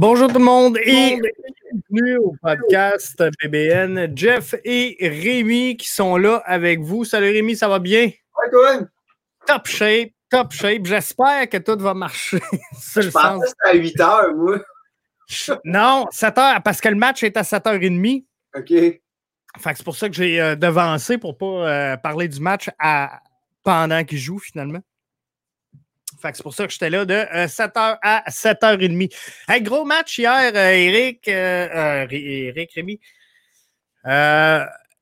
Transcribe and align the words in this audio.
Bonjour 0.00 0.28
tout 0.28 0.38
le 0.38 0.44
monde 0.46 0.78
et 0.82 1.20
bienvenue 1.90 2.16
au 2.16 2.34
podcast 2.42 3.22
BBN. 3.42 4.10
Jeff 4.16 4.54
et 4.64 4.96
Rémi 4.98 5.76
qui 5.76 5.90
sont 5.90 6.16
là 6.16 6.42
avec 6.46 6.80
vous. 6.80 7.04
Salut 7.04 7.30
Rémi, 7.30 7.54
ça 7.54 7.68
va 7.68 7.78
bien? 7.78 8.04
Ouais, 8.04 8.50
toi? 8.50 8.78
Top 9.46 9.66
shape, 9.66 10.12
top 10.30 10.52
shape. 10.52 10.86
J'espère 10.86 11.50
que 11.50 11.58
tout 11.58 11.78
va 11.78 11.92
marcher. 11.92 12.38
Je 12.96 13.10
pensais 13.10 13.40
que 13.40 13.46
c'était 13.46 13.68
à 13.68 13.74
8 13.74 14.00
heures, 14.00 14.34
moi. 14.34 14.60
non, 15.66 16.06
7 16.10 16.38
heures, 16.38 16.62
parce 16.62 16.80
que 16.80 16.88
le 16.88 16.96
match 16.96 17.22
est 17.22 17.36
à 17.36 17.42
7h30. 17.42 18.24
OK. 18.56 18.68
Fait 18.68 19.02
que 19.52 19.76
c'est 19.76 19.84
pour 19.84 19.96
ça 19.96 20.08
que 20.08 20.14
j'ai 20.14 20.40
euh, 20.40 20.56
devancé 20.56 21.18
pour 21.18 21.36
pas 21.36 21.44
euh, 21.44 21.96
parler 21.98 22.26
du 22.26 22.40
match 22.40 22.70
à, 22.78 23.20
pendant 23.62 24.02
qu'il 24.04 24.16
joue 24.16 24.38
finalement. 24.38 24.80
C'est 26.22 26.42
pour 26.42 26.54
ça 26.54 26.66
que 26.66 26.72
j'étais 26.72 26.90
là 26.90 27.04
de 27.04 27.14
7h 27.14 27.92
euh, 27.92 27.96
à 28.02 28.24
7h30. 28.28 29.14
Hey, 29.48 29.62
gros 29.62 29.84
match 29.84 30.18
hier, 30.18 30.54
Eric, 30.54 31.26
Eric 31.28 32.72
Rémi. 32.74 33.00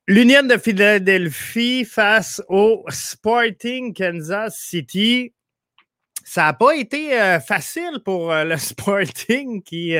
L'Union 0.07 0.43
de 0.43 0.57
Philadelphie 0.57 1.85
face 1.85 2.41
au 2.47 2.83
Sporting 2.89 3.93
Kansas 3.93 4.57
City. 4.57 5.33
Ça 6.23 6.43
n'a 6.43 6.53
pas 6.53 6.75
été 6.75 7.39
facile 7.45 7.99
pour 8.03 8.33
le 8.33 8.57
Sporting 8.57 9.61
qui 9.61 9.95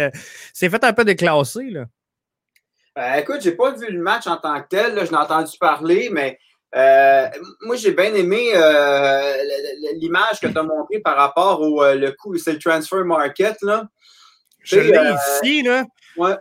s'est 0.54 0.70
fait 0.70 0.84
un 0.84 0.94
peu 0.94 1.06
déclasser. 1.06 1.70
Là. 1.70 1.86
Ben, 2.96 3.16
écoute, 3.16 3.42
j'ai 3.42 3.54
pas 3.54 3.72
vu 3.72 3.90
le 3.90 4.02
match 4.02 4.28
en 4.28 4.38
tant 4.38 4.62
que 4.62 4.68
tel. 4.68 5.06
je 5.06 5.12
n'ai 5.12 5.18
entendu 5.18 5.58
parler, 5.58 6.10
mais 6.12 6.38
euh, 6.76 7.28
moi, 7.62 7.76
j'ai 7.76 7.92
bien 7.92 8.14
aimé 8.14 8.52
euh, 8.54 9.34
l'image 9.96 10.40
que 10.42 10.48
tu 10.48 10.58
as 10.58 10.64
montrée 10.64 11.00
par 11.00 11.16
rapport 11.16 11.62
au 11.62 11.84
euh, 11.84 11.96
le 11.96 12.12
coût, 12.12 12.38
c'est 12.38 12.54
le 12.54 12.60
transfer 12.60 13.04
market. 13.04 13.58
Là. 13.62 13.88
Je 14.62 14.80
l'ai 14.80 15.14
ici, 15.44 15.64
là. 15.64 15.86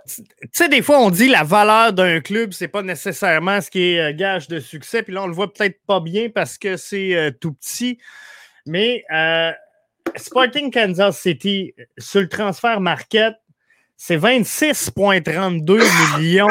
Tu 0.06 0.24
sais, 0.52 0.68
des 0.68 0.82
fois, 0.82 0.98
on 0.98 1.10
dit 1.10 1.28
la 1.28 1.44
valeur 1.44 1.92
d'un 1.92 2.20
club, 2.20 2.52
c'est 2.52 2.68
pas 2.68 2.82
nécessairement 2.82 3.60
ce 3.60 3.70
qui 3.70 3.94
est 3.94 4.14
gage 4.14 4.48
de 4.48 4.60
succès. 4.60 5.02
Puis 5.02 5.14
là, 5.14 5.22
on 5.22 5.28
le 5.28 5.34
voit 5.34 5.52
peut-être 5.52 5.80
pas 5.86 6.00
bien 6.00 6.28
parce 6.28 6.58
que 6.58 6.76
c'est 6.76 7.32
tout 7.40 7.52
petit. 7.52 7.98
Mais 8.66 9.04
Sporting 10.16 10.72
Kansas 10.72 11.18
City, 11.18 11.74
sur 11.96 12.20
le 12.20 12.28
transfer 12.28 12.80
market, 12.80 13.34
c'est 13.96 14.16
26,32 14.16 16.18
millions 16.18 16.48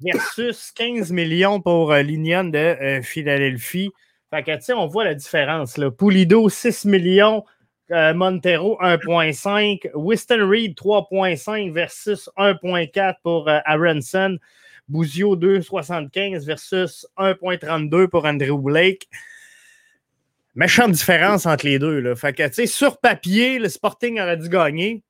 versus 0.00 0.72
15 0.72 1.12
millions 1.12 1.60
pour 1.60 1.92
euh, 1.92 2.02
l'Union 2.02 2.44
de 2.44 2.58
euh, 2.58 3.02
Philadelphie. 3.02 3.90
Fait 4.30 4.42
que, 4.42 4.72
on 4.72 4.86
voit 4.86 5.04
la 5.04 5.14
différence. 5.14 5.78
Là. 5.78 5.90
Pulido, 5.90 6.48
6 6.48 6.84
millions. 6.84 7.44
Euh, 7.92 8.12
Montero, 8.14 8.78
1,5. 8.82 9.90
Winston 9.94 10.48
Reed, 10.48 10.76
3,5 10.76 11.72
versus 11.72 12.28
1,4 12.36 13.14
pour 13.22 13.48
Aronson. 13.48 14.38
Bouzio, 14.88 15.36
2,75 15.36 16.44
versus 16.44 17.06
1,32 17.16 18.08
pour 18.08 18.24
Andrew 18.24 18.58
Blake. 18.58 19.08
Méchante 20.54 20.92
différence 20.92 21.46
entre 21.46 21.66
les 21.66 21.78
deux. 21.78 22.00
Là. 22.00 22.16
Fait 22.16 22.32
que, 22.32 22.66
sur 22.66 22.98
papier, 22.98 23.58
le 23.58 23.68
Sporting 23.68 24.20
aurait 24.20 24.36
dû 24.36 24.48
gagner. 24.48 25.02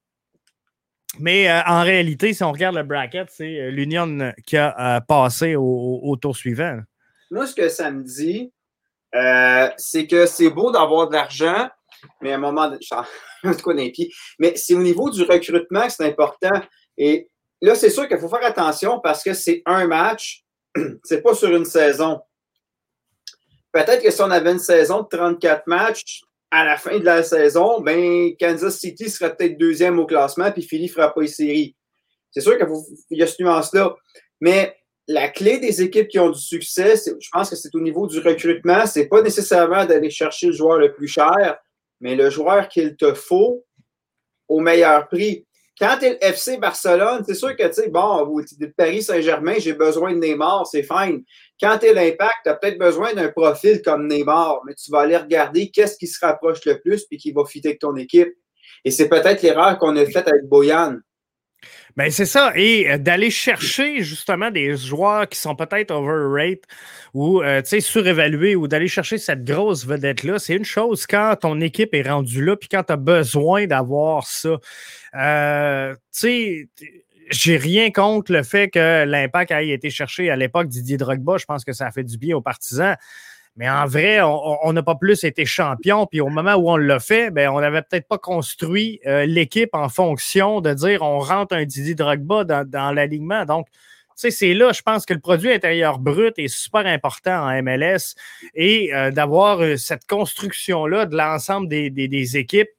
Mais 1.18 1.48
euh, 1.48 1.60
en 1.66 1.82
réalité, 1.82 2.32
si 2.32 2.42
on 2.44 2.52
regarde 2.52 2.76
le 2.76 2.82
bracket, 2.82 3.28
c'est 3.30 3.60
euh, 3.60 3.70
l'Union 3.70 4.32
qui 4.46 4.56
a 4.56 4.96
euh, 4.96 5.00
passé 5.00 5.56
au, 5.56 6.16
tour 6.20 6.36
suivant. 6.36 6.80
Moi, 7.30 7.46
ce 7.46 7.54
que 7.54 7.68
ça 7.68 7.90
me 7.90 8.02
dit, 8.02 8.52
c'est 9.78 10.06
que 10.06 10.26
c'est 10.26 10.50
beau 10.50 10.70
d'avoir 10.70 11.08
de 11.08 11.14
l'argent, 11.14 11.68
mais 12.20 12.32
à 12.32 12.36
un 12.36 12.38
moment 12.38 12.68
de. 12.68 12.78
quoi 13.62 13.74
pieds. 13.74 14.12
Mais 14.38 14.54
c'est 14.56 14.74
au 14.74 14.82
niveau 14.82 15.10
du 15.10 15.22
recrutement 15.22 15.86
que 15.86 15.92
c'est 15.92 16.06
important. 16.06 16.60
Et 16.96 17.28
là, 17.60 17.74
c'est 17.74 17.90
sûr 17.90 18.08
qu'il 18.08 18.18
faut 18.18 18.28
faire 18.28 18.44
attention 18.44 19.00
parce 19.00 19.22
que 19.22 19.32
c'est 19.32 19.62
un 19.66 19.86
match, 19.86 20.44
c'est 21.04 21.22
pas 21.22 21.34
sur 21.34 21.54
une 21.54 21.64
saison. 21.64 22.20
Peut-être 23.72 24.02
que 24.02 24.10
si 24.10 24.22
on 24.22 24.30
avait 24.30 24.52
une 24.52 24.58
saison 24.58 25.02
de 25.02 25.08
34 25.08 25.66
matchs, 25.66 26.22
à 26.50 26.64
la 26.64 26.76
fin 26.76 26.98
de 26.98 27.04
la 27.04 27.22
saison, 27.22 27.80
ben, 27.80 28.34
Kansas 28.38 28.78
City 28.78 29.10
sera 29.10 29.30
peut-être 29.30 29.58
deuxième 29.58 29.98
au 29.98 30.06
classement, 30.06 30.50
puis 30.52 30.62
Philly 30.62 30.86
ne 30.86 30.92
fera 30.92 31.12
pas 31.12 31.22
les 31.22 31.26
séries. 31.26 31.76
C'est 32.30 32.40
sûr 32.40 32.56
qu'il 32.56 33.18
y 33.18 33.22
a 33.22 33.26
cette 33.26 33.40
nuance-là. 33.40 33.94
Mais 34.40 34.76
la 35.08 35.28
clé 35.28 35.58
des 35.58 35.82
équipes 35.82 36.08
qui 36.08 36.18
ont 36.18 36.30
du 36.30 36.40
succès, 36.40 36.94
je 36.96 37.28
pense 37.32 37.50
que 37.50 37.56
c'est 37.56 37.74
au 37.74 37.80
niveau 37.80 38.06
du 38.06 38.18
recrutement. 38.18 38.86
C'est 38.86 39.06
pas 39.06 39.22
nécessairement 39.22 39.84
d'aller 39.84 40.10
chercher 40.10 40.48
le 40.48 40.52
joueur 40.52 40.78
le 40.78 40.92
plus 40.92 41.08
cher, 41.08 41.58
mais 42.00 42.14
le 42.14 42.30
joueur 42.30 42.68
qu'il 42.68 42.96
te 42.96 43.14
faut 43.14 43.64
au 44.48 44.60
meilleur 44.60 45.08
prix. 45.08 45.45
Quand 45.78 45.98
tu 46.00 46.08
le 46.08 46.16
FC 46.24 46.56
Barcelone, 46.56 47.22
c'est 47.26 47.34
sûr 47.34 47.54
que, 47.54 47.66
tu 47.66 47.74
sais, 47.74 47.88
bon, 47.90 48.42
Paris 48.78 49.02
Saint-Germain, 49.02 49.56
j'ai 49.58 49.74
besoin 49.74 50.14
de 50.14 50.18
Neymar, 50.18 50.66
c'est 50.66 50.82
fine. 50.82 51.22
Quand 51.60 51.78
tu 51.78 51.92
l'Impact, 51.92 52.32
tu 52.46 52.50
peut-être 52.60 52.78
besoin 52.78 53.12
d'un 53.12 53.28
profil 53.28 53.82
comme 53.82 54.08
Neymar, 54.08 54.62
mais 54.66 54.74
tu 54.74 54.90
vas 54.90 55.00
aller 55.00 55.16
regarder 55.18 55.70
qu'est-ce 55.70 55.98
qui 55.98 56.06
se 56.06 56.24
rapproche 56.24 56.64
le 56.64 56.80
plus 56.80 57.04
puis 57.04 57.18
qui 57.18 57.32
va 57.32 57.44
fitter 57.44 57.68
avec 57.68 57.80
ton 57.80 57.94
équipe. 57.96 58.32
Et 58.84 58.90
c'est 58.90 59.08
peut-être 59.08 59.42
l'erreur 59.42 59.78
qu'on 59.78 59.96
a 59.96 60.06
faite 60.06 60.28
avec 60.28 60.46
Boyan. 60.46 60.96
Ben 61.96 62.10
c'est 62.10 62.26
ça. 62.26 62.52
Et 62.56 62.90
euh, 62.90 62.98
d'aller 62.98 63.30
chercher 63.30 64.02
justement 64.02 64.50
des 64.50 64.76
joueurs 64.76 65.26
qui 65.26 65.38
sont 65.38 65.56
peut-être 65.56 65.90
overrated 65.90 66.60
ou 67.14 67.40
euh, 67.42 67.62
surévalués 67.64 68.54
ou 68.54 68.68
d'aller 68.68 68.88
chercher 68.88 69.16
cette 69.16 69.44
grosse 69.44 69.86
vedette-là, 69.86 70.38
c'est 70.38 70.54
une 70.56 70.64
chose 70.64 71.06
quand 71.06 71.36
ton 71.40 71.58
équipe 71.62 71.94
est 71.94 72.06
rendue 72.06 72.44
là 72.44 72.54
puis 72.54 72.68
quand 72.68 72.82
tu 72.82 72.92
as 72.92 72.96
besoin 72.96 73.66
d'avoir 73.66 74.26
ça. 74.26 74.58
Euh, 75.14 75.94
tu 75.94 75.98
sais, 76.12 76.68
j'ai 77.30 77.56
rien 77.56 77.90
contre 77.90 78.30
le 78.30 78.42
fait 78.42 78.68
que 78.68 79.04
l'impact 79.04 79.50
ait 79.50 79.70
été 79.70 79.88
cherché 79.88 80.28
à 80.30 80.36
l'époque 80.36 80.68
Didier 80.68 80.98
Drogba. 80.98 81.38
Je 81.38 81.46
pense 81.46 81.64
que 81.64 81.72
ça 81.72 81.86
a 81.86 81.90
fait 81.92 82.04
du 82.04 82.18
bien 82.18 82.36
aux 82.36 82.42
partisans. 82.42 82.96
Mais 83.56 83.70
en 83.70 83.86
vrai, 83.86 84.20
on 84.22 84.72
n'a 84.72 84.82
pas 84.82 84.96
plus 84.96 85.24
été 85.24 85.46
champion. 85.46 86.06
Puis 86.06 86.20
au 86.20 86.28
moment 86.28 86.54
où 86.54 86.70
on 86.70 86.76
l'a 86.76 87.00
fait, 87.00 87.30
ben, 87.30 87.48
on 87.48 87.60
n'avait 87.60 87.80
peut-être 87.80 88.06
pas 88.06 88.18
construit 88.18 89.00
euh, 89.06 89.24
l'équipe 89.24 89.70
en 89.72 89.88
fonction 89.88 90.60
de 90.60 90.74
dire 90.74 91.00
on 91.00 91.18
rentre 91.20 91.54
un 91.54 91.64
Didier 91.64 91.94
Drogba 91.94 92.44
dans, 92.44 92.68
dans 92.68 92.92
l'alignement. 92.92 93.46
Donc, 93.46 93.66
tu 93.68 94.22
sais, 94.22 94.30
c'est 94.30 94.54
là, 94.54 94.72
je 94.72 94.82
pense 94.82 95.04
que 95.06 95.14
le 95.14 95.20
produit 95.20 95.52
intérieur 95.52 95.98
brut 95.98 96.38
est 96.38 96.48
super 96.48 96.86
important 96.86 97.48
en 97.48 97.62
MLS 97.62 98.14
et 98.54 98.94
euh, 98.94 99.10
d'avoir 99.10 99.60
euh, 99.60 99.76
cette 99.76 100.06
construction-là 100.06 101.06
de 101.06 101.16
l'ensemble 101.16 101.68
des, 101.68 101.90
des, 101.90 102.36
équipes 102.38 102.70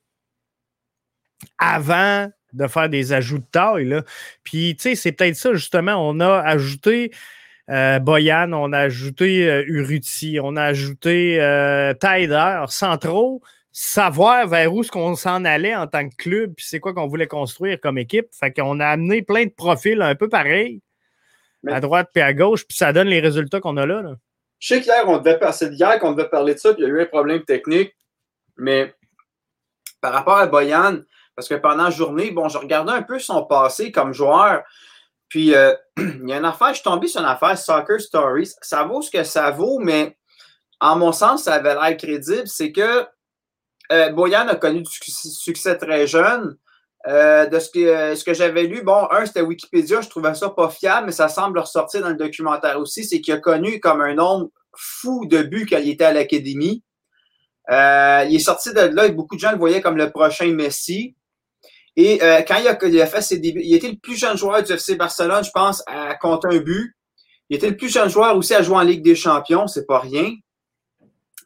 avant 1.59 2.27
de 2.53 2.68
faire 2.68 2.89
des 2.89 3.13
ajouts 3.13 3.38
de 3.38 3.45
taille. 3.51 3.85
Là. 3.85 4.03
Puis, 4.44 4.75
tu 4.77 4.83
sais, 4.83 4.95
c'est 4.95 5.12
peut-être 5.12 5.35
ça, 5.35 5.53
justement, 5.53 5.95
on 6.07 6.19
a 6.19 6.39
ajouté 6.39 7.12
euh, 7.69 8.00
Boyan, 8.00 8.54
on 8.54 8.72
a 8.72 8.80
ajouté 8.80 9.50
euh, 9.50 9.64
Uruti, 9.68 10.40
on 10.42 10.56
a 10.56 10.64
ajouté 10.64 11.42
euh, 11.42 11.94
Tyder, 11.94 12.64
sans 12.68 12.98
trop 12.98 13.42
savoir 13.72 14.48
vers 14.48 14.74
où 14.74 14.84
ce 14.84 14.92
qu'on 14.92 15.16
s'en 15.16 15.46
allait 15.46 15.75
en 15.75 15.86
tant 15.86 16.08
que 16.10 16.16
club, 16.16 16.54
puis 16.56 16.66
c'est 16.68 16.80
quoi 16.80 16.94
qu'on 16.94 17.08
voulait 17.08 17.28
construire 17.28 17.80
comme 17.80 17.98
équipe. 17.98 18.28
Fait 18.31 18.52
qu'on 18.52 18.80
a 18.80 18.88
amené 18.88 19.22
plein 19.22 19.46
de 19.46 19.52
profils 19.52 20.02
un 20.02 20.16
peu 20.16 20.30
pareils, 20.30 20.81
à 21.68 21.80
droite 21.81 22.10
puis 22.14 22.24
à 22.24 22.34
gauche, 22.34 22.66
puis 22.66 22.78
ça 22.78 22.94
donne 22.94 23.10
les 23.10 23.19
résultats 23.19 23.60
qu'on 23.60 23.78
a 23.78 23.86
là, 23.86 24.02
Je 24.60 24.68
sais 24.68 24.81
qu'hier, 24.81 25.04
on 25.06 25.18
devait 25.18 25.38
passer 25.38 25.68
hier 25.68 26.00
qu'on 26.00 26.13
devait 26.13 26.30
parler 26.30 26.54
de 26.54 26.60
ça, 26.60 26.74
puis 26.74 26.84
il 26.84 26.88
y 26.88 26.92
a 26.92 26.94
eu 26.94 27.02
un 27.02 27.06
problème 27.06 27.44
technique, 27.44 27.96
mais 28.56 28.96
par 30.02 30.13
rapport 30.13 30.38
à 30.38 30.48
Boyan, 30.48 31.02
parce 31.36 31.48
que 31.48 31.56
pendant 31.56 31.84
la 31.84 31.90
journée, 31.92 32.31
bon, 32.31 32.50
je 32.50 32.58
regardais 32.58 32.94
un 32.94 33.04
peu 33.04 33.20
son 33.20 33.44
passé 33.44 33.92
comme 33.92 34.12
joueur. 34.12 34.63
Puis, 35.29 35.53
euh, 35.53 35.74
il 35.97 36.27
y 36.27 36.33
a 36.33 36.38
une 36.38 36.45
affaire, 36.45 36.69
je 36.69 36.75
suis 36.75 36.83
tombé 36.83 37.07
sur 37.07 37.21
une 37.21 37.27
affaire 37.27 37.57
Soccer 37.57 38.00
Stories. 38.00 38.51
Ça 38.62 38.83
vaut 38.83 39.01
ce 39.01 39.12
que 39.12 39.24
ça 39.24 39.51
vaut, 39.51 39.79
mais 39.79 40.18
en 40.79 40.97
mon 40.97 41.12
sens, 41.12 41.44
ça 41.44 41.56
avait 41.56 41.74
l'air 41.74 41.97
crédible. 41.97 42.47
C'est 42.47 42.71
que 42.71 43.06
euh, 43.91 44.09
Boyan 44.12 44.47
a 44.47 44.56
connu 44.56 44.83
du 44.83 44.89
succès 44.91 45.77
très 45.77 46.07
jeune. 46.07 46.57
Euh, 47.07 47.45
de 47.45 47.59
ce 47.59 47.69
que, 47.69 48.25
que 48.25 48.33
j'avais 48.33 48.63
lu, 48.63 48.81
bon, 48.81 49.07
un, 49.12 49.25
c'était 49.25 49.41
Wikipédia, 49.41 50.01
je 50.01 50.09
trouvais 50.09 50.33
ça 50.33 50.50
pas 50.50 50.69
fiable, 50.69 51.06
mais 51.06 51.13
ça 51.13 51.29
semble 51.29 51.59
ressortir 51.59 52.01
dans 52.01 52.09
le 52.09 52.15
documentaire 52.15 52.77
aussi, 52.79 53.06
c'est 53.06 53.21
qu'il 53.21 53.33
a 53.33 53.38
connu 53.38 53.79
comme 53.79 54.01
un 54.01 54.13
nombre 54.13 54.50
fou 54.75 55.25
de 55.25 55.41
buts 55.41 55.68
quand 55.69 55.77
il 55.77 55.91
était 55.91 56.03
à 56.03 56.12
l'académie. 56.12 56.83
il 57.69 58.35
est 58.35 58.39
sorti 58.44 58.74
de 58.74 58.81
là 58.81 59.06
et 59.06 59.12
beaucoup 59.12 59.35
de 59.35 59.39
gens 59.39 59.51
le 59.51 59.57
voyaient 59.57 59.79
comme 59.79 59.95
le 59.95 60.12
prochain 60.12 60.51
Messi. 60.53 61.15
Et 61.98 62.22
euh, 62.22 62.44
quand 62.48 62.58
il 62.58 63.02
a, 63.02 63.08
fait 63.08 63.22
ses 63.22 63.40
débuts, 63.40 63.62
il 63.64 63.74
était 63.74 63.90
le 63.90 63.98
plus 63.98 64.16
jeune 64.16 64.38
joueur 64.38 64.62
du 64.62 64.72
FC 64.72 64.96
Barcelone, 64.96 65.44
je 65.44 65.50
pense, 65.52 65.84
à 65.88 66.14
compter 66.14 66.48
un 66.52 66.60
but. 66.60 66.96
Il 67.50 67.58
était 67.58 67.70
le 67.70 67.76
plus 67.76 67.92
jeune 67.92 68.08
joueur 68.08 68.38
aussi 68.38 68.54
à 68.54 68.62
jouer 68.62 68.76
en 68.76 68.82
Ligue 68.82 69.04
des 69.04 69.16
Champions, 69.16 69.66
c'est 69.66 69.88
pas 69.88 70.00
rien. 70.00 70.32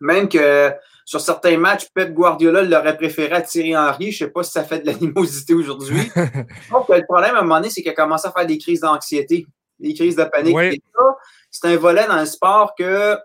Même 0.02 0.28
que 0.28 0.74
sur 1.06 1.22
certains 1.22 1.58
matchs, 1.58 1.88
Pep 1.94 2.14
Guardiola 2.14 2.64
l'aurait 2.64 2.98
préféré 2.98 3.34
à 3.34 3.42
Thierry 3.42 3.78
Henry. 3.78 4.12
Je 4.12 4.26
sais 4.26 4.32
pas 4.32 4.44
si 4.44 4.52
ça 4.52 4.66
fait 4.66 4.80
de 4.80 4.88
l'animosité 4.88 5.54
aujourd'hui. 5.54 6.02
Donc, 6.72 6.90
le 6.90 7.06
problème 7.06 7.36
à 7.36 7.40
un 7.40 7.42
moment 7.44 7.56
donné, 7.56 7.70
c'est 7.70 7.82
qu'il 7.82 7.92
a 7.92 7.96
commencé 7.96 8.28
à 8.28 8.32
faire 8.32 8.46
des 8.46 8.58
crises 8.58 8.82
d'anxiété, 8.82 9.46
des 9.80 9.94
crises 9.94 10.18
de 10.18 10.24
panique. 10.26 10.84
C'est 11.50 11.68
un 11.68 11.78
volet 11.78 12.08
dans 12.08 12.20
le 12.20 12.26
sport 12.26 12.76
que, 12.78 13.16
tu 13.16 13.20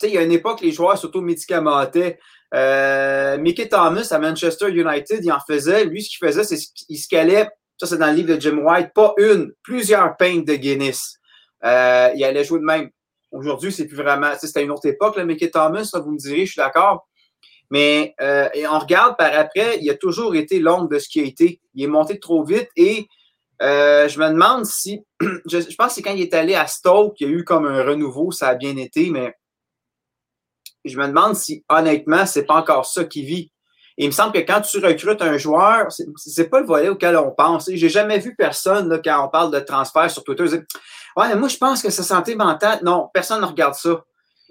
sais, 0.00 0.08
il 0.08 0.14
y 0.14 0.18
a 0.18 0.22
une 0.22 0.32
époque, 0.32 0.62
les 0.62 0.72
joueurs 0.72 0.96
s'auto-médicamentaient. 0.96 2.18
Euh, 2.54 3.38
Mickey 3.38 3.68
Thomas 3.68 4.08
à 4.10 4.18
Manchester 4.18 4.70
United, 4.70 5.24
il 5.24 5.32
en 5.32 5.40
faisait. 5.40 5.84
Lui, 5.84 6.02
ce 6.02 6.10
qu'il 6.10 6.26
faisait, 6.26 6.44
c'est 6.44 6.56
qu'il 6.56 6.98
se 6.98 7.08
calait 7.08 7.48
Ça, 7.78 7.86
c'est 7.86 7.98
dans 7.98 8.08
le 8.08 8.14
livre 8.14 8.34
de 8.34 8.40
Jim 8.40 8.58
White. 8.58 8.90
Pas 8.94 9.14
une, 9.18 9.52
plusieurs 9.62 10.16
pintes 10.16 10.46
de 10.46 10.54
Guinness. 10.54 11.18
Euh, 11.64 12.10
il 12.14 12.24
allait 12.24 12.44
jouer 12.44 12.58
de 12.58 12.64
même. 12.64 12.90
Aujourd'hui, 13.30 13.72
c'est 13.72 13.86
plus 13.86 13.96
vraiment. 13.96 14.32
C'était 14.38 14.62
une 14.62 14.70
autre 14.70 14.86
époque, 14.86 15.16
le 15.16 15.24
Mickey 15.24 15.50
Thomas, 15.50 15.90
vous 15.94 16.12
me 16.12 16.18
direz, 16.18 16.44
je 16.44 16.52
suis 16.52 16.60
d'accord. 16.60 17.08
Mais 17.70 18.14
euh, 18.20 18.50
et 18.52 18.66
on 18.66 18.78
regarde 18.78 19.16
par 19.16 19.32
après, 19.32 19.78
il 19.80 19.88
a 19.88 19.94
toujours 19.94 20.34
été 20.34 20.58
l'ombre 20.58 20.88
de 20.88 20.98
ce 20.98 21.08
qui 21.08 21.20
a 21.20 21.24
été. 21.24 21.60
Il 21.74 21.82
est 21.84 21.86
monté 21.86 22.20
trop 22.20 22.44
vite 22.44 22.68
et 22.76 23.06
euh, 23.62 24.08
je 24.08 24.18
me 24.18 24.28
demande 24.28 24.66
si. 24.66 25.02
Je, 25.46 25.60
je 25.60 25.74
pense 25.76 25.88
que 25.88 25.94
c'est 25.94 26.02
quand 26.02 26.12
il 26.12 26.20
est 26.20 26.34
allé 26.34 26.54
à 26.54 26.66
Stoke, 26.66 27.14
il 27.20 27.28
y 27.28 27.30
a 27.30 27.32
eu 27.32 27.44
comme 27.44 27.64
un 27.64 27.82
renouveau, 27.82 28.30
ça 28.32 28.48
a 28.48 28.54
bien 28.54 28.76
été, 28.76 29.08
mais 29.10 29.34
je 30.84 30.98
me 30.98 31.06
demande 31.06 31.34
si 31.34 31.64
honnêtement, 31.68 32.26
c'est 32.26 32.44
pas 32.44 32.54
encore 32.54 32.86
ça 32.86 33.04
qui 33.04 33.24
vit. 33.24 33.52
Et 33.98 34.04
il 34.04 34.06
me 34.06 34.12
semble 34.12 34.32
que 34.32 34.38
quand 34.38 34.62
tu 34.62 34.78
recrutes 34.78 35.20
un 35.20 35.36
joueur, 35.36 35.86
c'est 36.16 36.48
pas 36.48 36.60
le 36.60 36.66
volet 36.66 36.88
auquel 36.88 37.16
on 37.16 37.30
pense. 37.30 37.70
J'ai 37.70 37.88
jamais 37.90 38.18
vu 38.18 38.34
personne, 38.36 38.88
là, 38.88 38.98
quand 38.98 39.24
on 39.24 39.28
parle 39.28 39.52
de 39.52 39.60
transfert 39.60 40.10
sur 40.10 40.24
Twitter, 40.24 40.44
dire 40.44 40.62
Ouais, 41.16 41.34
moi, 41.36 41.48
je 41.48 41.58
pense 41.58 41.82
que 41.82 41.90
sa 41.90 42.02
santé 42.02 42.34
mentale. 42.34 42.80
Non, 42.82 43.08
personne 43.12 43.42
ne 43.42 43.46
regarde 43.46 43.74
ça. 43.74 44.02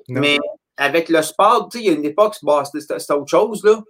Mais 0.07 0.37
avec 0.77 1.09
le 1.09 1.21
sport, 1.21 1.69
il 1.73 1.81
y 1.81 1.89
a 1.89 1.93
une 1.93 2.05
époque, 2.05 2.35
c'était 2.35 3.13
autre 3.13 3.29
chose, 3.29 3.63
là. 3.63 3.81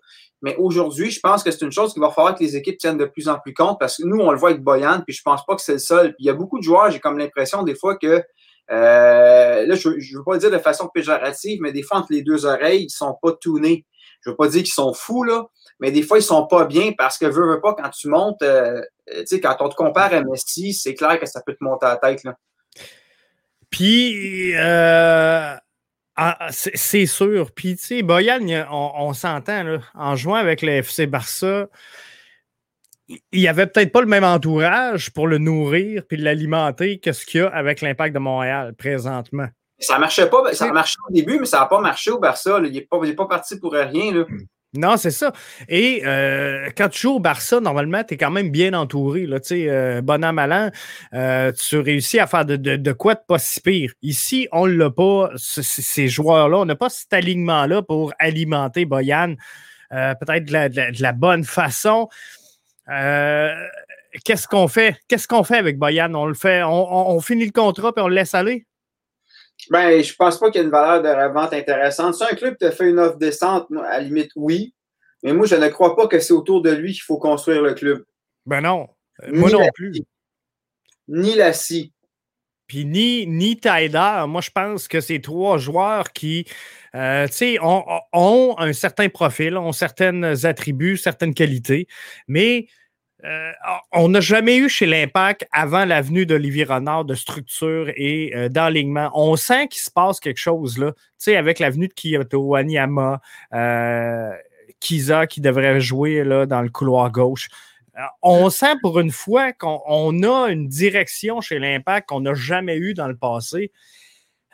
Mais 0.41 0.55
aujourd'hui, 0.57 1.11
je 1.11 1.19
pense 1.19 1.43
que 1.43 1.51
c'est 1.51 1.63
une 1.63 1.71
chose 1.71 1.93
qu'il 1.93 2.01
va 2.01 2.09
falloir 2.09 2.35
que 2.35 2.43
les 2.43 2.55
équipes 2.55 2.79
tiennent 2.79 2.97
de 2.97 3.05
plus 3.05 3.29
en 3.29 3.37
plus 3.37 3.53
compte 3.53 3.79
parce 3.79 3.97
que 3.97 4.03
nous, 4.03 4.19
on 4.19 4.31
le 4.31 4.37
voit 4.37 4.49
avec 4.49 4.63
Boyan, 4.63 5.01
puis 5.05 5.15
je 5.15 5.21
pense 5.21 5.45
pas 5.45 5.55
que 5.55 5.61
c'est 5.61 5.73
le 5.73 5.79
seul. 5.79 6.15
Puis 6.15 6.23
il 6.23 6.25
y 6.25 6.29
a 6.29 6.33
beaucoup 6.33 6.57
de 6.57 6.63
joueurs, 6.63 6.89
j'ai 6.89 6.99
comme 6.99 7.17
l'impression 7.17 7.61
des 7.61 7.75
fois 7.75 7.95
que, 7.95 8.23
euh, 8.71 9.65
là, 9.65 9.75
je 9.75 9.89
ne 9.89 10.17
veux 10.17 10.23
pas 10.23 10.37
dire 10.37 10.51
de 10.51 10.57
façon 10.57 10.87
péjorative, 10.87 11.59
mais 11.61 11.71
des 11.71 11.83
fois, 11.83 11.97
entre 11.97 12.11
les 12.11 12.21
deux 12.21 12.45
oreilles, 12.45 12.85
ils 12.85 12.89
sont 12.89 13.17
pas 13.21 13.33
tournés. 13.33 13.85
Je 14.23 14.29
veux 14.29 14.35
pas 14.35 14.47
dire 14.47 14.63
qu'ils 14.63 14.73
sont 14.73 14.93
fous, 14.93 15.23
là, 15.23 15.47
mais 15.79 15.91
des 15.91 16.03
fois, 16.03 16.19
ils 16.19 16.23
sont 16.23 16.45
pas 16.47 16.65
bien 16.65 16.91
parce 16.97 17.17
que, 17.17 17.25
veux, 17.25 17.59
pas, 17.59 17.73
quand 17.73 17.89
tu 17.89 18.07
montes, 18.07 18.41
euh, 18.43 18.81
tu 19.07 19.25
sais, 19.25 19.41
quand 19.41 19.57
on 19.59 19.69
te 19.69 19.75
compare 19.75 20.13
à 20.13 20.21
Messi, 20.21 20.73
c'est 20.73 20.93
clair 20.93 21.19
que 21.19 21.25
ça 21.25 21.41
peut 21.45 21.53
te 21.53 21.63
monter 21.63 21.87
à 21.87 21.89
la 21.89 21.97
tête, 21.97 22.23
là. 22.23 22.37
Puis, 23.71 24.53
euh, 24.55 25.55
ah, 26.17 26.47
c'est 26.51 27.05
sûr. 27.05 27.51
Puis, 27.51 27.77
tu 27.77 27.83
sais, 27.83 28.01
Boyan, 28.03 28.41
on, 28.69 29.13
s'entend, 29.13 29.79
en 29.95 30.15
jouant 30.15 30.35
avec 30.35 30.61
le 30.61 30.73
FC 30.73 31.07
Barça, 31.07 31.67
il 33.31 33.39
n'y 33.39 33.47
avait 33.47 33.67
peut-être 33.67 33.91
pas 33.91 34.01
le 34.01 34.07
même 34.07 34.23
entourage 34.23 35.11
pour 35.11 35.27
le 35.27 35.37
nourrir 35.37 36.03
puis 36.07 36.17
l'alimenter 36.17 36.99
que 36.99 37.11
ce 37.11 37.25
qu'il 37.25 37.41
y 37.41 37.43
a 37.43 37.47
avec 37.47 37.81
l'impact 37.81 38.13
de 38.13 38.19
Montréal 38.19 38.73
présentement. 38.77 39.47
Ça 39.79 39.97
marchait 39.97 40.29
pas, 40.29 40.53
ça 40.53 40.71
marchait 40.71 40.97
au 41.09 41.13
début, 41.13 41.39
mais 41.39 41.45
ça 41.45 41.59
n'a 41.59 41.65
pas 41.65 41.81
marché 41.81 42.11
au 42.11 42.19
Barça. 42.19 42.59
Il 42.63 42.71
n'est 42.71 42.81
pas, 42.81 42.99
pas, 42.99 43.25
parti 43.25 43.59
pour 43.59 43.73
rien. 43.73 44.13
Là. 44.13 44.25
Non, 44.73 44.95
c'est 44.95 45.11
ça. 45.11 45.33
Et 45.67 46.03
euh, 46.05 46.69
quand 46.77 46.87
tu 46.87 47.01
joues 47.01 47.15
au 47.15 47.19
Barça, 47.19 47.59
normalement, 47.59 48.03
tu 48.05 48.13
es 48.13 48.17
quand 48.17 48.31
même 48.31 48.51
bien 48.51 48.73
entouré. 48.73 49.25
Là, 49.25 49.39
euh, 49.51 50.01
bon 50.01 50.23
an, 50.23 50.31
mal 50.31 50.71
euh, 51.13 51.51
tu 51.51 51.77
réussis 51.79 52.19
à 52.19 52.27
faire 52.27 52.45
de, 52.45 52.55
de, 52.55 52.91
quoi 52.93 53.15
de 53.15 53.21
pas 53.27 53.37
si 53.37 53.59
pire. 53.59 53.91
Ici, 54.01 54.47
on 54.53 54.67
ne 54.67 54.73
l'a 54.73 54.89
pas, 54.89 55.31
ces 55.35 56.07
joueurs-là. 56.07 56.59
On 56.59 56.65
n'a 56.65 56.77
pas 56.77 56.89
cet 56.89 57.11
alignement-là 57.11 57.81
pour 57.81 58.13
alimenter 58.17 58.85
Boyan 58.85 59.35
peut-être 59.89 60.45
de, 60.45 61.01
la, 61.01 61.11
bonne 61.11 61.43
façon. 61.43 62.07
Qu'est-ce 62.87 64.47
qu'on 64.47 64.67
fait? 64.67 64.97
Qu'est-ce 65.07 65.27
qu'on 65.27 65.43
fait 65.43 65.57
avec 65.57 65.77
Boyan? 65.77 66.13
On 66.13 66.25
le 66.25 66.33
fait, 66.33 66.63
on, 66.63 67.19
finit 67.21 67.45
le 67.45 67.51
contrat 67.51 67.93
et 67.95 67.99
on 68.01 68.07
le 68.07 68.15
laisse 68.15 68.33
aller? 68.33 68.65
Ben, 69.69 70.03
je 70.03 70.13
pense 70.15 70.39
pas 70.39 70.49
qu'il 70.49 70.59
y 70.59 70.63
ait 70.63 70.65
une 70.65 70.71
valeur 70.71 71.01
de 71.01 71.07
revente 71.07 71.53
intéressante. 71.53 72.15
Si 72.15 72.23
un 72.23 72.35
club 72.35 72.57
te 72.57 72.71
fait 72.71 72.89
une 72.89 72.99
offre 72.99 73.17
descente, 73.17 73.67
à 73.71 73.97
la 73.97 73.99
limite, 73.99 74.31
oui. 74.35 74.73
Mais 75.23 75.33
moi, 75.33 75.45
je 75.45 75.55
ne 75.55 75.67
crois 75.69 75.95
pas 75.95 76.07
que 76.07 76.19
c'est 76.19 76.33
autour 76.33 76.61
de 76.61 76.71
lui 76.71 76.93
qu'il 76.93 77.03
faut 77.03 77.19
construire 77.19 77.61
le 77.61 77.73
club. 77.73 78.03
Ben 78.45 78.61
non. 78.61 78.87
Moi 79.27 79.51
non 79.51 79.67
plus. 79.73 80.01
Ni 81.07 81.35
la 81.35 81.53
scie. 81.53 81.93
Puis 82.67 82.85
ni, 82.85 83.27
ni 83.27 83.59
Moi, 83.63 84.41
je 84.41 84.49
pense 84.49 84.87
que 84.87 85.01
ces 85.01 85.21
trois 85.21 85.57
joueurs 85.57 86.11
qui 86.13 86.47
euh, 86.95 87.27
ont, 87.61 88.55
un 88.57 88.73
certain 88.73 89.09
profil, 89.09 89.57
ont 89.57 89.71
certains 89.71 90.43
attributs, 90.45 90.97
certaines 90.97 91.33
qualités, 91.33 91.87
mais 92.27 92.67
euh, 93.23 93.51
on 93.91 94.09
n'a 94.09 94.19
jamais 94.19 94.57
eu 94.57 94.67
chez 94.67 94.85
l'Impact, 94.85 95.47
avant 95.51 95.85
l'avenue 95.85 96.25
d'Olivier 96.25 96.63
Renard, 96.63 97.05
de 97.05 97.13
structure 97.13 97.91
et 97.95 98.35
euh, 98.35 98.49
d'enlignement. 98.49 99.11
On 99.13 99.35
sent 99.35 99.67
qu'il 99.67 99.81
se 99.81 99.91
passe 99.91 100.19
quelque 100.19 100.39
chose 100.39 100.77
là. 100.77 100.91
Tu 100.93 101.01
sais, 101.17 101.35
avec 101.35 101.59
l'avenue 101.59 101.87
de 101.87 101.93
Kyoto, 101.93 102.55
Anyama, 102.55 103.21
euh, 103.53 104.31
Kiza 104.79 105.27
qui 105.27 105.39
devrait 105.41 105.79
jouer 105.79 106.23
là, 106.23 106.47
dans 106.47 106.61
le 106.61 106.69
couloir 106.69 107.11
gauche. 107.11 107.49
on 108.23 108.49
sent 108.49 108.75
pour 108.81 108.99
une 108.99 109.11
fois 109.11 109.53
qu'on 109.53 110.23
a 110.23 110.49
une 110.49 110.67
direction 110.67 111.41
chez 111.41 111.59
l'Impact 111.59 112.09
qu'on 112.09 112.21
n'a 112.21 112.33
jamais 112.33 112.77
eu 112.77 112.95
dans 112.95 113.07
le 113.07 113.15
passé. 113.15 113.71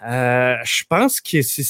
je 0.02 0.84
pense 0.90 1.22
que 1.22 1.42
c'est 1.42 1.64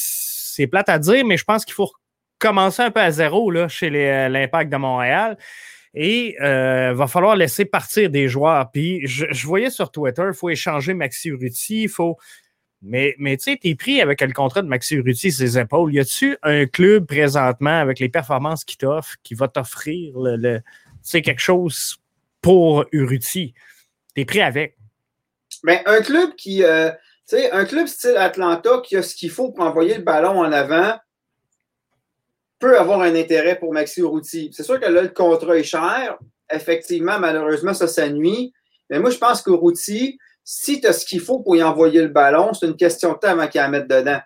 plate 0.65 0.89
à 0.89 0.97
dire, 0.97 1.23
mais 1.23 1.37
je 1.37 1.43
pense 1.43 1.65
qu'il 1.65 1.75
faut 1.75 1.91
commencer 2.39 2.81
un 2.81 2.91
peu 2.91 2.99
à 2.99 3.11
zéro 3.11 3.51
chez 3.67 3.89
l'Impact 3.89 4.71
de 4.71 4.77
Montréal. 4.77 5.37
Et 5.93 6.35
il 6.35 6.43
euh, 6.43 6.93
va 6.93 7.07
falloir 7.07 7.35
laisser 7.35 7.65
partir 7.65 8.09
des 8.09 8.27
joueurs. 8.27 8.69
Puis 8.71 9.05
je, 9.07 9.25
voyais 9.45 9.69
sur 9.69 9.91
Twitter, 9.91 10.23
il 10.27 10.33
faut 10.33 10.49
échanger 10.49 10.93
Maxi 10.93 11.29
Urruti, 11.29 11.83
il 11.83 11.89
faut. 11.89 12.17
Mais, 12.83 13.15
mais 13.17 13.35
tu 13.37 13.45
sais, 13.45 13.57
tu 13.59 13.69
es 13.69 13.75
pris 13.75 14.01
avec 14.01 14.21
le 14.21 14.31
contrat 14.31 14.61
de 14.61 14.67
Maxi 14.67 14.95
Urruti 14.95 15.31
ses 15.31 15.57
épaules. 15.57 15.93
Y 15.93 15.99
a-tu 15.99 16.37
un 16.43 16.67
club 16.67 17.07
présentement 17.07 17.79
avec 17.79 17.99
les 17.99 18.09
performances 18.09 18.63
qu'il 18.63 18.77
t'offre 18.77 19.15
qui 19.23 19.33
va 19.33 19.47
t'offrir 19.47 20.13
quelque 21.11 21.41
chose 21.41 21.97
pour 22.41 22.85
Urruti? 22.91 23.55
Tu 24.13 24.21
es 24.21 24.25
pris 24.25 24.41
avec. 24.41 24.77
Mais 25.63 25.81
un 25.87 26.01
club 26.01 26.35
qui. 26.35 26.63
Euh, 26.63 26.91
sais, 27.35 27.51
un 27.51 27.65
club 27.65 27.87
style 27.87 28.17
Atlanta 28.17 28.81
qui 28.83 28.95
a 28.95 29.03
ce 29.03 29.15
qu'il 29.15 29.31
faut 29.31 29.51
pour 29.51 29.65
envoyer 29.65 29.95
le 29.95 30.03
ballon 30.03 30.39
en 30.39 30.51
avant, 30.51 30.95
peut 32.59 32.79
avoir 32.79 33.01
un 33.01 33.15
intérêt 33.15 33.59
pour 33.59 33.73
Maxi 33.73 34.01
Urruti. 34.01 34.51
C'est 34.53 34.63
sûr 34.63 34.79
que 34.79 34.85
là, 34.85 35.01
le 35.01 35.09
contrat 35.09 35.57
est 35.57 35.63
cher. 35.63 36.17
Effectivement, 36.51 37.19
malheureusement, 37.19 37.73
ça, 37.73 37.87
ça 37.87 38.09
nuit. 38.09 38.53
Mais 38.89 38.99
moi, 38.99 39.09
je 39.09 39.17
pense 39.17 39.41
qu'Urruti, 39.41 40.17
si 40.43 40.79
tu 40.79 40.87
as 40.87 40.93
ce 40.93 41.05
qu'il 41.05 41.19
faut 41.19 41.39
pour 41.39 41.55
y 41.55 41.63
envoyer 41.63 42.01
le 42.01 42.07
ballon, 42.07 42.53
c'est 42.53 42.65
une 42.65 42.77
question 42.77 43.13
de 43.13 43.17
temps 43.17 43.29
avant 43.29 43.47
qu'il 43.47 43.61
la 43.61 43.67
mette 43.67 43.87
dedans. 43.87 44.19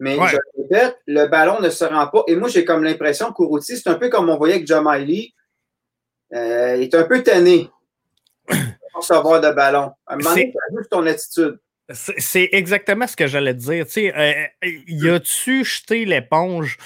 Mais 0.00 0.16
je 0.16 0.36
répète, 0.56 0.98
le 1.06 1.26
ballon 1.26 1.60
ne 1.60 1.70
se 1.70 1.84
rend 1.84 2.06
pas. 2.06 2.22
Et 2.28 2.36
moi, 2.36 2.48
j'ai 2.48 2.64
comme 2.64 2.84
l'impression 2.84 3.32
qu'Urruti, 3.32 3.76
c'est 3.76 3.88
un 3.88 3.96
peu 3.96 4.08
comme 4.08 4.30
on 4.30 4.36
voyait 4.36 4.54
avec 4.54 4.66
Jamaili. 4.66 5.34
Euh, 6.34 6.76
il 6.76 6.82
est 6.84 6.94
un 6.94 7.04
peu 7.04 7.22
tanné 7.22 7.70
pour 8.46 8.56
recevoir 8.94 9.40
de 9.40 9.50
ballon. 9.50 9.92
À 10.06 10.14
un 10.14 10.16
moment 10.16 10.30
donné, 10.30 10.54
juste 10.76 10.90
ton 10.90 11.06
attitude. 11.06 11.58
C'est 11.90 12.50
exactement 12.52 13.06
ce 13.06 13.16
que 13.16 13.26
j'allais 13.26 13.54
te 13.54 13.60
dire. 13.60 13.86
Tu 13.86 13.92
sais, 13.92 14.14
euh, 14.14 14.46
y 14.86 15.08
a-tu 15.08 15.64
jeté 15.64 16.04
l'éponge 16.04 16.76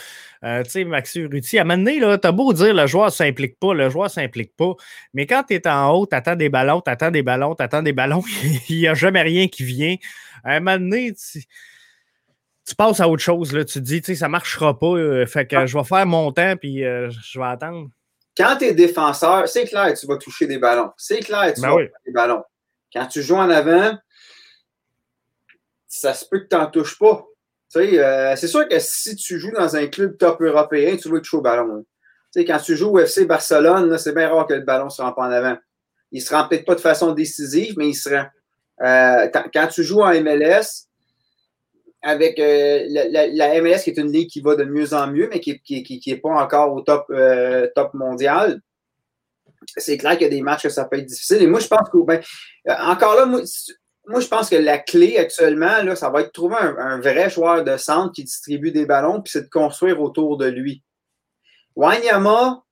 euh, 0.44 0.64
tu 0.64 0.70
sais, 0.70 0.84
Maxi 0.84 1.20
Urruti, 1.20 1.58
à 1.58 1.62
un 1.62 1.64
moment 1.64 1.84
donné, 1.84 2.00
tu 2.00 2.26
as 2.26 2.32
beau 2.32 2.52
dire 2.52 2.74
le 2.74 2.86
joueur 2.88 3.06
ne 3.06 3.10
s'implique 3.10 3.60
pas, 3.60 3.74
le 3.74 3.88
joueur 3.90 4.06
ne 4.06 4.10
s'implique 4.10 4.56
pas, 4.56 4.74
mais 5.14 5.26
quand 5.26 5.44
tu 5.44 5.54
es 5.54 5.68
en 5.68 5.90
haut, 5.90 6.06
tu 6.06 6.16
attends 6.16 6.34
des 6.34 6.48
ballons, 6.48 6.80
tu 6.80 6.90
attends 6.90 7.12
des 7.12 7.22
ballons, 7.22 7.54
tu 7.54 7.62
attends 7.62 7.82
des 7.82 7.92
ballons, 7.92 8.24
il 8.68 8.78
n'y 8.78 8.88
a 8.88 8.94
jamais 8.94 9.22
rien 9.22 9.46
qui 9.46 9.62
vient. 9.62 9.94
À 10.42 10.54
un 10.54 10.60
moment 10.60 10.78
donné, 10.78 11.14
tu, 11.14 12.74
passes 12.76 12.98
à 12.98 13.08
autre 13.08 13.22
chose. 13.22 13.52
Là. 13.52 13.64
Tu 13.64 13.74
te 13.74 13.84
dis, 13.84 14.00
tu 14.00 14.06
sais, 14.06 14.14
ça 14.16 14.26
ne 14.26 14.32
marchera 14.32 14.76
pas, 14.76 14.86
euh, 14.86 15.26
fait 15.26 15.46
que 15.46 15.64
je 15.64 15.78
vais 15.78 15.84
faire 15.84 16.06
mon 16.06 16.32
temps, 16.32 16.56
puis 16.56 16.84
euh, 16.84 17.08
je 17.10 17.38
vais 17.38 17.46
attendre. 17.46 17.88
Quand 18.36 18.56
tu 18.56 18.64
es 18.64 18.74
défenseur, 18.74 19.46
c'est 19.46 19.66
clair, 19.66 19.94
tu 19.94 20.06
vas 20.06 20.16
toucher 20.16 20.48
des 20.48 20.58
ballons. 20.58 20.90
C'est 20.96 21.20
clair, 21.20 21.52
tu 21.54 21.60
ben 21.60 21.68
vas 21.68 21.74
toucher 21.74 21.92
des 22.06 22.12
ballons. 22.12 22.42
Quand 22.92 23.06
tu 23.06 23.22
joues 23.22 23.36
en 23.36 23.48
avant, 23.48 23.96
ça 25.92 26.14
se 26.14 26.24
peut 26.24 26.40
que 26.40 26.48
tu 26.48 26.56
n'en 26.56 26.70
touches 26.70 26.98
pas. 26.98 27.26
Euh, 27.76 28.34
c'est 28.36 28.48
sûr 28.48 28.66
que 28.66 28.78
si 28.78 29.14
tu 29.14 29.38
joues 29.38 29.52
dans 29.52 29.76
un 29.76 29.86
club 29.86 30.16
top 30.16 30.40
européen, 30.40 30.96
tu 30.96 31.08
veux 31.10 31.20
toucher 31.20 31.36
au 31.36 31.42
ballon. 31.42 31.84
Hein. 32.36 32.44
quand 32.46 32.58
tu 32.58 32.76
joues 32.76 32.92
au 32.92 32.98
FC 32.98 33.26
Barcelone, 33.26 33.96
c'est 33.98 34.14
bien 34.14 34.28
rare 34.28 34.46
que 34.46 34.54
le 34.54 34.62
ballon 34.62 34.88
se 34.88 35.02
rend 35.02 35.12
pas 35.12 35.22
en 35.22 35.30
avant. 35.30 35.56
Il 36.10 36.20
ne 36.20 36.24
se 36.24 36.34
rend 36.34 36.48
peut-être 36.48 36.64
pas 36.64 36.74
de 36.74 36.80
façon 36.80 37.12
décisive, 37.12 37.74
mais 37.76 37.90
il 37.90 37.94
se 37.94 38.08
rend. 38.08 38.24
Euh, 38.82 39.28
quand, 39.52 39.66
tu 39.68 39.84
joues 39.84 40.00
en 40.00 40.12
MLS, 40.22 40.86
avec 42.02 42.38
euh, 42.38 42.84
la, 42.88 43.60
MLS 43.60 43.82
qui 43.84 43.90
est 43.90 43.98
une 43.98 44.10
ligue 44.10 44.30
qui 44.30 44.40
va 44.40 44.56
de 44.56 44.64
mieux 44.64 44.94
en 44.94 45.08
mieux, 45.08 45.28
mais 45.30 45.40
qui 45.40 46.02
n'est 46.06 46.16
pas 46.16 46.30
encore 46.30 46.72
au 46.72 46.80
top, 46.80 47.12
top 47.74 47.92
mondial, 47.92 48.60
c'est 49.76 49.98
clair 49.98 50.12
qu'il 50.12 50.22
y 50.22 50.26
a 50.26 50.30
des 50.30 50.42
matchs 50.42 50.62
que 50.62 50.68
ça 50.70 50.86
peut 50.86 50.98
être 50.98 51.06
difficile. 51.06 51.42
Et 51.42 51.46
moi, 51.46 51.60
je 51.60 51.68
pense 51.68 51.88
que, 51.90 51.98
ben, 51.98 52.20
encore 52.66 53.14
là, 53.14 53.26
moi, 53.26 53.42
moi, 54.06 54.20
je 54.20 54.26
pense 54.26 54.50
que 54.50 54.56
la 54.56 54.78
clé 54.78 55.16
actuellement, 55.16 55.82
là, 55.82 55.94
ça 55.94 56.10
va 56.10 56.20
être 56.20 56.28
de 56.28 56.32
trouver 56.32 56.56
un, 56.56 56.98
vrai 56.98 57.30
joueur 57.30 57.62
de 57.62 57.76
centre 57.76 58.12
qui 58.12 58.24
distribue 58.24 58.72
des 58.72 58.84
ballons, 58.84 59.22
puis 59.22 59.30
c'est 59.32 59.42
de 59.42 59.48
construire 59.48 60.00
autour 60.00 60.36
de 60.36 60.46
lui. 60.46 60.82
Wanyama, 61.76 62.62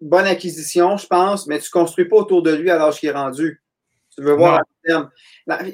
bonne 0.00 0.26
acquisition, 0.26 0.96
je 0.96 1.06
pense, 1.06 1.46
mais 1.46 1.58
tu 1.58 1.68
ne 1.74 1.80
construis 1.80 2.04
pas 2.04 2.16
autour 2.16 2.42
de 2.42 2.52
lui 2.52 2.70
à 2.70 2.78
l'âge 2.78 3.00
qu'il 3.00 3.08
est 3.08 3.12
rendu. 3.12 3.62
Tu 4.14 4.22
veux 4.22 4.34
voir 4.34 4.60
à 4.60 4.62
terme. 4.84 5.10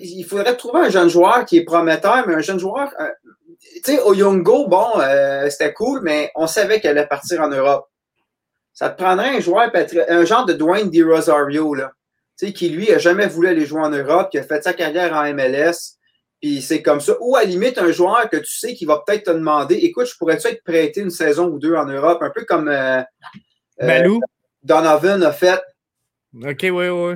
Il 0.00 0.24
faudrait 0.24 0.56
trouver 0.56 0.80
un 0.80 0.88
jeune 0.88 1.10
joueur 1.10 1.44
qui 1.44 1.58
est 1.58 1.64
prometteur, 1.64 2.26
mais 2.26 2.34
un 2.34 2.40
jeune 2.40 2.58
joueur. 2.58 2.90
Euh, 2.98 3.10
tu 3.84 3.92
sais, 3.92 4.02
Oyungo, 4.02 4.66
bon, 4.66 4.88
euh, 4.96 5.50
c'était 5.50 5.74
cool, 5.74 6.00
mais 6.02 6.32
on 6.34 6.46
savait 6.46 6.80
qu'elle 6.80 6.96
allait 6.96 7.06
partir 7.06 7.42
en 7.42 7.48
Europe. 7.48 7.86
Ça 8.72 8.88
te 8.88 9.00
prendrait 9.02 9.36
un 9.36 9.40
joueur, 9.40 9.70
un 10.08 10.24
genre 10.24 10.46
de 10.46 10.54
Dwayne 10.54 10.88
Di 10.88 11.02
Rosario, 11.02 11.74
là 11.74 11.92
qui 12.48 12.68
lui 12.68 12.90
a 12.92 12.98
jamais 12.98 13.26
voulu 13.26 13.48
aller 13.48 13.66
jouer 13.66 13.82
en 13.82 13.90
Europe, 13.90 14.30
qui 14.30 14.38
a 14.38 14.42
fait 14.42 14.62
sa 14.62 14.72
carrière 14.72 15.12
en 15.14 15.32
MLS. 15.32 15.96
Puis 16.40 16.62
c'est 16.62 16.82
comme 16.82 17.00
ça. 17.00 17.14
Ou 17.20 17.36
à 17.36 17.42
la 17.42 17.46
limite, 17.46 17.78
un 17.78 17.92
joueur 17.92 18.28
que 18.30 18.38
tu 18.38 18.58
sais 18.58 18.74
qui 18.74 18.86
va 18.86 19.02
peut-être 19.06 19.24
te 19.24 19.30
demander 19.30 19.74
Écoute, 19.76 20.06
je 20.06 20.16
pourrais-tu 20.16 20.48
être 20.48 20.64
prêté 20.64 21.00
une 21.00 21.10
saison 21.10 21.48
ou 21.48 21.58
deux 21.58 21.74
en 21.74 21.84
Europe, 21.84 22.22
un 22.22 22.30
peu 22.30 22.44
comme 22.44 22.68
euh, 22.68 23.02
Malou. 23.80 24.20
Donovan 24.62 25.22
a 25.22 25.32
fait. 25.32 25.60
OK, 26.34 26.62
oui, 26.62 26.88
oui. 26.88 27.14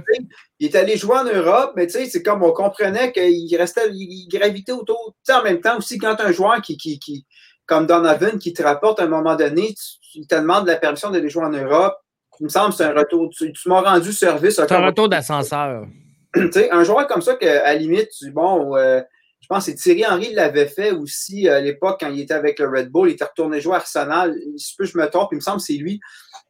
Il 0.59 0.67
est 0.67 0.77
allé 0.77 0.97
jouer 0.97 1.17
en 1.19 1.25
Europe, 1.25 1.73
mais 1.77 1.87
tu 1.87 1.93
sais, 1.93 2.07
c'est 2.07 2.23
comme 2.23 2.43
on 2.43 2.53
comprenait 2.53 3.13
qu'il 3.13 3.57
restait, 3.57 3.89
il 3.91 4.29
gravitait 4.29 4.73
autour. 4.73 5.15
Tu 5.25 5.33
sais, 5.33 5.39
en 5.39 5.43
même 5.43 5.61
temps 5.61 5.79
aussi, 5.79 5.99
quand 5.99 6.21
un 6.21 6.33
joueur 6.33 6.61
qui, 6.63 6.77
qui, 6.77 6.99
qui, 6.99 7.25
comme 7.67 7.87
Donovan, 7.87 8.39
qui 8.39 8.53
te 8.53 8.63
rapporte 8.63 9.01
à 9.01 9.05
un 9.05 9.09
moment 9.09 9.37
donné, 9.37 9.75
il 10.15 10.27
te 10.27 10.35
demande 10.35 10.67
la 10.67 10.77
permission 10.77 11.11
d'aller 11.11 11.29
jouer 11.29 11.45
en 11.45 11.51
Europe, 11.51 11.97
il 12.41 12.45
me 12.45 12.49
semble 12.49 12.71
que 12.71 12.77
c'est 12.77 12.85
un 12.85 12.95
retour. 12.95 13.31
Tu, 13.31 13.53
m'as 13.67 13.81
rendu 13.81 14.13
service. 14.13 14.57
C'est 14.57 14.73
un 14.73 14.87
retour 14.87 15.09
d'ascenseur. 15.09 15.87
Tu 16.35 16.51
sais, 16.51 16.69
un 16.73 16.83
joueur 16.83 17.07
comme 17.07 17.23
ça, 17.23 17.37
qu'à 17.37 17.63
la 17.63 17.75
limite, 17.77 18.11
bon, 18.33 18.77
euh, 18.77 19.01
je 19.41 19.47
pense 19.47 19.67
que 19.67 19.71
Thierry 19.71 20.05
Henry 20.05 20.33
l'avait 20.33 20.67
fait 20.67 20.91
aussi 20.91 21.49
à 21.49 21.61
l'époque 21.61 21.99
quand 22.01 22.09
il 22.09 22.19
était 22.19 22.35
avec 22.35 22.59
le 22.59 22.69
Red 22.69 22.89
Bull. 22.89 23.09
Il 23.09 23.13
était 23.13 23.25
retourné 23.25 23.61
jouer 23.61 23.75
à 23.75 23.77
Arsenal. 23.77 24.35
Si 24.57 24.75
je 24.81 24.99
me 24.99 25.07
trompe, 25.07 25.29
il 25.31 25.37
me 25.37 25.41
semble 25.41 25.59
que 25.59 25.65
c'est 25.65 25.75
lui. 25.75 26.01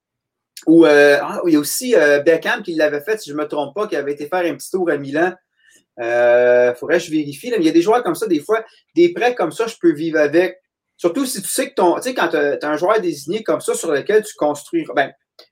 Ou 0.68 0.86
euh, 0.86 1.18
ah, 1.22 1.42
il 1.48 1.54
y 1.54 1.56
a 1.56 1.60
aussi 1.60 1.96
euh, 1.96 2.20
Beckham 2.20 2.62
qui 2.62 2.76
l'avait 2.76 3.02
fait, 3.02 3.20
si 3.20 3.30
je 3.30 3.36
ne 3.36 3.42
me 3.42 3.48
trompe 3.48 3.74
pas, 3.74 3.88
qui 3.88 3.96
avait 3.96 4.12
été 4.12 4.28
faire 4.28 4.46
un 4.46 4.56
petit 4.56 4.70
tour 4.70 4.90
à 4.90 4.98
Milan. 4.98 5.34
Il 5.98 6.04
euh, 6.04 6.76
faudrait 6.76 6.98
que 7.00 7.06
je 7.06 7.12
vérifie. 7.12 7.52
Il 7.56 7.64
y 7.64 7.70
a 7.70 7.72
des 7.72 7.82
joueurs 7.82 8.04
comme 8.04 8.16
ça, 8.16 8.28
des 8.28 8.40
fois, 8.40 8.64
des 8.96 9.14
prêts 9.14 9.36
comme 9.36 9.52
ça, 9.52 9.68
je 9.68 9.76
peux 9.80 9.94
vivre 9.94 10.20
avec. 10.20 10.60
Surtout 10.98 11.26
si 11.26 11.42
tu 11.42 11.48
sais 11.48 11.70
que 11.70 11.76
ton. 11.76 11.96
Tu 11.96 12.04
sais, 12.04 12.14
quand 12.14 12.28
tu 12.28 12.38
as, 12.38 12.70
un 12.70 12.78
joueur 12.78 13.00
désigné 13.02 13.44
comme 13.44 13.62
ça 13.62 13.74
sur 13.74 13.92
lequel 13.92 14.24
tu 14.24 14.36
construis. 14.36 14.86
Ben, 14.96 15.12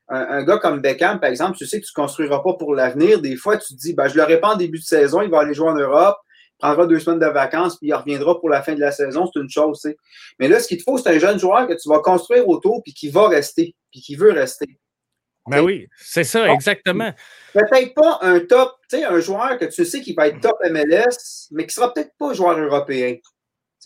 un, 0.09 0.43
gars 0.43 0.57
comme 0.57 0.81
Beckham, 0.81 1.19
par 1.19 1.29
exemple, 1.29 1.57
tu 1.57 1.65
sais 1.65 1.79
que 1.79 1.85
tu 1.85 1.91
ne 1.95 2.01
construiras 2.01 2.39
pas 2.39 2.53
pour 2.53 2.73
l'avenir. 2.73 3.21
Des 3.21 3.35
fois, 3.35 3.57
tu 3.57 3.75
te 3.75 3.79
dis, 3.79 3.93
ben, 3.93 4.07
je 4.07 4.17
l'aurai 4.17 4.39
pas 4.39 4.53
en 4.53 4.57
début 4.57 4.79
de 4.79 4.83
saison, 4.83 5.21
il 5.21 5.29
va 5.29 5.41
aller 5.41 5.53
jouer 5.53 5.69
en 5.69 5.75
Europe, 5.75 6.17
il 6.25 6.57
prendra 6.59 6.87
deux 6.87 6.99
semaines 6.99 7.19
de 7.19 7.27
vacances, 7.27 7.77
puis 7.77 7.89
il 7.89 7.93
reviendra 7.93 8.39
pour 8.39 8.49
la 8.49 8.61
fin 8.61 8.73
de 8.73 8.79
la 8.79 8.91
saison. 8.91 9.29
C'est 9.31 9.39
une 9.39 9.49
chose, 9.49 9.79
tu 9.81 9.89
sais. 9.89 9.97
Mais 10.39 10.47
là, 10.47 10.59
ce 10.59 10.67
qu'il 10.67 10.77
te 10.77 10.83
faut, 10.83 10.97
c'est 10.97 11.09
un 11.09 11.19
jeune 11.19 11.39
joueur 11.39 11.67
que 11.67 11.73
tu 11.73 11.87
vas 11.89 11.99
construire 11.99 12.47
autour, 12.47 12.81
puis 12.83 12.93
qui 12.93 13.09
va 13.09 13.27
rester, 13.27 13.75
puis 13.91 14.01
qui 14.01 14.15
veut 14.15 14.31
rester. 14.31 14.79
Ben 15.47 15.61
oui, 15.61 15.87
c'est 15.97 16.23
ça, 16.23 16.51
exactement. 16.51 17.11
Peut-être 17.53 17.93
pas 17.95 18.19
un 18.21 18.39
top, 18.39 18.75
tu 18.89 18.97
sais, 18.97 19.05
un 19.05 19.19
joueur 19.19 19.57
que 19.57 19.65
tu 19.65 19.85
sais 19.85 20.01
qui 20.01 20.13
va 20.13 20.27
être 20.27 20.41
top 20.41 20.57
MLS, 20.69 21.47
mais 21.51 21.65
qui 21.65 21.73
sera 21.73 21.93
peut-être 21.93 22.11
pas 22.19 22.33
joueur 22.33 22.59
européen. 22.59 23.15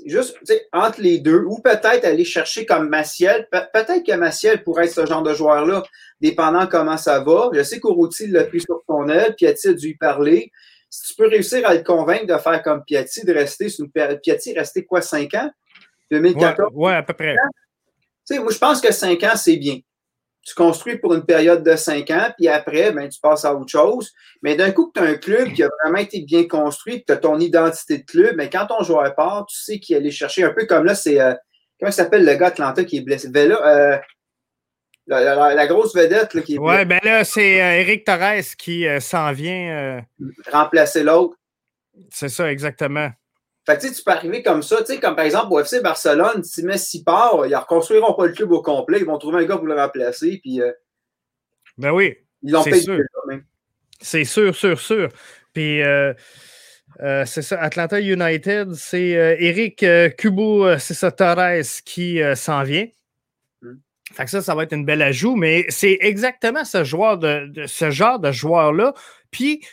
Juste, 0.05 0.39
entre 0.71 1.01
les 1.01 1.19
deux, 1.19 1.43
ou 1.47 1.59
peut-être 1.59 2.03
aller 2.03 2.25
chercher 2.25 2.65
comme 2.65 2.89
Maciel. 2.89 3.47
peut-être 3.51 4.03
que 4.03 4.15
Maciel 4.15 4.63
pourrait 4.63 4.85
être 4.85 4.93
ce 4.93 5.05
genre 5.05 5.21
de 5.21 5.33
joueur-là, 5.33 5.83
dépendant 6.19 6.65
comment 6.65 6.97
ça 6.97 7.19
va. 7.19 7.50
Je 7.53 7.62
sais 7.62 7.79
qu'Ourouti 7.79 8.27
l'a 8.27 8.45
pris 8.45 8.62
sur 8.62 8.81
son 8.89 9.07
aile, 9.07 9.35
Piatti 9.35 9.67
a 9.67 9.73
dû 9.73 9.89
y 9.89 9.95
parler. 9.95 10.51
Si 10.89 11.09
tu 11.09 11.15
peux 11.15 11.27
réussir 11.27 11.67
à 11.67 11.75
le 11.75 11.83
convaincre 11.83 12.25
de 12.25 12.38
faire 12.38 12.62
comme 12.63 12.83
Piatti, 12.83 13.23
de 13.23 13.33
rester 13.33 13.69
sur 13.69 13.85
une 13.85 13.91
Piatti 14.19 14.51
est 14.51 14.59
resté 14.59 14.83
quoi, 14.83 15.01
5 15.01 15.33
ans? 15.35 15.51
2014? 16.09 16.71
Ouais, 16.73 16.93
à 16.93 17.03
peu 17.03 17.13
près. 17.13 17.35
Moi, 18.31 18.51
je 18.51 18.57
pense 18.57 18.81
que 18.81 18.91
5 18.91 19.21
ans, 19.23 19.35
c'est 19.35 19.57
bien 19.57 19.79
tu 20.43 20.55
construis 20.55 20.97
pour 20.97 21.13
une 21.13 21.25
période 21.25 21.63
de 21.63 21.75
cinq 21.75 22.12
ans, 22.12 22.29
puis 22.38 22.50
après, 22.50 22.91
ben, 22.91 23.07
tu 23.07 23.19
passes 23.19 23.45
à 23.45 23.55
autre 23.55 23.71
chose. 23.71 24.12
Mais 24.41 24.55
d'un 24.55 24.71
coup, 24.71 24.91
que 24.91 25.00
tu 25.00 25.05
as 25.05 25.09
un 25.09 25.15
club 25.15 25.53
qui 25.53 25.63
a 25.63 25.69
vraiment 25.81 26.00
été 26.00 26.21
bien 26.21 26.47
construit, 26.47 27.00
que 27.00 27.05
tu 27.07 27.13
as 27.13 27.17
ton 27.17 27.39
identité 27.39 28.00
de 28.00 28.03
club, 28.03 28.35
mais 28.35 28.50
quand 28.50 28.67
ton 28.67 28.83
joueur 28.83 29.15
part, 29.15 29.45
tu 29.45 29.57
sais 29.57 29.79
qu'il 29.79 29.95
allait 29.95 30.12
chercher 30.12 30.43
un 30.43 30.51
peu 30.51 30.65
comme 30.65 30.85
là, 30.85 30.95
c'est. 30.95 31.19
Euh, 31.19 31.33
comment 31.79 31.91
s'appelle 31.91 32.25
le 32.25 32.33
gars 32.35 32.47
Atlanta 32.47 32.83
qui 32.83 32.97
est 32.97 33.01
blessé? 33.01 33.29
Euh, 33.33 33.97
la, 35.07 35.67
grosse 35.67 35.95
vedette 35.95 36.33
là, 36.33 36.41
qui 36.41 36.55
est 36.55 36.59
Ouais, 36.59 36.85
ben 36.85 37.00
là, 37.03 37.23
c'est 37.23 37.62
euh, 37.62 37.79
Eric 37.79 38.03
Torres 38.03 38.55
qui 38.57 38.85
s'en 39.00 39.31
vient. 39.31 40.03
Remplacer 40.51 41.03
l'autre. 41.03 41.38
C'est 42.09 42.29
ça, 42.29 42.51
exactement. 42.51 43.12
Fait 43.65 43.77
que 43.77 43.96
tu 43.96 44.03
peux 44.03 44.12
arriver 44.12 44.43
comme 44.43 44.62
ça, 44.62 44.77
tu 44.79 44.88
sais, 44.88 45.00
comme 45.00 45.15
par 45.15 45.24
exemple 45.24 45.53
au 45.53 45.60
FC 45.60 45.79
Barcelone, 45.79 46.43
si 46.43 46.63
Messi 46.63 47.03
part, 47.03 47.46
ils 47.46 47.51
ne 47.51 47.55
reconstruiront 47.55 48.13
pas 48.13 48.25
le 48.25 48.34
club 48.34 48.51
au 48.51 48.62
complet, 48.62 49.00
ils 49.00 49.05
vont 49.05 49.17
trouver 49.17 49.43
un 49.43 49.46
gars 49.46 49.58
pour 49.58 49.67
le 49.67 49.75
remplacer, 49.75 50.39
puis. 50.41 50.62
Euh, 50.62 50.72
ben 51.77 51.91
oui. 51.91 52.15
Ils 52.41 52.51
l'ont 52.51 52.63
payé 52.63 52.82
sûr. 52.82 53.00
C'est 54.01 54.25
sûr, 54.25 54.55
sûr, 54.55 54.79
sûr. 54.79 55.10
Puis. 55.53 55.82
Euh, 55.82 56.13
euh, 57.01 57.25
c'est 57.25 57.41
ça, 57.41 57.60
Atlanta 57.60 58.00
United, 58.00 58.74
c'est 58.74 59.10
Eric 59.39 59.84
Kubo, 60.15 60.77
c'est 60.77 60.93
ça, 60.93 61.12
Torres 61.12 61.63
qui 61.86 62.20
s'en 62.36 62.62
vient. 62.62 62.86
Hmm. 63.63 63.77
Fait 64.12 64.25
que 64.25 64.29
ça, 64.29 64.43
ça 64.43 64.53
va 64.53 64.63
être 64.63 64.74
une 64.74 64.86
belle 64.86 65.01
ajout, 65.01 65.36
mais 65.36 65.65
c'est 65.70 65.98
exactement 66.01 66.63
ce 66.65 66.84
joueur 66.84 67.17
de, 67.17 67.51
ce 67.65 67.89
genre 67.89 68.20
de 68.20 68.32
joueur-là. 68.32 68.93
Puis, 69.32 69.65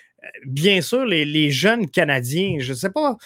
bien 0.47 0.80
sûr, 0.80 1.04
les, 1.04 1.26
les, 1.26 1.50
jeunes 1.50 1.90
Canadiens, 1.90 2.56
je 2.59 2.70
ne 2.70 2.76
sais 2.76 2.90
pas, 2.90 3.18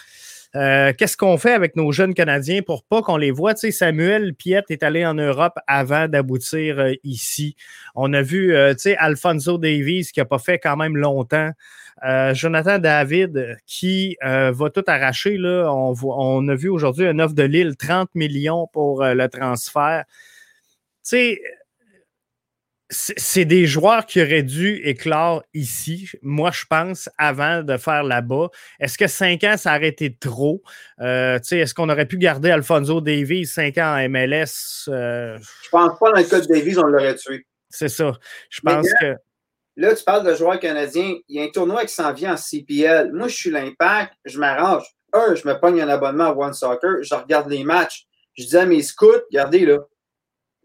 euh, 0.57 0.93
qu'est-ce 0.97 1.17
qu'on 1.17 1.37
fait 1.37 1.53
avec 1.53 1.75
nos 1.75 1.91
jeunes 1.91 2.15
Canadiens 2.15 2.63
pour 2.63 2.85
pas 2.85 3.03
qu'on 3.03 3.17
les 3.17 3.33
voit? 3.33 3.55
Tu 3.55 3.61
sais, 3.61 3.71
Samuel 3.73 4.35
Piette 4.35 4.71
est 4.71 4.83
allé 4.83 5.05
en 5.05 5.15
Europe 5.15 5.55
avant 5.67 6.07
d'aboutir 6.07 6.79
euh, 6.79 6.93
ici. 7.03 7.57
On 7.97 8.13
a 8.13 8.23
vu, 8.23 8.55
euh, 8.55 8.73
tu 8.75 8.81
sais, 8.81 8.97
Alfonso 8.97 9.59
Davies 9.59 10.11
qui 10.13 10.21
n'a 10.21 10.25
pas 10.27 10.39
fait 10.39 10.59
quand 10.59 10.77
même 10.77 10.97
longtemps. 10.97 11.51
Jonathan 12.35 12.79
David 12.79 13.57
qui 13.67 14.19
va 14.21 14.69
tout 14.69 14.83
arracher. 14.89 15.39
Là. 15.39 15.73
On, 15.73 15.95
on 16.03 16.47
a 16.49 16.55
vu 16.55 16.69
aujourd'hui 16.69 17.07
un 17.07 17.19
offre 17.19 17.35
de 17.35 17.45
Lille, 17.45 17.77
30 17.79 18.15
millions 18.15 18.67
pour 18.75 19.03
le 19.03 19.27
transfert. 19.29 20.05
Tu 20.07 21.01
sais, 21.03 21.41
c'est 22.95 23.45
des 23.45 23.67
joueurs 23.67 24.07
qui 24.07 24.23
auraient 24.23 24.43
dû 24.43 24.81
éclore 24.85 25.43
ici, 25.53 26.09
moi, 26.23 26.51
je 26.53 26.65
pense, 26.69 27.09
avant 27.19 27.63
de 27.63 27.77
faire 27.77 28.05
là-bas. 28.05 28.49
Est-ce 28.79 28.97
que 28.97 29.07
cinq 29.07 29.45
ans, 29.45 29.57
ça 29.57 29.77
aurait 29.77 29.89
été 29.89 30.15
trop? 30.15 30.63
Euh, 31.01 31.39
est-ce 31.39 31.75
qu'on 31.75 31.89
aurait 31.89 32.07
pu 32.07 32.19
garder 32.19 32.51
Alfonso 32.51 33.01
Davies 33.01 33.47
cinq 33.47 33.79
ans 33.79 33.97
en 33.97 34.09
MLS? 34.09 34.89
Euh? 34.89 35.39
Je 35.65 35.69
pense 35.71 35.99
pas 35.99 36.13
dans 36.13 36.19
le 36.19 36.25
cas 36.25 36.41
de 36.41 36.47
Davies, 36.47 36.79
on 36.79 36.87
l'aurait 36.87 37.17
tué. 37.17 37.47
C'est 37.69 37.89
ça. 37.89 38.13
Je 38.51 38.61
pense 38.61 38.87
que. 39.01 39.17
Là, 39.77 39.95
tu 39.95 40.05
parles 40.05 40.25
de 40.25 40.35
joueurs 40.35 40.61
canadiens. 40.61 41.17
Il 41.29 41.37
y 41.37 41.41
a 41.41 41.45
un 41.45 41.49
tournoi 41.49 41.85
qui 41.85 41.93
s'en 41.93 42.13
vient 42.13 42.35
en 42.35 42.37
CPL. 42.37 43.13
Moi, 43.13 43.27
je 43.27 43.35
suis 43.35 43.51
l'impact, 43.51 44.15
je 44.25 44.39
m'arrange. 44.39 44.85
Un, 45.13 45.35
je 45.35 45.47
me 45.49 45.59
pogne 45.59 45.81
un 45.81 45.89
abonnement 45.89 46.27
à 46.27 46.33
One 46.33 46.53
Soccer, 46.53 47.03
je 47.03 47.15
regarde 47.15 47.51
les 47.51 47.65
matchs. 47.65 48.07
Je 48.37 48.45
dis 48.45 48.57
à 48.57 48.67
mes 48.67 48.83
scouts, 48.83 49.23
regardez 49.31 49.65
là, 49.65 49.79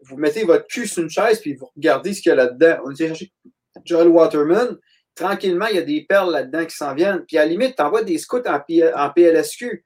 vous 0.02 0.16
mettez 0.16 0.44
votre 0.44 0.66
cul 0.66 0.86
sur 0.86 1.02
une 1.02 1.10
chaise 1.10 1.40
puis 1.40 1.54
vous 1.54 1.70
regardez 1.76 2.14
ce 2.14 2.22
qu'il 2.22 2.30
y 2.30 2.32
a 2.32 2.36
là-dedans. 2.36 2.78
On 2.84 2.90
était 2.90 3.08
chercher 3.08 3.32
Joel 3.84 4.08
Waterman. 4.08 4.76
Tranquillement, 5.14 5.66
il 5.66 5.76
y 5.76 5.78
a 5.78 5.82
des 5.82 6.04
perles 6.08 6.32
là-dedans 6.32 6.64
qui 6.64 6.76
s'en 6.76 6.94
viennent. 6.94 7.24
Puis 7.26 7.36
à 7.36 7.44
la 7.44 7.50
limite, 7.50 7.76
tu 7.76 7.82
envoies 7.82 8.04
des 8.04 8.18
scouts 8.18 8.42
en, 8.46 8.58
en 8.58 9.10
PLSQ. 9.10 9.84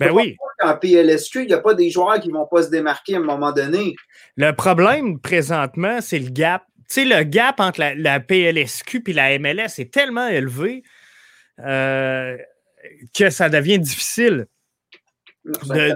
ben 0.00 0.10
oui. 0.10 0.36
En 0.62 0.76
PLSQ, 0.76 1.42
il 1.42 1.48
n'y 1.48 1.52
a 1.52 1.60
pas 1.60 1.74
des 1.74 1.90
joueurs 1.90 2.18
qui 2.18 2.28
ne 2.28 2.34
vont 2.34 2.46
pas 2.46 2.62
se 2.62 2.70
démarquer 2.70 3.16
à 3.16 3.18
un 3.18 3.22
moment 3.22 3.52
donné. 3.52 3.94
Le 4.36 4.52
problème 4.52 5.20
présentement, 5.20 6.00
c'est 6.00 6.18
le 6.18 6.30
gap. 6.30 6.64
Tu 6.88 7.02
sais, 7.02 7.04
le 7.04 7.24
gap 7.24 7.60
entre 7.60 7.80
la, 7.80 8.20
PLSQ 8.20 9.02
et 9.06 9.12
la 9.12 9.38
MLS 9.38 9.78
est 9.78 9.92
tellement 9.92 10.28
élevé 10.28 10.82
euh, 11.60 12.36
que 13.16 13.28
ça 13.28 13.48
devient 13.48 13.78
difficile 13.78 14.46
de, 15.44 15.94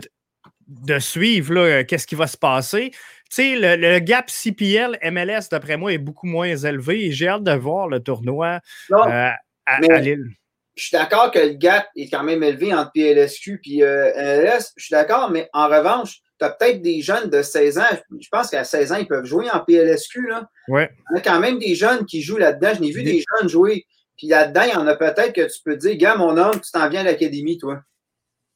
de, 0.67 0.99
suivre 0.99 1.83
qu'est-ce 1.83 2.07
qui 2.07 2.17
va 2.17 2.27
se 2.27 2.37
passer. 2.37 2.93
Tu 3.31 3.37
sais, 3.37 3.77
le, 3.77 3.99
gap 4.01 4.29
CPL 4.29 4.99
MLS, 5.13 5.49
d'après 5.51 5.77
moi, 5.77 5.93
est 5.93 5.99
beaucoup 5.99 6.27
moins 6.27 6.49
élevé 6.49 7.07
et 7.07 7.13
j'ai 7.13 7.29
hâte 7.29 7.45
de 7.45 7.53
voir 7.53 7.87
le 7.87 8.01
tournoi 8.01 8.59
euh, 8.91 9.29
à, 9.67 9.81
Lille. 10.01 10.31
Je 10.75 10.87
suis 10.87 10.97
d'accord 10.97 11.31
que 11.31 11.39
le 11.39 11.53
gap 11.53 11.87
est 11.95 12.09
quand 12.09 12.25
même 12.25 12.43
élevé 12.43 12.75
entre 12.75 12.91
PLSQ 12.93 13.61
et 13.67 13.85
euh, 13.85 14.11
MLS. 14.17 14.73
Je 14.77 14.85
suis 14.85 14.93
d'accord, 14.93 15.31
mais 15.31 15.49
en 15.53 15.69
revanche, 15.69 16.19
tu 16.41 16.45
as 16.45 16.51
peut-être 16.51 16.83
des 16.83 17.03
jeunes 17.03 17.31
de 17.31 17.43
16 17.43 17.79
ans. 17.79 17.85
Je 18.19 18.29
pense 18.33 18.51
qu'à 18.51 18.65
16 18.65 18.93
ans, 18.93 18.97
ils 18.97 19.07
peuvent 19.07 19.27
jouer 19.27 19.49
en 19.53 19.61
PLSQ. 19.61 20.27
Là. 20.29 20.49
Ouais. 20.67 20.91
Il 21.11 21.17
y 21.17 21.19
a 21.19 21.23
quand 21.23 21.39
même 21.39 21.59
des 21.59 21.77
jeunes 21.77 22.07
qui 22.07 22.23
jouent 22.23 22.39
là-dedans. 22.39 22.73
Je 22.75 22.81
n'ai 22.81 22.91
vu 22.91 23.05
des 23.05 23.23
jeunes 23.39 23.49
jouer. 23.49 23.87
Puis 24.17 24.27
là-dedans, 24.27 24.63
il 24.65 24.73
y 24.73 24.77
en 24.77 24.87
a 24.89 24.97
peut-être 24.97 25.33
que 25.33 25.53
tu 25.53 25.63
peux 25.65 25.77
dire, 25.77 25.97
gars, 25.97 26.17
mon 26.17 26.37
homme, 26.37 26.61
tu 26.61 26.73
t'en 26.73 26.89
viens 26.89 27.03
à 27.03 27.05
l'académie, 27.05 27.59
toi. 27.59 27.81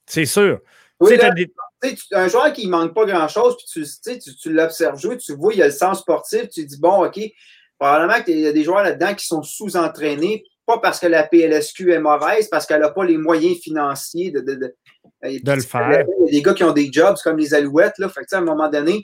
C'est 0.06 0.26
sûr. 0.26 0.60
Oui, 1.00 1.16
un 2.12 2.28
joueur 2.28 2.52
qui 2.52 2.66
ne 2.66 2.70
manque 2.70 2.94
pas 2.94 3.04
grand-chose, 3.04 3.56
puis 3.56 3.84
tu, 3.84 4.18
tu, 4.20 4.36
tu 4.36 4.52
l'observes 4.52 4.98
jouer, 4.98 5.16
tu 5.18 5.34
vois, 5.34 5.52
il 5.52 5.58
y 5.58 5.62
a 5.62 5.66
le 5.66 5.72
sens 5.72 6.00
sportif, 6.00 6.48
tu 6.48 6.64
dis, 6.64 6.78
bon, 6.78 7.04
OK, 7.04 7.20
probablement 7.78 8.22
qu'il 8.22 8.38
y 8.38 8.46
a 8.46 8.52
des 8.52 8.64
joueurs 8.64 8.82
là-dedans 8.82 9.14
qui 9.14 9.26
sont 9.26 9.42
sous-entraînés, 9.42 10.44
pas 10.66 10.78
parce 10.78 10.98
que 10.98 11.06
la 11.06 11.24
PLSQ 11.24 11.92
est 11.92 12.00
mauvaise, 12.00 12.48
parce 12.48 12.66
qu'elle 12.66 12.80
n'a 12.80 12.90
pas 12.90 13.04
les 13.04 13.18
moyens 13.18 13.58
financiers 13.58 14.30
de, 14.30 14.40
de, 14.40 14.54
de, 14.54 15.52
le 15.52 15.60
faire. 15.60 16.04
Il 16.20 16.26
y 16.26 16.28
a 16.28 16.32
des 16.32 16.42
gars 16.42 16.54
qui 16.54 16.64
ont 16.64 16.72
des 16.72 16.90
jobs 16.90 17.16
comme 17.22 17.36
les 17.36 17.54
Alouettes, 17.54 17.98
là, 17.98 18.08
fait 18.08 18.24
que, 18.24 18.34
à 18.34 18.38
un 18.38 18.42
moment 18.42 18.68
donné, 18.68 19.02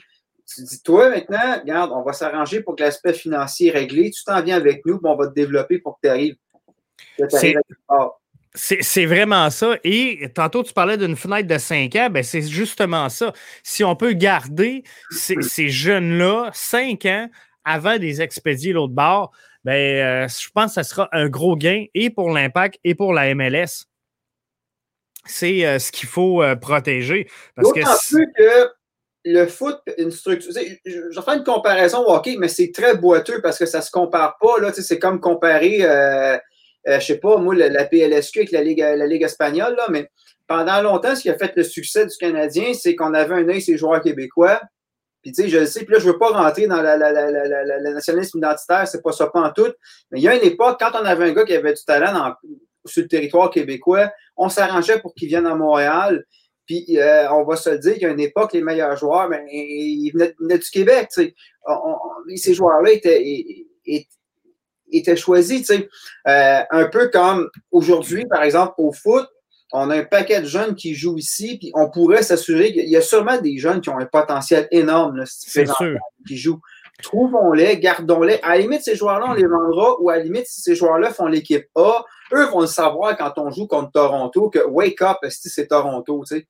tu 0.53 0.63
dis, 0.63 0.81
toi, 0.81 1.09
maintenant, 1.09 1.59
regarde, 1.61 1.91
on 1.93 2.01
va 2.01 2.13
s'arranger 2.13 2.61
pour 2.61 2.75
que 2.75 2.83
l'aspect 2.83 3.13
financier 3.13 3.69
est 3.69 3.77
réglé, 3.77 4.11
tu 4.11 4.23
t'en 4.23 4.41
viens 4.41 4.57
avec 4.57 4.85
nous, 4.85 4.97
puis 4.97 5.09
on 5.09 5.15
va 5.15 5.27
te 5.27 5.33
développer 5.33 5.79
pour 5.79 5.95
que 5.95 5.99
tu 6.03 6.09
arrives. 6.09 6.35
C'est 8.53 9.05
vraiment 9.05 9.49
ça. 9.49 9.77
Et 9.85 10.27
tantôt, 10.35 10.61
tu 10.63 10.73
parlais 10.73 10.97
d'une 10.97 11.15
fenêtre 11.15 11.47
de 11.47 11.57
5 11.57 11.95
ans. 11.95 12.09
Ben, 12.09 12.21
c'est 12.21 12.41
justement 12.41 13.07
ça. 13.07 13.31
Si 13.63 13.83
on 13.83 13.95
peut 13.95 14.11
garder 14.11 14.83
ces, 15.09 15.69
jeunes-là 15.69 16.49
5 16.53 17.05
ans 17.05 17.29
avant 17.63 17.97
des 17.97 18.21
expédier 18.21 18.73
l'autre 18.73 18.93
bord, 18.93 19.31
ben, 19.63 20.27
je 20.27 20.49
pense 20.53 20.71
que 20.71 20.73
ça 20.73 20.83
sera 20.83 21.07
un 21.13 21.29
gros 21.29 21.55
gain 21.55 21.85
et 21.93 22.09
pour 22.09 22.31
l'impact 22.31 22.77
et 22.83 22.93
pour 22.93 23.13
la 23.13 23.33
MLS. 23.33 23.85
C'est 25.25 25.79
ce 25.79 25.91
qu'il 25.91 26.09
faut 26.09 26.43
protéger. 26.59 27.29
Parce 27.55 27.71
que, 27.71 27.79
que 27.79 28.71
le 29.23 29.45
foot, 29.45 29.79
une 29.97 30.11
structure. 30.11 30.51
Je 30.85 31.15
vais 31.15 31.21
faire 31.21 31.33
une 31.35 31.43
comparaison 31.43 31.99
au 31.99 32.11
hockey, 32.11 32.35
mais 32.37 32.47
c'est 32.47 32.71
très 32.73 32.97
boiteux 32.97 33.39
parce 33.41 33.57
que 33.57 33.65
ça 33.65 33.77
ne 33.77 33.83
se 33.83 33.91
compare 33.91 34.37
pas. 34.41 34.59
Là, 34.59 34.73
c'est 34.73 34.99
comme 34.99 35.19
comparer, 35.21 35.85
euh, 36.87 36.99
je 36.99 37.05
sais 37.05 37.17
pas, 37.17 37.37
moi, 37.37 37.55
la, 37.55 37.85
PLSQ 37.85 38.39
avec 38.39 38.51
la 38.51 38.61
Ligue, 38.63 38.79
la 38.79 39.05
espagnole, 39.05 39.75
là, 39.75 39.85
mais 39.89 40.09
pendant 40.47 40.81
longtemps, 40.81 41.15
ce 41.15 41.21
qui 41.21 41.29
a 41.29 41.37
fait 41.37 41.53
le 41.55 41.63
succès 41.63 42.05
du 42.05 42.15
Canadien, 42.17 42.73
c'est 42.73 42.95
qu'on 42.95 43.13
avait 43.13 43.35
un 43.35 43.49
œil 43.49 43.61
sur 43.61 43.73
les 43.73 43.77
joueurs 43.77 44.01
québécois. 44.01 44.59
Puis, 45.21 45.31
tu 45.31 45.43
sais, 45.43 45.49
je 45.49 45.59
le 45.59 45.65
sais, 45.67 45.85
puis 45.85 45.93
là, 45.93 45.99
je 45.99 46.07
ne 46.07 46.13
veux 46.13 46.17
pas 46.17 46.29
rentrer 46.29 46.65
dans 46.65 46.81
la, 46.81 46.97
nationalisme 47.93 48.39
identitaire, 48.39 48.87
c'est 48.87 49.01
pas 49.01 49.11
ça 49.11 49.27
pas 49.27 49.41
en 49.41 49.51
tout. 49.51 49.71
Mais 50.09 50.19
il 50.19 50.23
y 50.23 50.27
a 50.27 50.35
une 50.35 50.43
époque, 50.43 50.77
quand 50.79 50.91
on 50.99 51.05
avait 51.05 51.29
un 51.29 51.33
gars 51.33 51.45
qui 51.45 51.53
avait 51.53 51.73
du 51.73 51.83
talent 51.85 52.33
sur 52.85 53.03
le 53.03 53.07
territoire 53.07 53.51
québécois, 53.51 54.11
on 54.35 54.49
s'arrangeait 54.49 54.99
pour 54.99 55.13
qu'il 55.13 55.27
vienne 55.27 55.45
à 55.45 55.55
Montréal. 55.55 56.25
Puis 56.65 56.97
euh, 56.97 57.31
on 57.31 57.43
va 57.43 57.55
se 57.55 57.69
le 57.69 57.77
dire 57.77 57.99
qu'à 57.99 58.09
une 58.09 58.19
époque, 58.19 58.53
les 58.53 58.61
meilleurs 58.61 58.97
joueurs, 58.97 59.29
ben, 59.29 59.45
ils 59.47 60.11
venaient, 60.11 60.57
du 60.57 60.69
Québec. 60.69 61.09
ces 61.11 62.53
joueurs-là 62.53 62.91
étaient, 62.91 63.23
choisis. 65.15 65.69
Euh, 65.71 66.61
un 66.69 66.85
peu 66.85 67.09
comme 67.09 67.49
aujourd'hui, 67.71 68.25
par 68.25 68.43
exemple, 68.43 68.73
au 68.77 68.91
foot, 68.91 69.27
on 69.73 69.89
a 69.89 69.97
un 69.97 70.03
paquet 70.03 70.41
de 70.41 70.45
jeunes 70.45 70.75
qui 70.75 70.95
jouent 70.95 71.17
ici, 71.17 71.57
puis 71.57 71.71
on 71.75 71.89
pourrait 71.89 72.23
s'assurer 72.23 72.73
qu'il 72.73 72.89
y 72.89 72.97
a 72.97 73.01
sûrement 73.01 73.39
des 73.39 73.57
jeunes 73.57 73.81
qui 73.81 73.89
ont 73.89 73.97
un 73.97 74.05
potentiel 74.05 74.67
énorme, 74.71 75.23
C'est 75.25 75.65
sûr. 75.65 75.97
qui 76.27 76.37
jouent. 76.37 76.59
Trouvons-les, 77.01 77.79
gardons-les. 77.79 78.39
À 78.43 78.49
la 78.49 78.57
limite, 78.59 78.83
ces 78.83 78.95
joueurs-là, 78.95 79.27
on 79.29 79.33
les 79.33 79.47
vendra, 79.47 79.99
ou 79.99 80.09
à 80.09 80.17
la 80.17 80.23
limite, 80.23 80.45
si 80.45 80.61
ces 80.61 80.75
joueurs-là 80.75 81.11
font 81.11 81.25
l'équipe 81.25 81.65
A, 81.75 82.03
eux 82.33 82.45
vont 82.45 82.61
le 82.61 82.67
savoir 82.67 83.17
quand 83.17 83.33
on 83.37 83.49
joue 83.49 83.65
contre 83.65 83.91
Toronto 83.91 84.49
que 84.49 84.59
wake 84.59 85.01
up, 85.01 85.17
c'est 85.29 85.67
Toronto. 85.67 86.23
Tu 86.27 86.37
sais. 86.37 86.47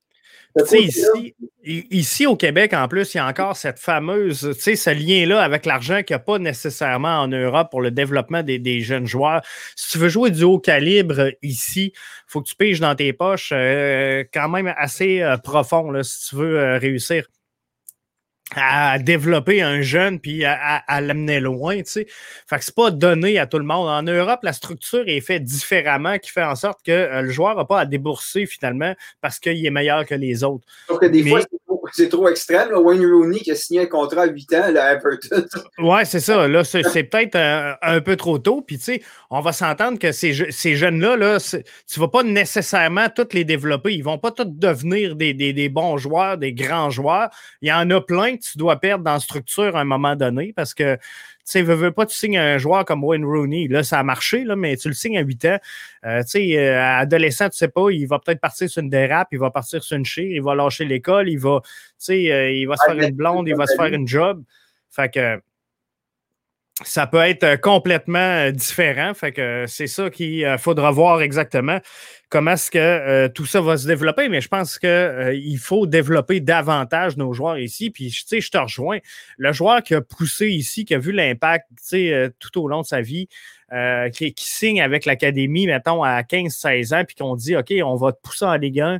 Ici, 0.73 1.35
ici, 1.63 2.25
au 2.25 2.35
Québec, 2.35 2.73
en 2.73 2.87
plus, 2.87 3.13
il 3.13 3.17
y 3.17 3.19
a 3.19 3.27
encore 3.27 3.55
cette 3.55 3.79
fameuse, 3.79 4.51
tu 4.55 4.61
sais, 4.61 4.75
ce 4.75 4.89
lien-là 4.89 5.41
avec 5.41 5.65
l'argent 5.65 6.03
qu'il 6.03 6.15
n'y 6.15 6.21
a 6.21 6.23
pas 6.23 6.39
nécessairement 6.39 7.19
en 7.21 7.27
Europe 7.27 7.69
pour 7.71 7.81
le 7.81 7.91
développement 7.91 8.43
des, 8.43 8.81
jeunes 8.81 9.05
joueurs. 9.05 9.41
Si 9.75 9.91
tu 9.91 9.97
veux 9.97 10.09
jouer 10.09 10.31
du 10.31 10.43
haut 10.43 10.59
calibre 10.59 11.31
ici, 11.41 11.93
il 11.95 12.27
faut 12.27 12.41
que 12.41 12.49
tu 12.49 12.55
piges 12.55 12.79
dans 12.79 12.95
tes 12.95 13.13
poches 13.13 13.51
euh, 13.53 14.23
quand 14.33 14.49
même 14.49 14.73
assez 14.77 15.21
euh, 15.21 15.37
profond 15.37 15.91
là, 15.91 16.03
si 16.03 16.29
tu 16.29 16.35
veux 16.35 16.59
euh, 16.59 16.77
réussir 16.77 17.25
à 18.55 18.99
développer 18.99 19.61
un 19.61 19.81
jeune 19.81 20.19
puis 20.19 20.43
à, 20.45 21.01
l'amener 21.01 21.39
loin, 21.39 21.77
tu 21.77 21.83
sais. 21.85 22.07
Fait 22.47 22.57
que 22.57 22.65
c'est 22.65 22.75
pas 22.75 22.91
donné 22.91 23.39
à 23.39 23.47
tout 23.47 23.57
le 23.57 23.65
monde. 23.65 23.87
En 23.87 24.03
Europe, 24.03 24.41
la 24.43 24.53
structure 24.53 25.03
est 25.07 25.21
faite 25.21 25.43
différemment, 25.43 26.17
qui 26.17 26.31
fait 26.31 26.43
en 26.43 26.55
sorte 26.55 26.79
que 26.85 26.91
euh, 26.91 27.21
le 27.21 27.29
joueur 27.29 27.55
n'a 27.55 27.65
pas 27.65 27.79
à 27.79 27.85
débourser 27.85 28.45
finalement 28.45 28.93
parce 29.21 29.39
qu'il 29.39 29.65
est 29.65 29.69
meilleur 29.71 30.05
que 30.05 30.15
les 30.15 30.43
autres. 30.43 30.65
Sauf 30.87 30.99
que 30.99 31.05
des 31.05 31.27
fois, 31.27 31.41
c'est 31.41 31.60
trop 32.09 32.27
extrême. 32.29 32.69
Wayne 32.73 33.05
Rooney 33.05 33.39
qui 33.39 33.51
a 33.51 33.55
signé 33.55 33.81
un 33.81 33.85
contrat 33.85 34.23
à 34.23 34.27
8 34.27 34.53
ans 34.53 34.75
à 34.75 34.93
Everton. 34.93 35.45
Ouais, 35.79 36.05
c'est 36.05 36.19
ça. 36.19 36.47
Là, 36.47 36.63
c'est, 36.63 37.03
peut-être 37.03 37.35
un, 37.81 38.01
peu 38.01 38.15
trop 38.15 38.37
tôt. 38.37 38.61
Puis, 38.61 38.77
tu 38.77 38.83
sais, 38.83 39.01
on 39.29 39.41
va 39.41 39.51
s'entendre 39.51 39.97
que 39.97 40.11
ces, 40.11 40.51
ces 40.51 40.75
jeunes-là, 40.75 41.15
là, 41.15 41.37
tu 41.39 41.99
vas 41.99 42.07
pas 42.07 42.23
nécessairement 42.23 43.09
tous 43.09 43.33
les 43.33 43.43
développer. 43.43 43.93
Ils 43.93 44.03
vont 44.03 44.19
pas 44.19 44.31
tous 44.31 44.45
devenir 44.45 45.15
des, 45.15 45.33
des, 45.33 45.69
bons 45.69 45.97
joueurs, 45.97 46.37
des 46.37 46.53
grands 46.53 46.89
joueurs. 46.89 47.29
Il 47.61 47.69
y 47.69 47.73
en 47.73 47.89
a 47.89 47.99
plein 47.99 48.37
que 48.37 48.43
tu 48.43 48.57
dois 48.57 48.75
perdre 48.79 49.03
dans 49.03 49.13
la 49.13 49.19
structure 49.19 49.75
à 49.75 49.81
un 49.81 49.85
moment 49.85 50.15
donné 50.15 50.53
parce 50.55 50.73
que 50.73 50.97
sais, 51.45 51.61
veux, 51.61 51.75
veux 51.75 51.91
pas, 51.91 52.05
tu 52.05 52.15
signes 52.15 52.37
un 52.37 52.57
joueur 52.57 52.85
comme 52.85 53.03
Wayne 53.03 53.25
Rooney. 53.25 53.67
Là, 53.67 53.83
ça 53.83 53.99
a 53.99 54.03
marché, 54.03 54.43
là, 54.43 54.55
mais 54.55 54.77
tu 54.77 54.87
le 54.87 54.93
signes 54.93 55.17
à 55.17 55.21
8 55.21 55.45
ans. 55.45 55.59
Euh, 56.05 56.21
tu 56.23 56.29
sais, 56.29 56.57
euh, 56.57 56.81
adolescent, 56.81 57.49
tu 57.49 57.57
sais 57.57 57.67
pas, 57.67 57.89
il 57.91 58.05
va 58.05 58.19
peut-être 58.19 58.39
partir 58.39 58.69
sur 58.69 58.81
une 58.81 58.89
dérape, 58.89 59.29
il 59.31 59.39
va 59.39 59.51
partir 59.51 59.83
sur 59.83 59.97
une 59.97 60.05
chire, 60.05 60.31
il 60.31 60.41
va 60.41 60.55
lâcher 60.55 60.85
l'école, 60.85 61.29
il 61.29 61.39
va, 61.39 61.61
tu 61.63 61.69
sais, 61.97 62.31
euh, 62.31 62.51
il 62.51 62.65
va 62.65 62.75
se 62.77 62.85
faire 62.85 62.99
une 62.99 63.15
blonde, 63.15 63.47
il 63.47 63.55
va 63.55 63.67
se 63.67 63.75
faire 63.75 63.93
une 63.93 64.07
job. 64.07 64.43
Fait 64.89 65.09
que 65.09 65.41
ça 66.83 67.07
peut 67.07 67.21
être 67.21 67.59
complètement 67.61 68.49
différent. 68.51 69.13
Fait 69.13 69.31
que 69.31 69.65
c'est 69.67 69.87
ça 69.87 70.09
qu'il 70.09 70.55
faudra 70.59 70.91
voir 70.91 71.21
exactement 71.21 71.79
comment 72.29 72.51
est-ce 72.51 72.71
que 72.71 73.27
tout 73.27 73.45
ça 73.45 73.61
va 73.61 73.77
se 73.77 73.87
développer. 73.87 74.29
Mais 74.29 74.41
je 74.41 74.47
pense 74.47 74.79
qu'il 74.79 75.57
faut 75.59 75.85
développer 75.85 76.39
davantage 76.39 77.17
nos 77.17 77.33
joueurs 77.33 77.57
ici. 77.57 77.89
Puis, 77.91 78.09
tu 78.09 78.23
sais, 78.25 78.41
je 78.41 78.49
te 78.49 78.57
rejoins. 78.57 78.99
Le 79.37 79.51
joueur 79.51 79.83
qui 79.83 79.95
a 79.95 80.01
poussé 80.01 80.47
ici, 80.47 80.85
qui 80.85 80.95
a 80.95 80.97
vu 80.97 81.11
l'impact, 81.11 81.67
tu 81.69 81.75
sais, 81.81 82.31
tout 82.39 82.61
au 82.61 82.67
long 82.67 82.81
de 82.81 82.87
sa 82.87 83.01
vie, 83.01 83.27
qui, 84.13 84.33
signe 84.37 84.81
avec 84.81 85.05
l'académie, 85.05 85.67
mettons, 85.67 86.03
à 86.03 86.21
15-16 86.21 86.95
ans, 86.95 87.03
puis 87.05 87.15
qu'on 87.15 87.35
dit, 87.35 87.55
OK, 87.55 87.73
on 87.83 87.95
va 87.95 88.11
te 88.13 88.21
pousser 88.21 88.45
en 88.45 88.55
Ligue 88.55 88.81
1 88.81 88.99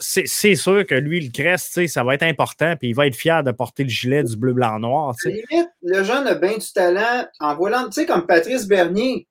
c'est 0.00 0.54
sûr 0.54 0.86
que 0.86 0.94
lui, 0.94 1.20
le 1.20 1.30
crest, 1.30 1.86
ça 1.86 2.04
va 2.04 2.14
être 2.14 2.22
important, 2.22 2.74
puis 2.76 2.88
il 2.88 2.94
va 2.94 3.06
être 3.06 3.14
fier 3.14 3.44
de 3.44 3.52
porter 3.52 3.84
le 3.84 3.90
gilet 3.90 4.24
du 4.24 4.36
bleu, 4.36 4.52
blanc, 4.52 4.78
noir. 4.78 5.14
Limite, 5.24 5.68
le 5.82 6.02
jeune 6.02 6.26
a 6.26 6.34
bien 6.34 6.56
du 6.56 6.72
talent 6.72 7.26
en 7.38 7.54
volant, 7.54 7.84
tu 7.86 7.92
sais, 7.92 8.06
comme 8.06 8.26
Patrice 8.26 8.66
Bernier. 8.66 9.26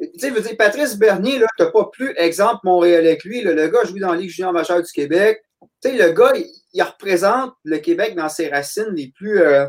Tu 0.00 0.08
sais, 0.16 0.30
veux 0.30 0.40
dire, 0.40 0.56
Patrice 0.56 0.96
Bernier, 0.96 1.38
là, 1.38 1.46
t'as 1.56 1.70
pas 1.70 1.88
plus 1.92 2.14
exemple 2.16 2.60
Montréal 2.64 3.06
avec 3.06 3.24
lui. 3.24 3.42
le 3.42 3.68
gars 3.68 3.84
joue 3.84 3.98
dans 3.98 4.12
la 4.12 4.18
Ligue 4.18 4.30
junior 4.30 4.52
majeure 4.52 4.82
du 4.82 4.92
Québec. 4.92 5.42
Tu 5.82 5.90
sais, 5.90 5.96
le 5.96 6.12
gars, 6.12 6.32
il, 6.34 6.82
représente 6.82 7.54
le 7.64 7.78
Québec 7.78 8.14
dans 8.14 8.28
ses 8.28 8.48
racines 8.48 8.92
les 8.94 9.12
plus. 9.14 9.40
Euh, 9.40 9.66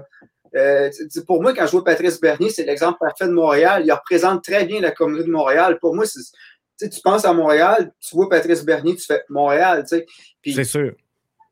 euh, 0.55 0.89
pour 1.25 1.41
moi, 1.41 1.53
quand 1.53 1.65
je 1.65 1.71
vois 1.71 1.83
Patrice 1.83 2.19
Bernier, 2.19 2.49
c'est 2.49 2.65
l'exemple 2.65 2.97
parfait 2.99 3.27
de 3.27 3.31
Montréal. 3.31 3.83
Il 3.85 3.91
représente 3.91 4.43
très 4.43 4.65
bien 4.65 4.81
la 4.81 4.91
communauté 4.91 5.25
de 5.25 5.31
Montréal. 5.31 5.77
Pour 5.79 5.95
moi, 5.95 6.05
tu 6.79 7.01
penses 7.03 7.25
à 7.25 7.33
Montréal, 7.33 7.91
tu 7.99 8.15
vois 8.15 8.29
Patrice 8.29 8.63
Bernier, 8.63 8.95
tu 8.95 9.05
fais 9.05 9.23
Montréal, 9.29 9.83
tu 9.87 9.97
sais. 9.97 10.05
C'est 10.45 10.63
sûr. 10.63 10.93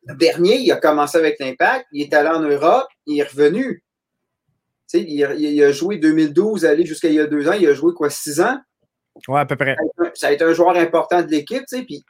Bernier, 0.04 0.60
il 0.60 0.72
a 0.72 0.78
commencé 0.78 1.18
avec 1.18 1.40
l'Impact, 1.40 1.88
il 1.92 2.04
est 2.04 2.14
allé 2.14 2.30
en 2.30 2.42
Europe, 2.42 2.88
il 3.08 3.20
est 3.20 3.24
revenu. 3.24 3.84
Tu 4.90 5.00
sais, 5.00 5.04
il, 5.04 5.64
a 5.64 5.72
joué 5.72 5.98
2012, 5.98 6.66
allé 6.66 6.86
jusqu'à 6.86 7.08
il 7.08 7.16
y 7.16 7.20
a 7.20 7.26
deux 7.26 7.48
ans, 7.48 7.54
il 7.54 7.68
a 7.68 7.74
joué 7.74 7.94
quoi, 7.94 8.10
six 8.12 8.40
ans? 8.40 8.60
Oui, 9.28 9.40
à 9.40 9.46
peu 9.46 9.56
près. 9.56 9.76
Ça 10.14 10.28
a 10.28 10.32
été 10.32 10.44
un 10.44 10.54
joueur 10.54 10.76
important 10.78 11.22
de 11.24 11.32
l'équipe, 11.32 11.64
tu 11.68 11.78
sais, 11.78 11.84
puis 11.84 12.04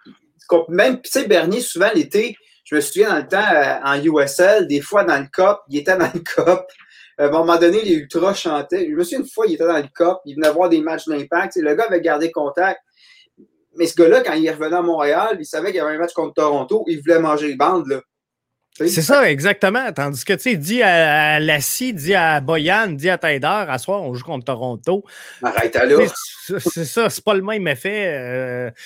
même, 0.70 1.02
tu 1.02 1.10
sais, 1.10 1.28
Bernier, 1.28 1.62
souvent 1.62 1.90
l'été, 1.96 2.36
je 2.66 2.76
me 2.76 2.82
souviens 2.82 3.10
dans 3.10 3.18
le 3.18 3.28
temps, 3.28 3.38
euh, 3.38 3.76
en 3.84 4.02
USL, 4.02 4.68
des 4.68 4.82
fois 4.82 5.04
dans 5.04 5.20
le 5.20 5.28
COP, 5.32 5.60
il 5.70 5.78
était 5.78 5.98
dans 5.98 6.12
le 6.14 6.20
COP. 6.20 6.68
À 7.18 7.26
un 7.26 7.30
moment 7.30 7.58
donné, 7.58 7.82
les 7.82 7.94
Ultras 7.94 8.34
chantaient. 8.34 8.88
Je 8.90 8.96
me 8.96 9.04
souviens 9.04 9.20
une 9.20 9.28
fois, 9.28 9.46
il 9.48 9.54
était 9.54 9.68
dans 9.68 9.78
le 9.78 9.88
COP, 9.94 10.20
il 10.26 10.36
venait 10.36 10.52
voir 10.52 10.68
des 10.68 10.82
matchs 10.82 11.06
d'impact. 11.08 11.56
Le 11.56 11.76
gars 11.76 11.86
avait 11.86 12.02
gardé 12.02 12.32
contact. 12.32 12.82
Mais 13.78 13.88
ce 13.88 13.96
gars-là, 13.96 14.22
quand 14.22 14.34
il 14.34 14.50
revenu 14.50 14.76
à 14.76 14.82
Montréal, 14.82 15.38
il 15.40 15.46
savait 15.46 15.68
qu'il 15.68 15.78
y 15.78 15.80
avait 15.80 15.96
un 15.96 16.00
match 16.00 16.14
contre 16.14 16.34
Toronto, 16.34 16.84
il 16.88 17.02
voulait 17.02 17.20
manger 17.20 17.48
les 17.48 17.56
bandes. 17.56 17.88
Là. 17.88 18.02
C'est 18.78 19.02
ça, 19.02 19.30
exactement. 19.32 19.90
Tandis 19.94 20.26
que, 20.26 20.34
tu 20.34 20.40
sais, 20.40 20.56
dit 20.58 20.82
à, 20.82 21.40
Lassie, 21.40 21.94
dit 21.94 22.14
à 22.14 22.42
Boyan, 22.42 22.88
dit 22.88 23.10
à 23.10 23.18
Tider, 23.18 23.48
à 23.48 23.78
soir, 23.78 24.04
on 24.04 24.14
joue 24.14 24.26
contre 24.26 24.46
Toronto. 24.46 25.06
Arrête 25.42 25.76
là. 25.76 25.98
C'est 26.60 26.84
ça, 26.84 27.10
c'est 27.10 27.24
pas 27.24 27.34
le 27.36 27.42
même 27.42 27.68
effet, 27.70 28.06
euh, 28.08 28.72
tu 28.76 28.84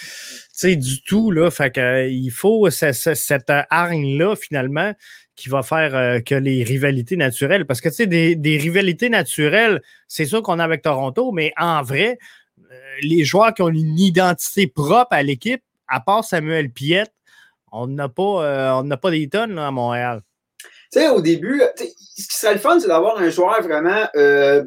sais, 0.54 0.75
du 0.75 1.02
tout, 1.02 1.32
là. 1.32 1.49
Fait 1.49 1.71
que, 1.71 1.80
euh, 1.80 2.08
il 2.08 2.30
faut 2.30 2.69
cette 2.69 3.52
hargne-là, 3.69 4.36
finalement, 4.36 4.93
qui 5.36 5.49
va 5.49 5.63
faire 5.63 5.95
euh, 5.95 6.19
que 6.19 6.36
les 6.36 6.63
rivalités 6.63 7.17
naturelles, 7.17 7.65
parce 7.65 7.82
que, 7.82 7.89
tu 7.89 7.95
sais, 7.95 8.08
des, 8.08 8.36
des 8.36 8.58
rivalités 8.58 9.10
naturelles, 9.10 9.82
c'est 10.08 10.25
sûr 10.25 10.43
qu'on 10.43 10.60
a 10.60 10.63
avec 10.63 10.84
Toronto, 10.84 11.32
mais 11.32 11.52
en 11.58 11.82
vrai, 11.82 12.19
les 13.01 13.23
joueurs 13.23 13.53
qui 13.53 13.62
ont 13.62 13.69
une 13.69 13.99
identité 13.99 14.67
propre 14.67 15.12
à 15.12 15.23
l'équipe, 15.23 15.62
à 15.88 15.99
part 15.99 16.23
Samuel 16.23 16.71
Piette, 16.71 17.13
on 17.71 17.88
n'a 17.88 18.10
pas, 18.10 18.82
euh, 18.82 18.95
pas 18.97 19.12
des 19.12 19.29
tonnes 19.29 19.58
à 19.60 19.71
Montréal. 19.71 20.21
Tu 20.91 20.99
sais, 20.99 21.10
au 21.10 21.21
début, 21.21 21.62
ce 21.77 21.84
qui 21.84 22.36
serait 22.36 22.53
le 22.53 22.60
fun, 22.60 22.79
c'est 22.79 22.88
d'avoir 22.88 23.19
un 23.19 23.29
joueur 23.29 23.62
vraiment, 23.62 24.08
euh, 24.15 24.63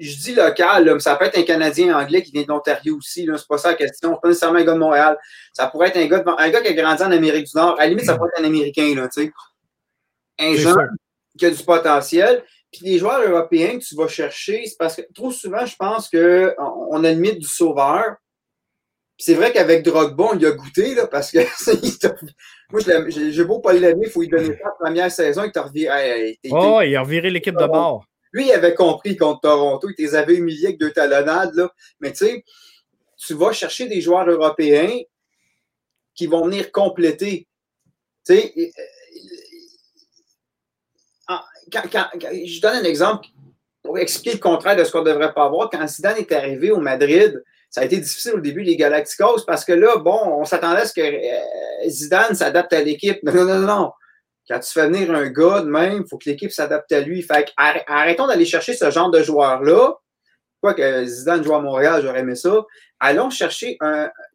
je 0.00 0.16
dis 0.16 0.34
local, 0.34 0.90
mais 0.92 1.00
ça 1.00 1.14
peut 1.16 1.26
être 1.26 1.38
un 1.38 1.42
Canadien 1.42 1.96
anglais 1.96 2.22
qui 2.22 2.32
vient 2.32 2.42
de 2.42 2.48
l'Ontario 2.48 2.96
aussi, 2.96 3.28
c'est 3.36 3.46
pas 3.46 3.58
ça 3.58 3.70
la 3.70 3.74
question. 3.74 4.16
Pas 4.20 4.28
nécessairement 4.28 4.58
un 4.58 4.64
gars 4.64 4.74
de 4.74 4.78
Montréal. 4.78 5.16
Ça 5.52 5.68
pourrait 5.68 5.88
être 5.88 5.98
un 5.98 6.06
gars, 6.06 6.24
un 6.38 6.50
gars 6.50 6.60
qui 6.60 6.68
a 6.68 6.72
grandi 6.72 7.02
en 7.02 7.12
Amérique 7.12 7.46
du 7.46 7.56
Nord. 7.56 7.78
À 7.78 7.84
la 7.84 7.90
limite, 7.90 8.06
ça 8.06 8.16
pourrait 8.16 8.30
être 8.34 8.42
un 8.42 8.46
Américain, 8.46 8.94
là, 8.96 9.08
tu 9.08 9.22
sais. 9.22 9.32
Un 10.38 10.54
jeune 10.56 10.96
qui 11.38 11.46
a 11.46 11.50
du 11.50 11.62
potentiel. 11.62 12.42
Puis 12.72 12.86
les 12.86 12.98
joueurs 12.98 13.28
européens 13.28 13.78
que 13.78 13.84
tu 13.84 13.94
vas 13.94 14.08
chercher, 14.08 14.64
c'est 14.66 14.78
parce 14.78 14.96
que 14.96 15.02
trop 15.14 15.30
souvent, 15.30 15.66
je 15.66 15.76
pense 15.76 16.08
qu'on 16.08 17.04
a 17.04 17.12
le 17.12 17.16
mythe 17.16 17.38
du 17.38 17.46
sauveur. 17.46 18.16
c'est 19.18 19.34
vrai 19.34 19.52
qu'avec 19.52 19.84
Drogba, 19.84 20.24
on 20.32 20.42
a 20.42 20.50
goûté, 20.52 20.94
là, 20.94 21.06
parce 21.06 21.30
que 21.30 21.40
moi, 22.70 22.80
j'ai 23.08 23.44
beau 23.44 23.60
pas 23.60 23.74
l'aimer, 23.74 24.06
il 24.06 24.10
faut 24.10 24.22
lui 24.22 24.28
donner 24.28 24.56
ça 24.56 24.64
la 24.64 24.70
première 24.80 25.12
saison, 25.12 25.44
il 25.44 25.52
t'a 25.52 25.62
reviré. 25.62 26.38
oh, 26.50 26.80
il 26.82 26.96
a 26.96 27.02
reviré 27.02 27.30
l'équipe 27.30 27.56
de 27.56 27.66
bord. 27.66 28.06
Lui, 28.32 28.46
il 28.46 28.52
avait 28.52 28.74
compris 28.74 29.18
contre 29.18 29.42
Toronto, 29.42 29.88
il 29.90 30.02
les 30.02 30.14
avait 30.14 30.36
humiliés 30.36 30.68
avec 30.68 30.80
deux 30.80 30.92
talonnades, 30.92 31.54
là. 31.54 31.70
Mais 32.00 32.12
tu 32.12 32.24
sais, 32.24 32.44
tu 33.18 33.34
vas 33.34 33.52
chercher 33.52 33.86
des 33.86 34.00
joueurs 34.00 34.28
européens 34.28 34.98
qui 36.14 36.26
vont 36.26 36.46
venir 36.46 36.72
compléter. 36.72 37.46
Tu 38.26 38.34
sais, 38.34 38.72
je 41.72 42.60
donne 42.60 42.76
un 42.76 42.84
exemple 42.84 43.26
pour 43.82 43.98
expliquer 43.98 44.34
le 44.34 44.40
contraire 44.40 44.76
de 44.76 44.84
ce 44.84 44.92
qu'on 44.92 45.00
ne 45.00 45.10
devrait 45.10 45.32
pas 45.32 45.44
avoir. 45.44 45.70
Quand 45.70 45.86
Zidane 45.86 46.18
est 46.18 46.32
arrivé 46.32 46.70
au 46.70 46.78
Madrid, 46.78 47.42
ça 47.70 47.80
a 47.80 47.84
été 47.84 47.96
difficile 47.98 48.34
au 48.34 48.40
début, 48.40 48.62
les 48.62 48.76
Galacticos, 48.76 49.44
parce 49.46 49.64
que 49.64 49.72
là, 49.72 49.96
bon, 49.96 50.18
on 50.24 50.44
s'attendait 50.44 50.82
à 50.82 50.86
ce 50.86 50.92
que 50.92 51.00
euh, 51.00 51.88
Zidane 51.88 52.34
s'adapte 52.34 52.72
à 52.72 52.82
l'équipe. 52.82 53.22
Non, 53.22 53.32
non, 53.32 53.44
non, 53.44 53.66
non. 53.66 53.92
Quand 54.48 54.60
tu 54.60 54.72
fais 54.72 54.86
venir 54.88 55.10
un 55.10 55.28
gars 55.28 55.60
de 55.60 55.68
même, 55.68 56.02
il 56.04 56.08
faut 56.08 56.18
que 56.18 56.28
l'équipe 56.28 56.50
s'adapte 56.50 56.92
à 56.92 57.00
lui. 57.00 57.22
Fait 57.22 57.50
arrêtons 57.56 58.26
d'aller 58.26 58.44
chercher 58.44 58.74
ce 58.74 58.90
genre 58.90 59.10
de 59.10 59.22
joueur-là. 59.22 59.94
Quoi 60.62 60.74
que 60.74 61.04
Zidane 61.04 61.42
joue 61.42 61.54
à 61.54 61.60
Montréal, 61.60 62.00
j'aurais 62.04 62.20
aimé 62.20 62.36
ça. 62.36 62.64
Allons 63.00 63.30
chercher 63.30 63.76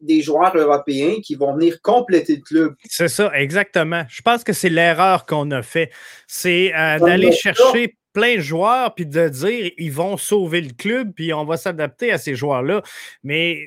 des 0.02 0.20
joueurs 0.20 0.54
européens 0.54 1.16
qui 1.22 1.34
vont 1.34 1.54
venir 1.54 1.80
compléter 1.80 2.36
le 2.36 2.42
club. 2.42 2.74
C'est 2.84 3.08
ça, 3.08 3.30
exactement. 3.34 4.04
Je 4.10 4.20
pense 4.20 4.44
que 4.44 4.52
c'est 4.52 4.68
l'erreur 4.68 5.24
qu'on 5.24 5.50
a 5.52 5.62
fait. 5.62 5.90
C'est 6.26 6.74
euh, 6.74 6.98
d'aller 6.98 7.32
chercher 7.32 7.96
plein 8.12 8.36
de 8.36 8.40
joueurs 8.40 8.94
puis 8.94 9.06
de 9.06 9.28
dire 9.30 9.70
ils 9.78 9.92
vont 9.92 10.18
sauver 10.18 10.60
le 10.60 10.74
club 10.74 11.12
puis 11.14 11.32
on 11.32 11.46
va 11.46 11.56
s'adapter 11.56 12.12
à 12.12 12.18
ces 12.18 12.34
joueurs-là. 12.34 12.82
Mais 13.22 13.58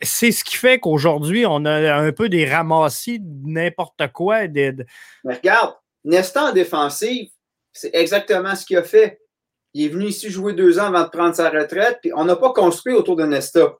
c'est 0.00 0.32
ce 0.32 0.44
qui 0.44 0.56
fait 0.56 0.78
qu'aujourd'hui, 0.78 1.44
on 1.46 1.66
a 1.66 1.94
un 1.94 2.12
peu 2.12 2.30
des 2.30 2.46
ramassis 2.46 3.20
de 3.20 3.50
n'importe 3.50 4.00
quoi. 4.14 4.48
Mais 4.48 4.74
regarde, 5.24 5.74
Nesta 6.04 6.44
en 6.44 6.52
défensive, 6.52 7.28
c'est 7.72 7.94
exactement 7.94 8.54
ce 8.54 8.64
qu'il 8.64 8.78
a 8.78 8.82
fait. 8.82 9.20
Il 9.74 9.84
est 9.84 9.88
venu 9.88 10.06
ici 10.06 10.30
jouer 10.30 10.54
deux 10.54 10.78
ans 10.78 10.86
avant 10.86 11.04
de 11.04 11.08
prendre 11.08 11.34
sa 11.34 11.50
retraite, 11.50 11.98
puis 12.00 12.12
on 12.14 12.24
n'a 12.24 12.36
pas 12.36 12.52
construit 12.52 12.94
autour 12.94 13.16
de 13.16 13.24
Nesta. 13.24 13.76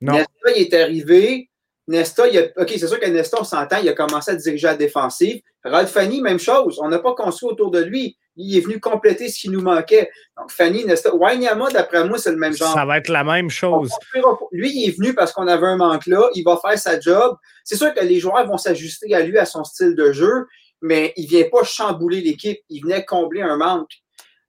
Nesta, 0.00 0.52
il 0.56 0.62
est 0.62 0.74
arrivé. 0.74 1.50
Nesta, 1.88 2.28
il 2.28 2.38
a, 2.38 2.42
OK, 2.56 2.70
c'est 2.70 2.86
sûr 2.86 3.00
que 3.00 3.08
Nesta, 3.08 3.38
on 3.40 3.44
s'entend, 3.44 3.78
il 3.78 3.88
a 3.88 3.92
commencé 3.92 4.30
à 4.30 4.36
diriger 4.36 4.68
la 4.68 4.76
défensive. 4.76 5.42
Ralph 5.64 5.90
Fanny, 5.90 6.22
même 6.22 6.38
chose. 6.38 6.78
On 6.80 6.88
n'a 6.88 7.00
pas 7.00 7.14
construit 7.14 7.50
autour 7.50 7.70
de 7.70 7.80
lui 7.80 8.16
il 8.40 8.56
est 8.56 8.60
venu 8.60 8.80
compléter 8.80 9.28
ce 9.28 9.40
qui 9.40 9.48
nous 9.48 9.60
manquait. 9.60 10.10
Donc, 10.36 10.50
Fanny 10.50 10.84
Nesta. 10.84 11.14
Wanyama, 11.14 11.70
d'après 11.70 12.04
moi, 12.06 12.18
c'est 12.18 12.30
le 12.30 12.36
même 12.36 12.54
genre. 12.54 12.72
Ça 12.72 12.84
va 12.84 12.98
être 12.98 13.08
la 13.08 13.24
même 13.24 13.50
chose. 13.50 13.90
Lui, 14.52 14.70
il 14.72 14.88
est 14.88 14.96
venu 14.96 15.14
parce 15.14 15.32
qu'on 15.32 15.46
avait 15.46 15.66
un 15.66 15.76
manque 15.76 16.06
là. 16.06 16.28
Il 16.34 16.44
va 16.44 16.58
faire 16.58 16.78
sa 16.78 16.98
job. 16.98 17.36
C'est 17.64 17.76
sûr 17.76 17.92
que 17.94 18.04
les 18.04 18.18
joueurs 18.18 18.46
vont 18.46 18.58
s'ajuster 18.58 19.14
à 19.14 19.20
lui, 19.20 19.38
à 19.38 19.44
son 19.44 19.64
style 19.64 19.94
de 19.94 20.12
jeu, 20.12 20.46
mais 20.80 21.12
il 21.16 21.24
ne 21.24 21.30
vient 21.30 21.48
pas 21.50 21.64
chambouler 21.64 22.20
l'équipe. 22.20 22.58
Il 22.68 22.82
venait 22.82 23.04
combler 23.04 23.42
un 23.42 23.56
manque. 23.56 23.90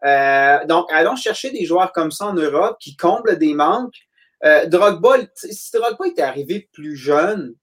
Euh, 0.03 0.65
donc, 0.65 0.91
allons 0.91 1.15
chercher 1.15 1.51
des 1.51 1.65
joueurs 1.65 1.91
comme 1.91 2.11
ça 2.11 2.27
en 2.27 2.33
Europe 2.33 2.77
qui 2.79 2.95
comblent 2.95 3.37
des 3.37 3.53
manques. 3.53 3.97
Euh, 4.43 4.65
Drogba, 4.65 5.17
si 5.35 5.71
Drogba 5.73 6.07
était 6.07 6.23
arrivé 6.23 6.67
plus 6.73 6.95
jeune, 6.95 7.53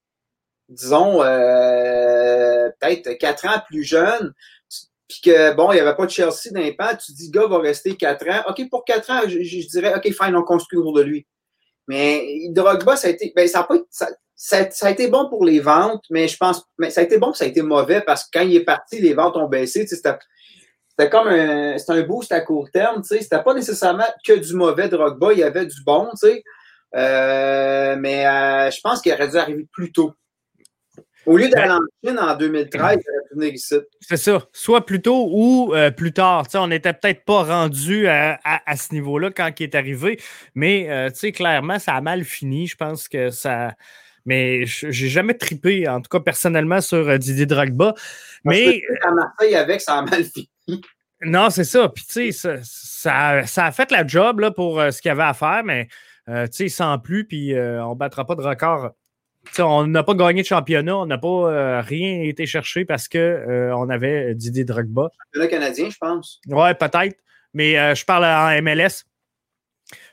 disons 0.68 1.22
euh, 1.22 2.70
peut-être 2.80 3.18
quatre 3.18 3.46
ans 3.46 3.60
plus 3.66 3.82
jeune, 3.82 4.32
puis 5.08 5.20
que, 5.24 5.54
bon, 5.54 5.72
il 5.72 5.76
n'y 5.76 5.80
avait 5.80 5.96
pas 5.96 6.04
de 6.04 6.10
Chelsea 6.10 6.50
d'impact, 6.52 7.02
tu 7.06 7.12
dis, 7.12 7.30
gars 7.30 7.46
va 7.46 7.58
rester 7.58 7.96
quatre 7.96 8.28
ans. 8.28 8.42
OK, 8.48 8.68
pour 8.68 8.84
quatre 8.84 9.10
ans, 9.10 9.22
je, 9.26 9.68
dirais, 9.68 9.94
OK, 9.96 10.04
fine, 10.04 10.36
on 10.36 10.42
construit 10.42 10.78
autour 10.78 10.92
de 10.92 11.02
lui. 11.02 11.26
Mais 11.88 12.48
Drogba, 12.50 12.96
ça 12.96 13.08
a 13.08 13.10
été, 13.10 13.32
ben, 13.34 13.48
ça 13.48 13.60
a, 13.60 13.64
pas, 13.64 13.78
ça, 14.36 14.58
a 14.82 14.90
été 14.90 15.08
bon 15.08 15.28
pour 15.28 15.44
les 15.44 15.58
ventes, 15.58 16.04
mais 16.10 16.28
je 16.28 16.36
pense, 16.36 16.62
mais 16.78 16.90
ça 16.90 17.00
a 17.00 17.04
été 17.04 17.18
bon, 17.18 17.32
ça 17.32 17.44
a 17.44 17.48
été 17.48 17.62
mauvais 17.62 18.02
parce 18.02 18.24
que 18.24 18.28
quand 18.34 18.44
il 18.44 18.54
est 18.54 18.64
parti, 18.64 19.00
les 19.00 19.14
ventes 19.14 19.36
ont 19.36 19.48
baissé. 19.48 19.86
C'était 20.98 21.10
comme 21.10 21.28
un, 21.28 21.78
c'était 21.78 21.92
un 21.92 22.02
boost 22.02 22.32
à 22.32 22.40
court 22.40 22.70
terme. 22.72 23.02
Tu 23.02 23.08
sais, 23.08 23.22
c'était 23.22 23.42
pas 23.42 23.54
nécessairement 23.54 24.06
que 24.26 24.32
du 24.32 24.54
mauvais 24.54 24.88
Drogba, 24.88 25.32
il 25.32 25.38
y 25.38 25.44
avait 25.44 25.66
du 25.66 25.82
bon. 25.84 26.08
Tu 26.20 26.28
sais, 26.28 26.44
euh, 26.96 27.94
mais 27.98 28.26
euh, 28.26 28.70
je 28.70 28.80
pense 28.80 29.00
qu'il 29.00 29.12
aurait 29.12 29.28
dû 29.28 29.36
arriver 29.36 29.66
plus 29.70 29.92
tôt. 29.92 30.12
Au 31.24 31.36
lieu 31.36 31.48
d'aller 31.48 31.72
en 31.72 31.80
Chine 32.02 32.18
en 32.18 32.34
2013, 32.34 32.98
venir 33.32 33.54
ici. 33.54 33.76
C'est 34.00 34.16
ça. 34.16 34.42
Soit 34.52 34.86
plus 34.86 35.00
tôt 35.00 35.28
ou 35.30 35.72
euh, 35.74 35.90
plus 35.90 36.12
tard. 36.12 36.46
on 36.54 36.66
n'était 36.66 36.94
peut-être 36.94 37.24
pas 37.24 37.44
rendu 37.44 38.08
à, 38.08 38.38
ce 38.74 38.92
niveau-là 38.94 39.30
quand 39.30 39.50
il 39.60 39.64
est 39.64 39.74
arrivé, 39.74 40.18
mais 40.54 41.12
clairement, 41.32 41.78
ça 41.78 41.94
a 41.94 42.00
mal 42.00 42.24
fini. 42.24 42.66
Je 42.66 42.76
pense 42.76 43.08
que 43.08 43.30
ça. 43.30 43.74
Mais 44.24 44.66
j'ai 44.66 45.08
jamais 45.08 45.34
tripé, 45.34 45.88
en 45.88 46.00
tout 46.00 46.08
cas 46.10 46.20
personnellement, 46.20 46.80
sur 46.80 47.18
Didier 47.18 47.46
Drogba. 47.46 47.94
Mais. 48.44 48.82
À 49.02 49.12
Marseille 49.12 49.54
avec, 49.54 49.80
ça 49.80 49.98
a 49.98 50.02
mal 50.02 50.24
fini. 50.24 50.48
Non, 51.22 51.50
c'est 51.50 51.64
ça. 51.64 51.88
Puis, 51.88 52.04
tu 52.06 52.32
sais, 52.32 52.60
ça, 52.62 53.44
ça, 53.46 53.66
a 53.66 53.72
fait 53.72 53.90
la 53.90 54.06
job 54.06 54.40
là, 54.40 54.50
pour 54.50 54.80
ce 54.80 55.00
qu'il 55.02 55.08
y 55.08 55.12
avait 55.12 55.22
à 55.22 55.34
faire, 55.34 55.62
mais, 55.64 55.88
tu 56.26 56.34
sais, 56.52 56.68
sans 56.68 56.98
plus, 56.98 57.26
puis 57.26 57.52
on 57.54 57.90
ne 57.90 57.94
battra 57.94 58.24
pas 58.24 58.34
de 58.34 58.42
record 58.42 58.92
on 59.58 59.86
n'a 59.86 60.02
pas 60.02 60.14
gagné 60.14 60.42
de 60.42 60.46
championnat, 60.46 60.96
on 60.96 61.06
n'a 61.06 61.18
pas 61.18 61.28
euh, 61.28 61.80
rien 61.80 62.22
été 62.22 62.46
cherché 62.46 62.84
parce 62.84 63.08
qu'on 63.08 63.18
euh, 63.18 63.72
on 63.74 63.88
avait 63.88 64.34
Didier 64.34 64.64
Drogba. 64.64 65.08
Championnat 65.24 65.48
canadien, 65.48 65.90
je 65.90 65.98
pense. 65.98 66.40
Ouais, 66.48 66.74
peut-être. 66.74 67.18
Mais 67.54 67.78
euh, 67.78 67.94
je 67.94 68.04
parle 68.04 68.24
en 68.24 68.62
MLS. 68.62 69.04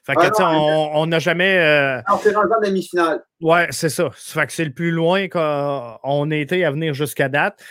Fait 0.03 0.15
que, 0.15 0.41
on 0.41 1.05
n'a 1.07 1.19
jamais. 1.19 2.01
On 2.09 2.17
fait 2.17 2.31
rendu 2.31 2.53
en 2.53 2.61
demi-finale. 2.61 3.23
Ouais, 3.41 3.67
c'est 3.71 3.89
ça. 3.89 4.09
Fait 4.13 4.45
que 4.45 4.53
c'est 4.53 4.63
le 4.63 4.71
plus 4.71 4.91
loin 4.91 5.27
qu'on 5.27 6.31
ait 6.31 6.41
été 6.41 6.63
à 6.63 6.71
venir 6.71 6.93
jusqu'à 6.93 7.27
date. 7.27 7.61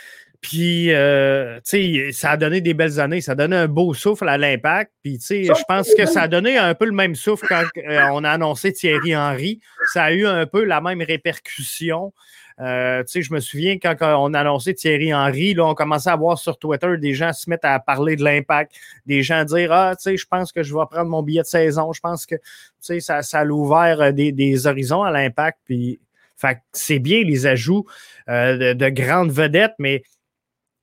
Puis, 0.41 0.91
euh, 0.91 1.59
tu 1.67 2.05
sais, 2.05 2.11
ça 2.11 2.31
a 2.31 2.37
donné 2.37 2.61
des 2.61 2.73
belles 2.73 2.99
années. 2.99 3.21
Ça 3.21 3.33
a 3.33 3.35
donné 3.35 3.55
un 3.55 3.67
beau 3.67 3.93
souffle 3.93 4.27
à 4.27 4.37
l'impact. 4.37 4.91
Puis, 5.03 5.17
tu 5.19 5.25
sais, 5.25 5.43
je 5.43 5.63
pense 5.67 5.93
que 5.93 6.05
ça 6.05 6.23
a 6.23 6.27
donné 6.27 6.57
un 6.57 6.73
peu 6.73 6.85
le 6.85 6.91
même 6.91 7.15
souffle 7.15 7.45
quand 7.47 7.63
euh, 7.77 8.07
on 8.11 8.23
a 8.23 8.31
annoncé 8.31 8.73
Thierry 8.73 9.15
Henry. 9.15 9.59
Ça 9.93 10.05
a 10.05 10.11
eu 10.11 10.25
un 10.25 10.45
peu 10.45 10.63
la 10.63 10.81
même 10.81 11.01
répercussion. 11.01 12.13
Euh, 12.61 13.03
tu 13.03 13.11
sais, 13.11 13.21
je 13.21 13.33
me 13.33 13.39
souviens 13.41 13.77
quand 13.77 13.95
on 14.01 14.33
a 14.33 14.39
annoncé 14.39 14.73
Thierry 14.73 15.13
Henry, 15.13 15.53
là, 15.53 15.65
on 15.65 15.73
commençait 15.73 16.09
à 16.09 16.15
voir 16.15 16.37
sur 16.37 16.57
Twitter 16.57 16.97
des 16.97 17.13
gens 17.13 17.33
se 17.33 17.49
mettre 17.49 17.67
à 17.67 17.79
parler 17.79 18.15
de 18.15 18.23
l'impact, 18.23 18.73
des 19.05 19.23
gens 19.23 19.43
dire 19.43 19.73
Ah, 19.73 19.93
tu 19.97 20.03
sais, 20.03 20.17
je 20.17 20.25
pense 20.25 20.51
que 20.51 20.63
je 20.63 20.73
vais 20.73 20.85
prendre 20.89 21.09
mon 21.09 21.21
billet 21.21 21.41
de 21.41 21.47
saison. 21.47 21.91
Je 21.91 21.99
pense 21.99 22.25
que, 22.25 22.35
tu 22.35 22.41
sais, 22.79 22.99
ça, 23.01 23.21
ça 23.23 23.39
a 23.39 23.45
ouvert 23.45 24.13
des, 24.13 24.31
des 24.31 24.67
horizons 24.67 25.03
à 25.03 25.11
l'impact. 25.11 25.59
Puis, 25.65 25.99
fait 26.37 26.59
c'est 26.73 26.99
bien 26.99 27.23
les 27.23 27.45
ajouts 27.45 27.85
de, 28.27 28.73
de, 28.73 28.89
grandes 28.89 29.31
vedettes, 29.31 29.75
mais 29.79 30.03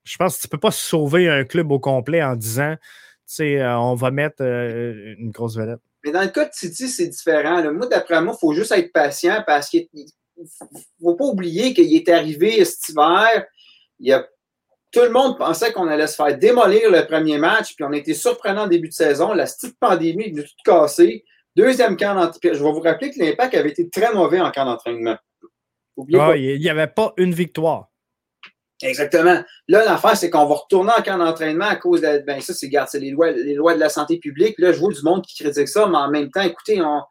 je 0.04 0.16
pense 0.16 0.36
que 0.36 0.42
tu 0.42 0.46
ne 0.48 0.50
peux 0.50 0.60
pas 0.60 0.70
sauver 0.70 1.28
un 1.28 1.44
club 1.44 1.70
au 1.70 1.78
complet 1.78 2.22
en 2.22 2.36
disant, 2.36 2.76
tu 2.76 3.34
sais, 3.34 3.60
euh, 3.60 3.78
on 3.78 3.94
va 3.94 4.10
mettre 4.10 4.42
euh, 4.42 5.14
une 5.18 5.30
grosse 5.30 5.56
vedette. 5.56 5.80
Mais 6.04 6.10
dans 6.10 6.22
le 6.22 6.28
cas 6.28 6.46
de 6.46 6.52
City, 6.52 6.88
c'est 6.88 7.06
différent. 7.06 7.62
Moi, 7.72 7.86
d'après 7.86 8.20
moi, 8.20 8.34
il 8.36 8.40
faut 8.40 8.52
juste 8.52 8.72
être 8.72 8.92
patient 8.92 9.44
parce 9.46 9.68
qu'il 9.68 9.86
ne 9.94 10.44
faut 11.00 11.14
pas 11.14 11.24
oublier 11.24 11.72
qu'il 11.74 11.94
est 11.94 12.08
arrivé 12.08 12.64
cet 12.64 12.88
hiver. 12.88 13.46
Il 14.00 14.12
a, 14.12 14.26
tout 14.90 15.02
le 15.02 15.10
monde 15.10 15.38
pensait 15.38 15.72
qu'on 15.72 15.86
allait 15.86 16.08
se 16.08 16.16
faire 16.16 16.36
démolir 16.36 16.90
le 16.90 17.06
premier 17.06 17.38
match, 17.38 17.76
puis 17.76 17.84
on 17.84 17.92
était 17.92 18.14
surprenant 18.14 18.64
en 18.64 18.66
début 18.66 18.88
de 18.88 18.92
saison. 18.94 19.32
La 19.32 19.44
petite 19.44 19.78
pandémie 19.78 20.24
est 20.24 20.42
tout 20.42 20.48
cassé. 20.64 21.24
Deuxième 21.54 21.96
camp 21.96 22.14
d'entraînement. 22.14 22.58
Je 22.58 22.64
vais 22.64 22.72
vous 22.72 22.80
rappeler 22.80 23.10
que 23.10 23.20
l'impact 23.20 23.54
avait 23.54 23.70
été 23.70 23.88
très 23.88 24.12
mauvais 24.12 24.40
en 24.40 24.50
camp 24.50 24.64
d'entraînement. 24.64 25.16
Ah, 26.14 26.36
il 26.36 26.58
n'y 26.58 26.68
avait 26.68 26.88
pas 26.88 27.12
une 27.16 27.32
victoire. 27.32 27.91
Exactement. 28.82 29.42
Là, 29.68 29.84
l'affaire, 29.84 30.16
c'est 30.16 30.30
qu'on 30.30 30.46
va 30.46 30.54
retourner 30.54 30.92
en 30.96 31.02
camp 31.02 31.18
d'entraînement 31.18 31.66
à 31.66 31.76
cause 31.76 32.00
de. 32.00 32.22
Ben, 32.26 32.40
ça, 32.40 32.52
c'est, 32.52 32.70
c'est 32.88 32.98
les 32.98 33.10
lois, 33.10 33.30
les 33.30 33.54
lois 33.54 33.74
de 33.74 33.80
la 33.80 33.88
santé 33.88 34.18
publique. 34.18 34.56
Là, 34.58 34.72
je 34.72 34.78
vois 34.78 34.92
du 34.92 35.02
monde 35.02 35.24
qui 35.24 35.42
critique 35.42 35.68
ça, 35.68 35.86
mais 35.86 35.98
en 35.98 36.10
même 36.10 36.30
temps, 36.30 36.42
écoutez, 36.42 36.82
on. 36.82 37.02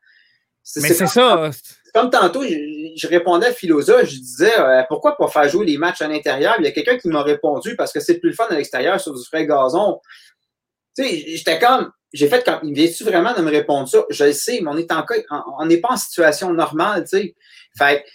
mais 0.77 0.89
c'est 0.89 1.07
ça. 1.07 1.49
Comme 1.93 2.09
tantôt, 2.09 2.43
je, 2.43 3.07
répondais 3.07 3.47
à 3.47 3.53
Philosophe, 3.53 4.05
je 4.05 4.17
disais 4.17 4.57
euh, 4.57 4.81
pourquoi 4.87 5.17
pas 5.17 5.27
faire 5.27 5.49
jouer 5.49 5.65
les 5.65 5.77
matchs 5.77 6.01
à 6.01 6.07
l'intérieur? 6.07 6.55
Il 6.59 6.63
y 6.63 6.67
a 6.67 6.71
quelqu'un 6.71 6.97
qui 6.97 7.09
m'a 7.09 7.21
répondu 7.21 7.75
parce 7.75 7.91
que 7.91 7.99
c'est 7.99 8.19
plus 8.19 8.29
le 8.29 8.35
fun 8.35 8.47
à 8.49 8.55
l'extérieur 8.55 8.99
sur 8.99 9.13
du 9.13 9.23
frais 9.25 9.45
gazon. 9.45 9.99
Tu 10.95 11.03
sais, 11.03 11.23
j'étais 11.27 11.59
comme. 11.59 11.91
J'ai 12.13 12.27
fait 12.27 12.45
comme. 12.45 12.59
Il 12.63 12.73
vient-tu 12.73 13.03
vraiment 13.03 13.33
de 13.33 13.41
me 13.41 13.51
répondre 13.51 13.89
ça? 13.89 14.05
Je 14.09 14.23
le 14.23 14.33
sais, 14.33 14.59
mais 14.61 14.69
on 14.69 14.77
est 14.77 14.91
en 14.91 15.05
on 15.59 15.65
n'est 15.65 15.77
pas 15.77 15.91
en 15.91 15.97
situation 15.97 16.53
normale, 16.53 17.03
tu 17.03 17.17
sais. 17.17 17.35
Fait 17.77 18.05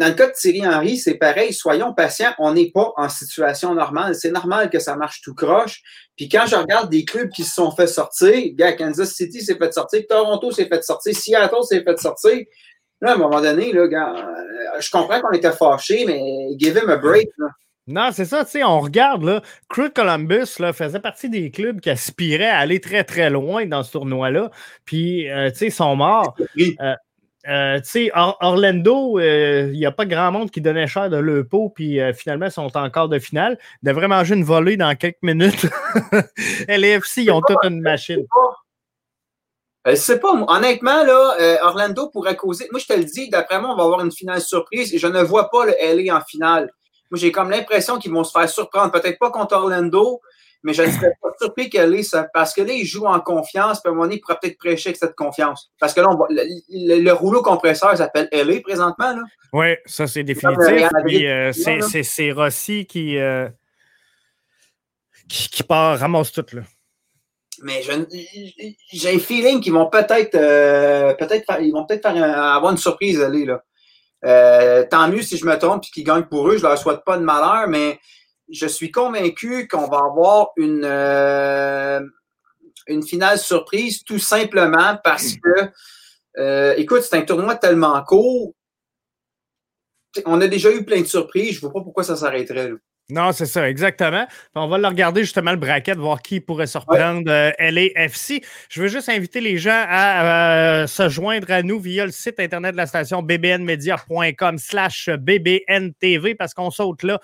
dans 0.00 0.06
le 0.06 0.14
cas 0.14 0.28
de 0.28 0.32
Thierry 0.32 0.66
Henry, 0.66 0.96
c'est 0.96 1.14
pareil. 1.14 1.52
Soyons 1.52 1.92
patients. 1.92 2.32
On 2.38 2.54
n'est 2.54 2.70
pas 2.70 2.92
en 2.96 3.08
situation 3.08 3.74
normale. 3.74 4.14
C'est 4.14 4.30
normal 4.30 4.70
que 4.70 4.78
ça 4.78 4.96
marche 4.96 5.20
tout 5.20 5.34
croche. 5.34 5.82
Puis 6.16 6.28
quand 6.28 6.46
je 6.46 6.56
regarde 6.56 6.90
des 6.90 7.04
clubs 7.04 7.30
qui 7.30 7.44
se 7.44 7.54
sont 7.54 7.70
fait 7.70 7.86
sortir, 7.86 8.34
Kansas 8.78 9.12
City 9.12 9.42
s'est 9.42 9.56
fait 9.56 9.72
sortir, 9.72 10.02
Toronto 10.08 10.50
s'est 10.52 10.66
fait 10.66 10.82
sortir, 10.82 11.14
Seattle 11.14 11.62
s'est 11.68 11.82
fait 11.82 11.98
sortir. 11.98 12.44
Là, 13.00 13.10
à 13.10 13.14
un 13.14 13.18
moment 13.18 13.40
donné, 13.40 13.72
là, 13.72 13.82
euh, 13.82 14.80
je 14.80 14.90
comprends 14.90 15.20
qu'on 15.20 15.32
était 15.32 15.52
fâchés, 15.52 16.04
mais 16.06 16.22
give 16.58 16.78
him 16.78 16.88
a 16.88 16.96
break. 16.96 17.28
Non, 17.86 18.10
c'est 18.12 18.24
ça, 18.24 18.46
tu 18.46 18.52
sais, 18.52 18.64
on 18.64 18.80
regarde, 18.80 19.24
là, 19.24 19.42
Crew 19.68 19.90
Columbus 19.94 20.58
là, 20.58 20.72
faisait 20.72 21.00
partie 21.00 21.28
des 21.28 21.50
clubs 21.50 21.80
qui 21.80 21.90
aspiraient 21.90 22.48
à 22.48 22.58
aller 22.58 22.80
très, 22.80 23.04
très 23.04 23.28
loin 23.28 23.66
dans 23.66 23.82
ce 23.82 23.92
tournoi-là. 23.92 24.50
Puis, 24.86 25.30
euh, 25.30 25.50
tu 25.50 25.56
sais, 25.56 25.66
ils 25.66 25.72
sont 25.72 25.94
morts. 25.94 26.34
Euh, 26.58 26.94
tu 27.44 27.82
sais, 27.84 28.10
Orlando, 28.14 29.18
il 29.18 29.24
euh, 29.24 29.70
n'y 29.72 29.84
a 29.84 29.92
pas 29.92 30.06
grand 30.06 30.32
monde 30.32 30.50
qui 30.50 30.60
donnait 30.60 30.86
cher 30.86 31.10
de 31.10 31.16
le 31.16 31.46
pot, 31.46 31.70
puis 31.74 32.00
euh, 32.00 32.12
finalement, 32.12 32.46
ils 32.46 32.52
sont 32.52 32.74
encore 32.76 33.08
de 33.08 33.18
finale. 33.18 33.58
Ils 33.82 33.88
devraient 33.88 34.08
manger 34.08 34.34
une 34.34 34.44
volée 34.44 34.76
dans 34.76 34.94
quelques 34.94 35.22
minutes. 35.22 35.66
LAFC, 36.68 37.18
ils 37.18 37.30
ont 37.30 37.42
toute 37.42 37.58
une 37.64 37.80
machine. 37.80 38.26
Je 39.86 39.94
sais 39.96 40.18
pas, 40.18 40.32
honnêtement, 40.48 41.04
là, 41.04 41.58
Orlando 41.62 42.08
pourrait 42.08 42.36
causer. 42.36 42.66
Moi, 42.70 42.80
je 42.80 42.86
te 42.86 42.94
le 42.94 43.04
dis, 43.04 43.28
d'après 43.28 43.60
moi, 43.60 43.70
on 43.72 43.76
va 43.76 43.84
avoir 43.84 44.00
une 44.00 44.12
finale 44.12 44.40
surprise 44.40 44.94
et 44.94 44.98
je 44.98 45.06
ne 45.06 45.22
vois 45.22 45.50
pas 45.50 45.66
le 45.66 45.74
LA 45.78 46.16
en 46.16 46.22
finale. 46.22 46.70
Moi, 47.10 47.18
j'ai 47.18 47.30
comme 47.30 47.50
l'impression 47.50 47.98
qu'ils 47.98 48.10
vont 48.10 48.24
se 48.24 48.32
faire 48.32 48.48
surprendre. 48.48 48.90
Peut-être 48.90 49.18
pas 49.18 49.30
contre 49.30 49.54
Orlando, 49.54 50.22
mais 50.64 50.74
je 50.74 50.82
ne 50.82 50.90
serais 50.90 51.12
pas 51.22 51.28
surpris 51.38 51.70
qu'elle 51.70 51.94
ait 51.94 52.02
ça. 52.02 52.26
Parce 52.32 52.52
que 52.52 52.62
là, 52.62 52.72
il 52.72 52.84
joue 52.84 53.04
en 53.04 53.20
confiance, 53.20 53.80
puis 53.80 53.88
à 53.88 53.90
un 53.90 53.94
moment 53.94 54.06
donné, 54.06 54.16
il 54.16 54.20
pourrait 54.20 54.38
peut-être 54.40 54.58
prêcher 54.58 54.88
avec 54.88 54.96
cette 54.96 55.14
confiance. 55.14 55.70
Parce 55.78 55.94
que 55.94 56.00
là, 56.00 56.08
le, 56.30 57.12
rouleau 57.12 57.42
compresseur 57.42 57.96
s'appelle 57.96 58.28
LA 58.32 58.60
présentement. 58.62 59.14
Oui, 59.52 59.76
ça, 59.86 60.06
c'est 60.06 60.24
définitif. 60.24 60.90
Euh, 61.08 61.52
c'est 61.52 62.32
Rossi 62.32 62.86
qui, 62.86 63.18
euh, 63.18 63.48
qui, 65.28 65.48
qui, 65.48 65.62
part, 65.62 65.98
ramasse 65.98 66.32
tout. 66.32 66.46
Là. 66.52 66.62
Mais 67.62 67.82
j'ai 68.92 69.14
un 69.14 69.18
feeling 69.18 69.60
qu'ils 69.60 69.72
vont 69.72 69.88
peut-être 69.88 70.34
euh, 70.34 71.14
peut-être 71.14 71.60
ils 71.60 71.72
vont 71.72 71.86
peut-être 71.86 72.06
avoir 72.06 72.72
une 72.72 72.78
surprise 72.78 73.22
aller 73.22 73.44
là. 73.44 73.62
Euh, 74.24 74.84
tant 74.90 75.08
mieux 75.08 75.22
si 75.22 75.36
je 75.36 75.44
me 75.44 75.56
trompe 75.58 75.84
et 75.86 75.90
qu'ils 75.90 76.04
gagnent 76.04 76.24
pour 76.24 76.48
eux. 76.48 76.56
Je 76.56 76.62
leur 76.62 76.78
souhaite 76.78 77.04
pas 77.04 77.18
de 77.18 77.22
malheur, 77.22 77.68
mais 77.68 77.98
je 78.54 78.66
suis 78.66 78.90
convaincu 78.90 79.68
qu'on 79.68 79.88
va 79.88 79.98
avoir 79.98 80.48
une, 80.56 80.84
euh, 80.84 82.00
une 82.86 83.02
finale 83.02 83.38
surprise 83.38 84.04
tout 84.04 84.18
simplement 84.18 84.98
parce 85.02 85.34
que, 85.36 86.78
écoute, 86.78 87.02
c'est 87.02 87.16
un 87.16 87.22
tournoi 87.22 87.56
tellement 87.56 88.02
court. 88.04 88.54
On 90.26 90.40
a 90.40 90.46
déjà 90.46 90.72
eu 90.72 90.84
plein 90.84 91.00
de 91.00 91.06
surprises. 91.06 91.52
Je 91.52 91.56
ne 91.56 91.60
vois 91.62 91.72
pas 91.72 91.80
pourquoi 91.82 92.04
ça 92.04 92.16
s'arrêterait. 92.16 92.70
Non, 93.10 93.32
c'est 93.32 93.44
ça, 93.44 93.68
exactement. 93.68 94.26
on 94.54 94.66
va 94.66 94.78
le 94.78 94.86
regarder 94.88 95.24
justement 95.24 95.50
le 95.50 95.58
bracket, 95.58 95.98
voir 95.98 96.22
qui 96.22 96.40
pourrait 96.40 96.66
surprendre. 96.66 97.30
Euh, 97.30 97.50
LAFC. 97.58 98.42
Je 98.70 98.80
veux 98.80 98.88
juste 98.88 99.10
inviter 99.10 99.42
les 99.42 99.58
gens 99.58 99.84
à 99.86 100.84
euh, 100.84 100.86
se 100.86 101.10
joindre 101.10 101.50
à 101.50 101.62
nous 101.62 101.78
via 101.78 102.06
le 102.06 102.12
site 102.12 102.40
internet 102.40 102.72
de 102.72 102.78
la 102.78 102.86
station 102.86 103.22
bbnmedia.com 103.22 104.56
slash 104.56 105.10
bbntv 105.10 106.34
parce 106.34 106.54
qu'on 106.54 106.70
saute 106.70 107.02
là 107.02 107.20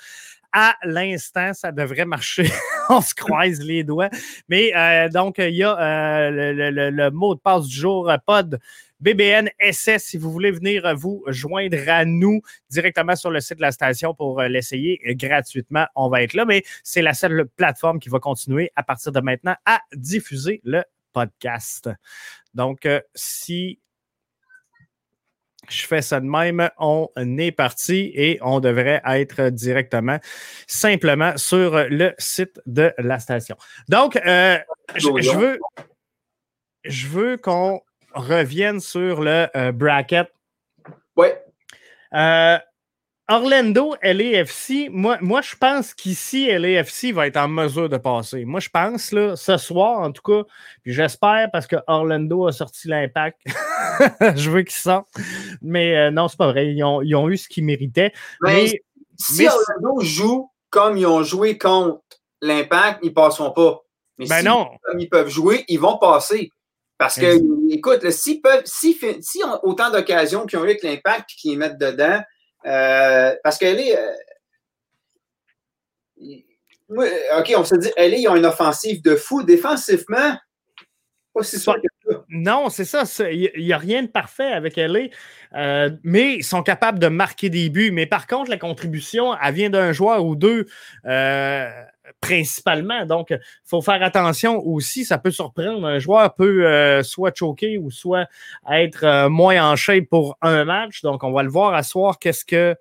à 0.53 0.77
l'instant, 0.85 1.53
ça 1.55 1.73
devrait 1.73 2.05
marcher. 2.05 2.51
on 2.91 3.01
se 3.01 3.15
croise 3.15 3.61
les 3.61 3.85
doigts. 3.85 4.11
Mais 4.49 4.73
euh, 4.77 5.09
donc, 5.09 5.37
il 5.39 5.55
y 5.55 5.63
a 5.63 6.31
le, 6.31 7.11
mot 7.11 7.35
de 7.35 7.41
passe 7.41 7.67
du 7.67 7.77
jour, 7.77 8.13
pod 8.27 8.61
BBN 9.01 9.49
SS, 9.59 10.05
si 10.05 10.19
vous 10.19 10.31
voulez 10.31 10.51
venir 10.51 10.95
vous 10.95 11.25
joindre 11.29 11.79
à 11.89 12.05
nous 12.05 12.43
directement 12.69 13.17
sur 13.17 13.31
le 13.31 13.41
site 13.41 13.57
de 13.57 13.63
la 13.63 13.73
station 13.73 14.15
pour 14.15 14.41
euh, 14.41 14.49
l'essayer 14.49 15.01
gratuitement, 15.15 15.87
on 15.95 16.11
va 16.11 16.23
être 16.23 16.35
là. 16.35 16.45
Mais 16.45 16.63
c'est 16.85 17.01
la 17.01 17.15
seule 17.15 17.47
plateforme 17.57 17.99
qui 17.99 18.11
va 18.11 18.19
continuer 18.19 18.71
à 18.77 18.83
partir 18.83 19.11
de 19.13 19.21
maintenant 19.21 19.57
à 19.65 19.81
diffuser 19.95 20.61
le 20.65 20.85
podcast. 21.13 21.89
Donc, 22.53 22.85
euh, 22.85 23.01
si 23.15 23.79
je 25.71 25.87
fais 25.87 26.03
ça 26.03 26.21
de 26.21 26.27
même, 26.27 26.69
on 26.79 27.09
est 27.17 27.53
parti 27.53 28.11
et 28.15 28.39
on 28.43 28.61
devrait 28.61 29.01
être 29.05 29.49
directement, 29.51 30.19
simplement 30.67 31.37
sur 31.37 31.87
le 31.89 32.13
site 32.19 32.61
de 32.67 32.93
la 32.99 33.19
station. 33.19 33.57
Donc, 33.89 34.17
euh, 34.17 34.59
je, 34.97 35.37
veux, 35.37 35.59
je 36.85 37.07
veux 37.07 37.37
qu'on 37.37 37.81
reviennent 38.13 38.81
sur 38.81 39.21
le 39.21 39.49
euh, 39.57 39.73
bracket. 39.73 40.31
Oui. 41.17 41.29
Euh, 42.15 42.59
Orlando, 43.31 43.95
LAFC, 44.03 44.89
moi, 44.91 45.17
moi 45.21 45.41
je 45.41 45.55
pense 45.55 45.95
qu'ici, 45.95 46.49
LAFC 46.51 47.13
va 47.13 47.29
être 47.29 47.37
en 47.37 47.47
mesure 47.47 47.89
de 47.89 47.97
passer. 47.97 48.45
Moi, 48.45 48.59
je 48.59 48.69
pense, 48.69 49.13
là, 49.13 49.37
ce 49.37 49.57
soir, 49.57 50.01
en 50.01 50.11
tout 50.11 50.23
cas, 50.23 50.43
puis 50.83 50.93
j'espère 50.93 51.49
parce 51.53 51.69
que 51.69 51.77
Orlando 51.87 52.49
a 52.49 52.53
sorti 52.53 52.89
l'impact. 52.89 53.39
je 54.35 54.51
veux 54.51 54.63
qu'ils 54.63 54.73
sortent. 54.73 55.15
Mais 55.63 55.97
euh, 55.97 56.11
non, 56.11 56.27
c'est 56.27 56.39
pas 56.39 56.51
vrai. 56.51 56.75
Ils 56.75 56.83
ont, 56.83 57.29
eu 57.29 57.37
ce 57.37 57.49
qu'ils 57.49 57.65
méritaient. 57.65 58.13
Mais, 58.41 58.83
si 59.17 59.47
Orlando 59.47 60.01
joue 60.01 60.51
comme 60.69 60.97
ils 60.97 61.07
ont 61.07 61.23
joué 61.23 61.57
contre 61.57 62.01
l'impact, 62.43 62.99
ils 63.05 63.11
ne 63.11 63.15
passeront 63.15 63.53
pas. 63.53 63.81
Mais 64.19 64.27
ben 64.27 64.39
si, 64.39 64.45
non. 64.45 64.71
comme 64.83 64.99
ils 64.99 65.09
peuvent 65.09 65.29
jouer, 65.29 65.65
ils 65.69 65.79
vont 65.79 65.99
passer. 65.99 66.51
Parce 66.99 67.15
que, 67.15 67.73
écoute, 67.73 68.11
s'ils 68.11 68.43
peuvent, 68.43 68.63
si, 68.65 68.99
si 69.21 69.45
ont 69.45 69.61
autant 69.63 69.91
d'occasions 69.91 70.47
qu'ils 70.47 70.59
ont 70.59 70.63
eu 70.63 70.71
avec 70.71 70.83
l'impact 70.83 71.31
et 71.31 71.35
qu'ils 71.41 71.59
mettent 71.59 71.79
dedans, 71.79 72.21
euh, 72.67 73.35
parce 73.43 73.59
qu'elle 73.59 73.81
est. 73.81 73.97
Euh, 73.97 74.13
OK, 77.39 77.55
on 77.57 77.65
se 77.65 77.77
dit, 77.77 77.91
elle 77.97 78.15
est, 78.15 78.21
ils 78.21 78.29
ont 78.29 78.37
une 78.37 78.47
offensive 78.47 79.03
de 79.03 79.17
fou. 79.17 79.43
Défensivement, 79.43 80.37
pas 81.35 81.43
si 81.43 81.59
sûr 81.59 81.75
que. 81.75 81.89
Non, 82.29 82.69
c'est 82.69 82.85
ça. 82.85 83.05
Il 83.31 83.51
n'y 83.57 83.73
a 83.73 83.79
rien 83.79 84.03
de 84.03 84.09
parfait 84.09 84.53
avec 84.53 84.79
elle. 84.79 85.11
Euh, 85.55 85.91
mais 86.03 86.37
ils 86.37 86.45
sont 86.45 86.63
capables 86.63 86.99
de 86.99 87.09
marquer 87.09 87.51
des 87.51 87.71
buts. 87.71 87.91
Mais 87.91 88.07
par 88.07 88.27
contre, 88.27 88.51
la 88.51 88.57
contribution, 88.57 89.37
elle 89.43 89.55
vient 89.55 89.71
d'un 89.71 89.93
joueur 89.93 90.25
ou 90.25 90.37
deux. 90.37 90.67
Euh, 91.07 91.71
principalement. 92.21 93.07
Donc, 93.07 93.31
il 93.31 93.41
faut 93.65 93.83
faire 93.83 94.03
attention 94.03 94.59
aussi. 94.59 95.05
Ça 95.05 95.19
peut 95.19 95.31
surprendre. 95.31 95.87
Un 95.87 95.99
joueur 95.99 96.35
peut 96.35 96.67
euh, 96.67 97.03
soit 97.03 97.37
choquer 97.37 97.79
ou 97.79 97.91
soit 97.91 98.27
être 98.71 99.05
euh, 99.05 99.29
moins 99.29 99.73
en 99.73 99.77
shape 99.77 100.07
pour 100.11 100.37
un 100.43 100.65
match. 100.65 101.03
Donc, 101.03 101.25
on 101.25 101.33
va 101.33 101.43
le 101.43 101.51
voir 101.51 101.75
à 101.75 101.83
soir 101.83 102.19
qu'est-ce 102.19 102.45
que 102.45 102.77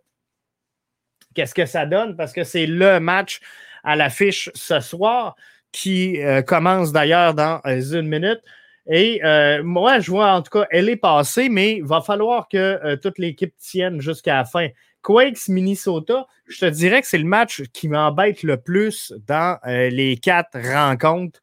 qu'est-ce 1.35 1.53
que 1.53 1.65
ça 1.65 1.85
donne 1.85 2.15
parce 2.17 2.33
que 2.33 2.43
c'est 2.43 2.65
le 2.65 2.99
match 2.99 3.39
à 3.83 3.95
l'affiche 3.95 4.49
ce 4.55 4.79
soir 4.79 5.35
qui 5.71 6.19
commence 6.47 6.91
d'ailleurs 6.91 7.35
dans 7.35 7.61
une 7.65 8.07
minute. 8.07 8.41
Et 8.91 9.21
moi, 9.63 9.99
je 9.99 10.09
vois 10.09 10.31
en 10.33 10.41
tout 10.41 10.51
cas, 10.51 10.65
elle 10.71 10.89
est 10.89 10.95
passée, 10.95 11.47
mais 11.49 11.77
il 11.77 11.83
va 11.83 12.01
falloir 12.01 12.47
que 12.47 12.95
toute 12.95 13.19
l'équipe 13.19 13.53
tienne 13.57 14.01
jusqu'à 14.01 14.37
la 14.37 14.45
fin. 14.45 14.69
Quakes, 15.01 15.47
Minnesota, 15.47 16.27
je 16.47 16.59
te 16.59 16.65
dirais 16.65 17.01
que 17.01 17.07
c'est 17.07 17.17
le 17.17 17.25
match 17.25 17.63
qui 17.73 17.87
m'embête 17.87 18.43
le 18.43 18.57
plus 18.57 19.13
dans 19.27 19.57
euh, 19.65 19.89
les 19.89 20.17
quatre 20.17 20.57
rencontres. 20.59 21.41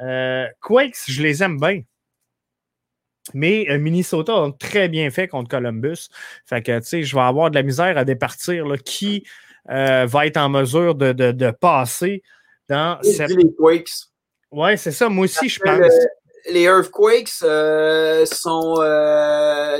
Euh, 0.00 0.46
Quakes, 0.60 1.04
je 1.08 1.22
les 1.22 1.42
aime 1.42 1.58
bien. 1.58 1.82
Mais 3.34 3.66
euh, 3.70 3.78
Minnesota 3.78 4.32
a 4.34 4.52
très 4.52 4.88
bien 4.88 5.10
fait 5.10 5.28
contre 5.28 5.48
Columbus. 5.48 6.08
Fait 6.44 6.62
que, 6.62 6.78
tu 6.78 6.86
sais, 6.86 7.02
je 7.02 7.14
vais 7.14 7.22
avoir 7.22 7.50
de 7.50 7.56
la 7.56 7.62
misère 7.62 7.96
à 7.96 8.04
départir 8.04 8.66
qui 8.84 9.24
va 9.66 10.26
être 10.26 10.38
en 10.38 10.48
mesure 10.48 10.94
de, 10.94 11.50
passer 11.52 12.22
dans 12.68 12.98
cette. 13.02 13.30
Les 13.30 13.54
Quakes. 13.56 14.08
Ouais, 14.50 14.76
c'est 14.76 14.92
ça. 14.92 15.08
Moi 15.08 15.24
aussi, 15.24 15.48
je 15.48 15.60
pense. 15.60 15.92
Les 16.50 16.62
Earthquakes 16.62 17.28
sont, 17.28 18.74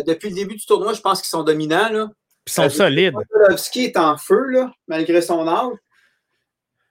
depuis 0.06 0.30
le 0.30 0.34
début 0.34 0.56
du 0.56 0.66
tournoi, 0.66 0.92
je 0.92 1.00
pense 1.00 1.20
qu'ils 1.20 1.30
sont 1.30 1.42
dominants. 1.42 1.90
Là. 1.90 2.08
Ils 2.46 2.52
sont 2.52 2.68
solides. 2.68 3.14
Ski 3.56 3.84
est 3.84 3.96
en 3.96 4.16
feu, 4.16 4.46
là, 4.48 4.72
malgré 4.88 5.22
son 5.22 5.46
âge. 5.46 5.74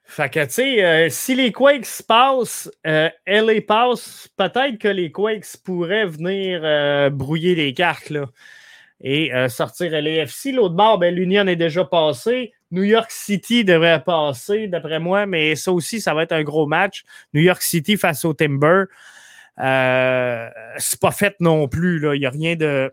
Fait 0.04 0.30
que, 0.30 0.44
tu 0.44 0.52
sais, 0.52 0.84
euh, 0.84 1.08
si 1.10 1.36
les 1.36 1.54
Quakes 1.54 2.02
passent, 2.06 2.70
euh, 2.86 3.10
LA 3.26 3.62
passe, 3.66 4.28
peut-être 4.36 4.78
que 4.78 4.90
les 4.90 5.10
Quakes 5.10 5.56
pourraient 5.64 6.06
venir 6.06 6.60
euh, 6.64 7.10
brouiller 7.10 7.56
les 7.56 7.74
cartes, 7.74 8.10
là, 8.10 8.26
et 9.00 9.34
euh, 9.34 9.48
sortir 9.48 9.92
LAFC. 9.92 10.52
L'autre 10.52 10.76
bord, 10.76 11.00
ben, 11.00 11.16
l'Union 11.16 11.48
est 11.48 11.56
déjà 11.56 11.86
passée. 11.86 12.52
New 12.72 12.84
York 12.84 13.10
City 13.10 13.64
devrait 13.64 14.04
passer, 14.04 14.68
d'après 14.68 15.00
moi, 15.00 15.26
mais 15.26 15.56
ça 15.56 15.72
aussi, 15.72 16.02
ça 16.02 16.14
va 16.14 16.24
être 16.24 16.34
un 16.34 16.44
gros 16.44 16.68
match. 16.68 17.04
New 17.34 17.42
York 17.42 17.62
City 17.62 17.96
face 17.96 18.26
au 18.26 18.34
Timber. 18.34 18.86
C'est 19.58 21.00
pas 21.00 21.12
fait 21.12 21.36
non 21.40 21.68
plus, 21.68 22.00
là. 22.00 22.16
Il 22.16 22.20
n'y 22.20 22.26
a 22.26 22.30
rien 22.30 22.56
de 22.56 22.92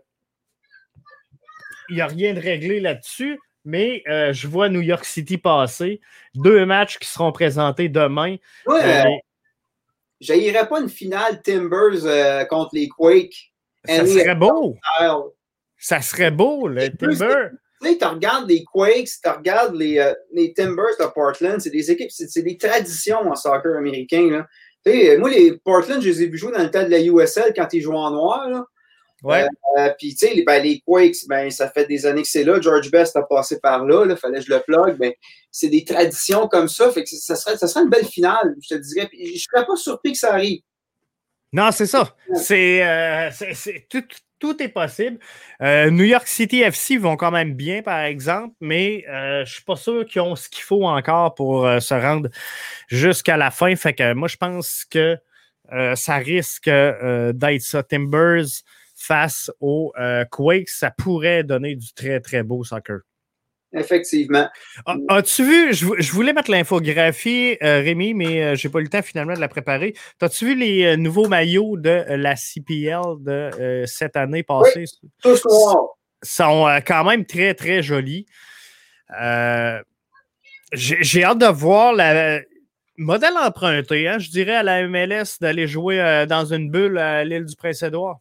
il 1.89 1.95
n'y 1.95 2.01
a 2.01 2.07
rien 2.07 2.33
de 2.33 2.39
réglé 2.39 2.79
là-dessus, 2.79 3.39
mais 3.65 4.03
euh, 4.07 4.31
je 4.33 4.47
vois 4.47 4.69
New 4.69 4.81
York 4.81 5.05
City 5.05 5.37
passer. 5.37 5.99
Deux 6.35 6.65
matchs 6.65 6.97
qui 6.99 7.07
seront 7.07 7.31
présentés 7.31 7.89
demain. 7.89 8.37
Ouais, 8.65 9.09
euh, 10.27 10.65
pas 10.65 10.79
une 10.79 10.89
finale 10.89 11.41
Timbers 11.41 12.05
euh, 12.05 12.45
contre 12.45 12.71
les 12.73 12.87
Quakes. 12.87 13.51
Ça 13.85 14.05
serait 14.05 14.35
beau. 14.35 14.77
Ça 15.77 16.01
serait 16.01 16.31
beau, 16.31 16.67
le 16.67 16.89
Timbers. 16.89 17.51
Tu 17.81 17.87
sais, 17.87 17.97
tu 17.97 18.05
regardes 18.05 18.49
les 18.49 18.65
Quakes, 18.65 19.09
tu 19.23 19.29
regardes 19.29 19.75
les, 19.75 20.13
les, 20.33 20.53
Timbers 20.53 20.97
de 20.99 21.05
Portland, 21.13 21.61
c'est 21.61 21.69
des 21.69 21.89
équipes, 21.89 22.11
c'est 22.11 22.41
des 22.41 22.57
traditions 22.57 23.19
en 23.19 23.35
soccer 23.35 23.77
américain. 23.77 24.29
Là. 24.29 24.47
Moi, 25.19 25.29
les 25.29 25.57
Portland, 25.57 26.01
je 26.01 26.09
les 26.09 26.23
ai 26.23 26.27
vus 26.27 26.37
jouer 26.37 26.51
dans 26.51 26.63
le 26.63 26.71
temps 26.71 26.83
de 26.83 26.89
la 26.89 26.99
USL 26.99 27.53
quand 27.55 27.67
ils 27.73 27.81
jouaient 27.81 27.95
en 27.95 28.11
noir. 28.11 28.49
Là. 28.49 28.65
Ouais. 29.23 29.45
Euh, 29.77 29.89
puis, 29.97 30.15
tu 30.15 30.27
sais, 30.27 30.33
les, 30.33 30.43
ben, 30.43 30.63
les 30.63 30.81
Quakes, 30.85 31.27
ben, 31.27 31.49
ça 31.51 31.69
fait 31.69 31.85
des 31.85 32.05
années 32.05 32.21
que 32.21 32.27
c'est 32.27 32.43
là. 32.43 32.59
George 32.61 32.89
Best 32.89 33.15
a 33.15 33.23
passé 33.23 33.59
par 33.59 33.85
là. 33.85 34.05
Il 34.09 34.15
fallait 34.15 34.39
que 34.39 34.45
je 34.45 34.53
le 34.53 34.61
plug. 34.61 34.97
Ben, 34.97 35.11
c'est 35.51 35.67
des 35.67 35.83
traditions 35.83 36.47
comme 36.47 36.69
ça. 36.69 36.89
Fait 36.91 37.03
que 37.03 37.09
ça 37.09 37.35
serait, 37.35 37.57
ça 37.57 37.67
serait 37.67 37.83
une 37.83 37.89
belle 37.89 38.05
finale, 38.05 38.55
je 38.61 38.75
te 38.75 38.79
dirais. 38.79 39.09
je 39.11 39.33
ne 39.33 39.37
serais 39.37 39.65
pas 39.65 39.75
surpris 39.75 40.13
que 40.13 40.17
ça 40.17 40.33
arrive. 40.33 40.61
Non, 41.51 41.71
c'est 41.71 41.87
ça. 41.87 42.15
C'est, 42.35 42.83
euh, 42.83 43.29
tout, 43.89 44.03
tout, 44.39 44.61
est 44.61 44.69
possible. 44.69 45.19
Euh, 45.61 45.89
New 45.89 46.05
York 46.05 46.27
City 46.27 46.61
FC 46.61 46.97
vont 46.97 47.17
quand 47.17 47.31
même 47.31 47.53
bien, 47.53 47.81
par 47.81 47.99
exemple, 47.99 48.55
mais 48.61 49.03
je 49.07 49.41
ne 49.41 49.45
suis 49.45 49.63
pas 49.63 49.75
sûr 49.75 50.05
qu'ils 50.05 50.21
ont 50.21 50.35
ce 50.35 50.49
qu'il 50.49 50.63
faut 50.63 50.85
encore 50.85 51.35
pour 51.35 51.67
se 51.81 51.93
rendre 51.93 52.29
jusqu'à 52.87 53.37
la 53.37 53.51
fin. 53.51 53.75
Fait 53.75 53.93
que 53.93 54.13
moi, 54.13 54.27
je 54.27 54.37
pense 54.37 54.85
que 54.85 55.17
ça 55.95 56.17
risque 56.17 56.69
d'être 56.69 57.61
ça. 57.61 57.83
Timbers 57.83 58.63
face 58.99 59.49
aux 59.61 59.93
euh, 59.97 60.25
Quakes, 60.25 60.69
ça 60.69 60.91
pourrait 60.91 61.43
donner 61.43 61.75
du 61.75 61.93
très, 61.93 62.19
très 62.19 62.43
beau 62.43 62.63
soccer. 62.63 62.99
Effectivement. 63.73 64.47
As-tu 65.09 65.43
vu, 65.43 65.73
je, 65.73 66.11
voulais 66.11 66.33
mettre 66.33 66.49
l'infographie, 66.49 67.55
euh, 67.61 67.81
Rémi, 67.81 68.13
mais 68.15 68.55
je 68.55 68.67
n'ai 68.67 68.71
pas 68.71 68.79
eu 68.79 68.83
le 68.83 68.89
temps 68.89 69.01
finalement 69.01 69.35
de 69.35 69.39
la 69.39 69.47
préparer. 69.47 69.93
As-tu 70.21 70.47
vu 70.47 70.55
les 70.55 70.97
nouveaux 70.97 71.27
maillots 71.27 71.77
de 71.77 72.03
la 72.07 72.35
CPL 72.35 73.01
de 73.19 73.83
cette 73.85 74.15
année 74.15 74.43
passée? 74.43 74.85
Oui, 75.03 75.09
tous 75.21 75.45
noirs. 75.45 75.97
sont 76.23 76.79
quand 76.85 77.03
même 77.03 77.25
très, 77.25 77.53
très 77.53 77.83
jolis. 77.83 78.25
J'ai 80.73 81.23
hâte 81.23 81.37
de 81.37 81.45
voir 81.45 81.93
le 81.93 82.41
modèle 82.97 83.37
emprunté, 83.37 84.07
hein, 84.07 84.17
je 84.17 84.29
dirais, 84.31 84.55
à 84.55 84.63
la 84.63 84.87
MLS 84.87 85.37
d'aller 85.39 85.67
jouer 85.67 86.25
dans 86.27 86.45
une 86.45 86.71
bulle 86.71 86.97
à 86.97 87.23
l'île 87.23 87.45
du 87.45 87.55
Prince-Édouard. 87.55 88.19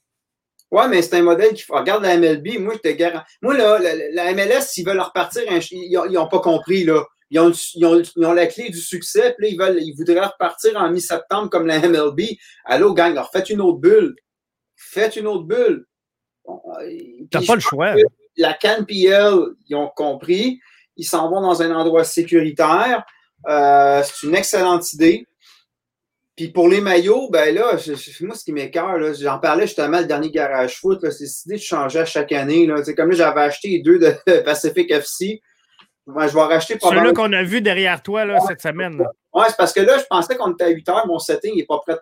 Ouais, 0.71 0.87
mais 0.89 1.01
c'est 1.01 1.17
un 1.17 1.23
modèle 1.23 1.55
qui 1.55 1.65
regarde 1.69 2.03
la 2.03 2.17
MLB. 2.19 2.59
Moi, 2.59 2.75
je 2.75 2.91
te 2.91 2.95
garantis. 2.95 3.25
Moi, 3.41 3.57
là, 3.57 3.79
la, 4.13 4.35
MLS, 4.35 4.63
s'ils 4.63 4.87
veulent 4.87 5.01
repartir, 5.01 5.43
ils 5.71 6.13
n'ont 6.13 6.29
pas 6.29 6.41
compris, 6.41 6.85
là. 6.85 7.05
Ils 7.31 7.41
ont, 7.41 7.53
ils, 7.75 7.85
ont, 7.85 8.03
ils 8.17 8.25
ont, 8.25 8.33
la 8.33 8.47
clé 8.47 8.71
du 8.71 8.81
succès, 8.81 9.35
puis 9.37 9.47
là, 9.47 9.53
ils, 9.53 9.59
veulent, 9.59 9.83
ils 9.83 9.95
voudraient 9.95 10.25
repartir 10.25 10.77
en 10.77 10.91
mi-septembre 10.91 11.51
comme 11.51 11.67
la 11.67 11.79
MLB. 11.79 12.21
Allô, 12.65 12.95
gang, 12.95 13.13
alors 13.13 13.31
faites 13.31 13.51
une 13.51 13.61
autre 13.61 13.79
bulle. 13.79 14.15
Faites 14.77 15.17
une 15.17 15.27
autre 15.27 15.45
bulle. 15.45 15.87
T'as 17.31 17.45
pas 17.45 17.55
le 17.55 17.61
choix. 17.61 17.95
La 18.37 18.55
CanPL, 18.55 19.55
ils 19.69 19.75
ont 19.75 19.91
compris. 19.95 20.61
Ils 20.97 21.05
s'en 21.05 21.29
vont 21.31 21.41
dans 21.41 21.61
un 21.61 21.75
endroit 21.75 22.05
sécuritaire. 22.05 23.05
Euh, 23.47 24.03
c'est 24.03 24.27
une 24.27 24.35
excellente 24.35 24.93
idée. 24.93 25.27
Puis 26.39 26.51
pour 26.51 26.69
les 26.69 26.81
maillots, 26.81 27.29
ben 27.33 27.53
là, 27.53 27.73
moi, 28.21 28.37
ce 28.37 28.45
qui 28.45 28.53
m'écœure, 28.53 28.97
j'en 29.21 29.41
parlais 29.41 29.67
justement 29.67 29.99
le 29.99 30.05
dernier 30.05 30.31
garage 30.31 30.79
foot, 30.79 31.01
c'est 31.11 31.25
l'idée 31.25 31.57
de 31.57 31.61
changer 31.61 31.99
à 31.99 32.05
chaque 32.05 32.31
année. 32.31 32.65
Là. 32.65 32.77
Comme 32.97 33.11
là, 33.11 33.17
j'avais 33.17 33.41
acheté 33.41 33.81
deux 33.81 33.99
de 33.99 34.15
Pacific 34.45 34.89
FC. 34.89 35.41
Ben, 36.07 36.29
je 36.29 36.35
vais 36.35 36.43
racheter 36.43 36.79
Celui-là 36.81 37.13
qu'on 37.13 37.33
a 37.33 37.43
vu 37.43 37.61
derrière 37.61 38.01
toi 38.05 38.25
là, 38.25 38.39
cette 38.47 38.63
semaine. 38.63 39.05
Ouais, 39.35 39.47
c'est 39.49 39.57
parce 39.57 39.73
que 39.73 39.81
là, 39.81 39.99
je 39.99 40.05
pensais 40.09 40.37
qu'on 40.37 40.53
était 40.53 40.67
à 40.67 40.69
8 40.69 40.89
heures, 40.91 41.07
mon 41.09 41.19
setting 41.19 41.57
n'est 41.57 41.67
pas 41.67 41.81
prêt. 41.85 41.99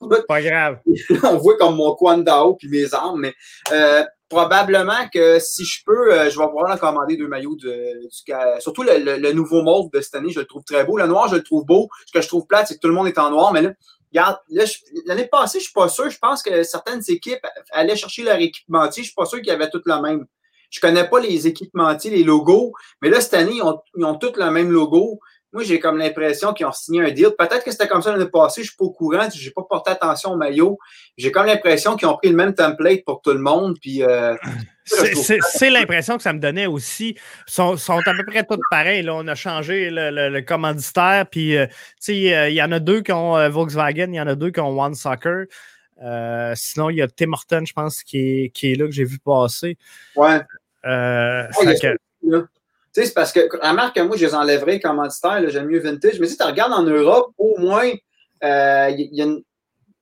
pas 0.28 0.40
grave. 0.40 0.78
On 1.22 1.36
voit 1.36 1.58
comme 1.58 1.76
mon 1.76 1.94
coin 1.94 2.16
d'ao 2.16 2.54
puis 2.54 2.68
mes 2.68 2.94
armes, 2.94 3.20
mais 3.20 3.34
euh, 3.70 4.02
probablement 4.34 5.08
que 5.12 5.38
si 5.38 5.64
je 5.64 5.84
peux, 5.84 6.12
euh, 6.12 6.28
je 6.28 6.38
vais 6.38 6.46
pouvoir 6.46 6.74
en 6.74 6.76
commander 6.76 7.16
deux 7.16 7.28
maillots. 7.28 7.54
De, 7.56 8.08
surtout 8.58 8.82
le, 8.82 9.32
nouveau 9.32 9.62
mauve 9.62 9.90
de 9.92 10.00
cette 10.00 10.16
année, 10.16 10.32
je 10.32 10.40
le 10.40 10.46
trouve 10.46 10.64
très 10.64 10.84
beau. 10.84 10.98
Le 10.98 11.06
noir, 11.06 11.28
je 11.28 11.36
le 11.36 11.42
trouve 11.42 11.64
beau. 11.64 11.88
Ce 12.06 12.12
que 12.12 12.20
je 12.20 12.26
trouve 12.28 12.46
plate, 12.46 12.66
c'est 12.68 12.74
que 12.74 12.80
tout 12.80 12.88
le 12.88 12.94
monde 12.94 13.06
est 13.06 13.18
en 13.18 13.30
noir. 13.30 13.52
Mais 13.52 13.62
là, 13.62 13.70
regarde, 14.12 14.38
l'année 15.06 15.28
passée, 15.28 15.60
je 15.60 15.64
suis 15.64 15.72
pas 15.72 15.88
sûr. 15.88 16.10
Je 16.10 16.18
pense 16.18 16.42
que 16.42 16.64
certaines 16.64 17.02
équipes 17.08 17.46
allaient 17.70 17.96
chercher 17.96 18.24
leur 18.24 18.38
équipementier. 18.38 19.04
Je 19.04 19.08
suis 19.08 19.14
pas 19.14 19.26
sûr 19.26 19.40
qu'ils 19.40 19.52
avaient 19.52 19.70
toutes 19.70 19.86
le 19.86 20.00
même. 20.00 20.26
Je 20.70 20.80
connais 20.80 21.08
pas 21.08 21.20
les 21.20 21.46
équipementiers, 21.46 22.10
les 22.10 22.24
logos. 22.24 22.72
Mais 23.00 23.10
là, 23.10 23.20
cette 23.20 23.34
année, 23.34 23.54
ils 23.54 23.62
ont, 23.62 23.78
ils 23.96 24.04
ont 24.04 24.16
tous 24.16 24.36
le 24.36 24.50
même 24.50 24.72
logo 24.72 25.20
moi, 25.54 25.62
j'ai 25.62 25.78
comme 25.78 25.98
l'impression 25.98 26.52
qu'ils 26.52 26.66
ont 26.66 26.72
signé 26.72 27.00
un 27.00 27.10
deal. 27.12 27.28
Peut-être 27.38 27.62
que 27.62 27.70
c'était 27.70 27.86
comme 27.86 28.02
ça 28.02 28.10
l'année 28.10 28.28
passée, 28.28 28.62
je 28.62 28.66
ne 28.66 28.70
suis 28.70 28.76
pas 28.76 28.86
au 28.86 28.90
courant, 28.90 29.28
je 29.32 29.42
n'ai 29.42 29.52
pas 29.52 29.62
porté 29.62 29.92
attention 29.92 30.32
au 30.32 30.36
maillot. 30.36 30.78
J'ai 31.16 31.30
comme 31.30 31.46
l'impression 31.46 31.94
qu'ils 31.94 32.08
ont 32.08 32.16
pris 32.16 32.28
le 32.28 32.34
même 32.34 32.54
template 32.54 33.04
pour 33.04 33.22
tout 33.22 33.30
le 33.30 33.38
monde. 33.38 33.78
Puis, 33.80 34.02
euh, 34.02 34.34
c'est 34.84 35.70
l'impression 35.70 36.16
que 36.16 36.24
ça 36.24 36.32
me 36.32 36.40
donnait 36.40 36.66
aussi. 36.66 37.10
Ils 37.10 37.52
sont, 37.52 37.76
sont, 37.76 37.98
à 37.98 38.14
peu 38.14 38.24
près 38.26 38.42
tous 38.42 38.58
pareils. 38.68 39.04
Là. 39.04 39.14
On 39.14 39.28
a 39.28 39.36
changé 39.36 39.90
le, 39.92 40.40
commanditaire. 40.40 41.24
Puis, 41.30 41.56
euh, 41.56 41.66
euh, 42.08 42.48
il 42.48 42.54
y 42.54 42.62
en 42.62 42.72
a 42.72 42.80
deux 42.80 43.02
qui 43.02 43.12
ont 43.12 43.48
Volkswagen, 43.48 44.08
il 44.08 44.16
y 44.16 44.20
en 44.20 44.26
a 44.26 44.34
deux 44.34 44.50
qui 44.50 44.58
ont 44.58 44.76
One 44.76 44.96
Soccer. 44.96 45.44
sinon, 46.56 46.90
il 46.90 46.96
y 46.96 47.02
a 47.02 47.06
Tim 47.06 47.32
Horton, 47.32 47.62
je 47.64 47.72
pense, 47.72 48.02
qui 48.02 48.18
est, 48.18 48.48
qui 48.48 48.72
est 48.72 48.74
là, 48.74 48.86
que 48.86 48.92
j'ai 48.92 49.04
vu 49.04 49.20
passer. 49.20 49.78
Ouais. 50.16 50.40
ouais 50.82 51.96
tu 52.94 53.00
sais, 53.00 53.06
c'est 53.08 53.14
parce 53.14 53.32
que, 53.32 53.40
remarque 53.66 53.96
que 53.96 54.02
moi, 54.02 54.16
je 54.16 54.24
les 54.24 54.34
enlèverais 54.34 54.78
commanditaires, 54.78 55.42
j'aime 55.48 55.66
mieux 55.66 55.80
vintage. 55.80 56.20
Mais 56.20 56.28
si 56.28 56.36
tu 56.36 56.44
regardes 56.44 56.72
en 56.72 56.84
Europe, 56.84 57.32
au 57.38 57.58
moins, 57.58 57.90
euh, 58.44 58.90
y 58.96 59.20
a 59.20 59.24
une, 59.24 59.42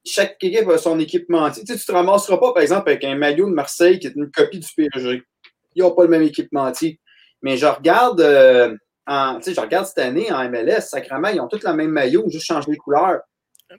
chaque 0.04 0.36
équipe 0.42 0.68
a 0.68 0.76
son 0.78 0.98
équipement. 0.98 1.50
Tu 1.50 1.64
tu 1.64 1.78
te 1.78 1.92
ramasseras 1.92 2.36
pas, 2.36 2.52
par 2.52 2.62
exemple, 2.62 2.90
avec 2.90 3.04
un 3.04 3.14
maillot 3.14 3.48
de 3.48 3.54
Marseille 3.54 3.98
qui 3.98 4.08
est 4.08 4.14
une 4.14 4.30
copie 4.30 4.58
du 4.58 4.68
PSG. 4.76 5.22
Ils 5.74 5.82
n'ont 5.82 5.92
pas 5.92 6.02
le 6.02 6.08
même 6.08 6.22
équipement. 6.22 6.70
Mais 7.40 7.56
je 7.56 7.66
regarde, 7.66 8.20
euh, 8.20 8.76
en, 9.06 9.40
je 9.40 9.58
regarde 9.58 9.86
cette 9.86 9.98
année 9.98 10.30
en 10.30 10.48
MLS, 10.50 10.82
sacrément, 10.82 11.28
ils 11.28 11.40
ont 11.40 11.48
tous 11.48 11.64
le 11.64 11.72
même 11.72 11.90
maillot, 11.90 12.28
juste 12.28 12.46
changer 12.46 12.70
les 12.70 12.76
couleurs. 12.76 13.20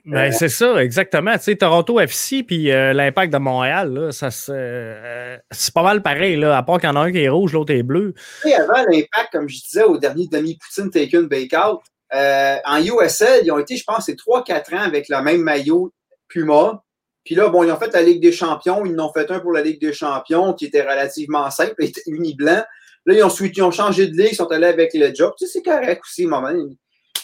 Ben, 0.04 0.32
c'est 0.32 0.48
ça, 0.48 0.82
exactement. 0.82 1.34
Tu 1.34 1.44
sais, 1.44 1.56
Toronto 1.56 2.00
FC 2.00 2.42
puis 2.42 2.70
euh, 2.70 2.92
l'Impact 2.92 3.32
de 3.32 3.38
Montréal, 3.38 3.92
là, 3.92 4.12
ça 4.12 4.28
euh, 4.50 5.36
c'est 5.50 5.72
pas 5.74 5.82
mal 5.82 6.02
pareil, 6.02 6.36
là, 6.36 6.56
à 6.56 6.62
part 6.62 6.78
qu'il 6.78 6.88
y 6.88 6.92
en 6.92 6.96
a 6.96 7.00
un 7.00 7.12
qui 7.12 7.18
est 7.18 7.28
rouge, 7.28 7.52
l'autre 7.52 7.72
est 7.72 7.82
bleu. 7.82 8.14
Sais, 8.42 8.54
avant 8.54 8.82
l'Impact, 8.90 9.28
comme 9.32 9.48
je 9.48 9.60
disais 9.60 9.84
au 9.84 9.98
dernier 9.98 10.26
demi-poutine 10.26 10.90
Taken 10.90 11.26
Bakeout, 11.26 11.80
euh, 12.14 12.56
en 12.64 12.82
USL, 12.82 13.42
ils 13.44 13.50
ont 13.50 13.58
été, 13.58 13.76
je 13.76 13.84
pense, 13.84 14.06
c'est 14.06 14.16
3-4 14.16 14.74
ans 14.74 14.82
avec 14.82 15.08
le 15.08 15.20
même 15.22 15.42
maillot 15.42 15.92
Puma. 16.28 16.82
Puis 17.24 17.34
là, 17.34 17.48
bon, 17.48 17.64
ils 17.64 17.72
ont 17.72 17.76
fait 17.76 17.92
la 17.92 18.02
Ligue 18.02 18.20
des 18.20 18.32
Champions. 18.32 18.84
Ils 18.84 18.98
en 19.00 19.06
ont 19.06 19.12
fait 19.12 19.30
un 19.30 19.40
pour 19.40 19.52
la 19.52 19.62
Ligue 19.62 19.80
des 19.80 19.92
Champions 19.92 20.52
qui 20.52 20.66
était 20.66 20.82
relativement 20.82 21.50
simple, 21.50 21.74
était 21.78 22.02
uni-blanc. 22.06 22.62
Là, 23.06 23.14
ils 23.14 23.22
ont, 23.22 23.28
ils 23.28 23.62
ont 23.62 23.70
changé 23.70 24.06
de 24.06 24.16
ligue, 24.16 24.30
ils 24.32 24.36
sont 24.36 24.50
allés 24.50 24.66
avec 24.66 24.94
le 24.94 25.14
job. 25.14 25.34
Tu 25.38 25.46
sais, 25.46 25.52
c'est 25.52 25.62
correct 25.62 26.02
aussi, 26.04 26.26
moment 26.26 26.52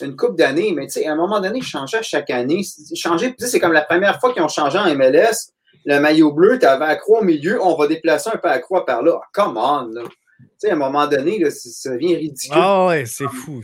une 0.07 0.17
coupe 0.17 0.37
d'années, 0.37 0.73
mais 0.75 0.87
tu 0.87 0.93
sais, 0.93 1.07
à 1.07 1.13
un 1.13 1.17
moment 1.17 1.41
donné, 1.41 1.59
ils 1.59 1.65
changeaient 1.65 2.03
chaque 2.03 2.31
année. 2.31 2.63
Changer, 2.95 3.35
c'est 3.39 3.61
comme 3.61 3.73
la 3.73 3.83
première 3.83 4.21
fois 4.21 4.33
qu'ils 4.33 4.43
ont 4.43 4.49
changé 4.49 4.79
en 4.79 4.95
MLS. 4.95 5.53
Le 5.85 5.99
maillot 5.99 6.33
bleu, 6.33 6.59
tu 6.59 6.67
avais 6.67 6.97
croix 6.99 7.21
au 7.21 7.25
milieu, 7.25 7.63
on 7.63 7.77
va 7.77 7.87
déplacer 7.87 8.31
un 8.33 8.37
peu 8.37 8.49
à 8.49 8.59
croix 8.59 8.85
par 8.85 9.03
là. 9.03 9.21
come 9.33 9.57
on, 9.57 9.87
là. 9.89 10.03
Tu 10.41 10.47
sais, 10.67 10.71
à 10.71 10.75
un 10.75 10.77
moment 10.77 11.07
donné, 11.07 11.39
là, 11.39 11.51
ça 11.51 11.91
devient 11.91 12.17
ridicule. 12.17 12.53
Ah 12.55 12.87
ouais, 12.87 13.07
c'est 13.07 13.29
fou. 13.29 13.63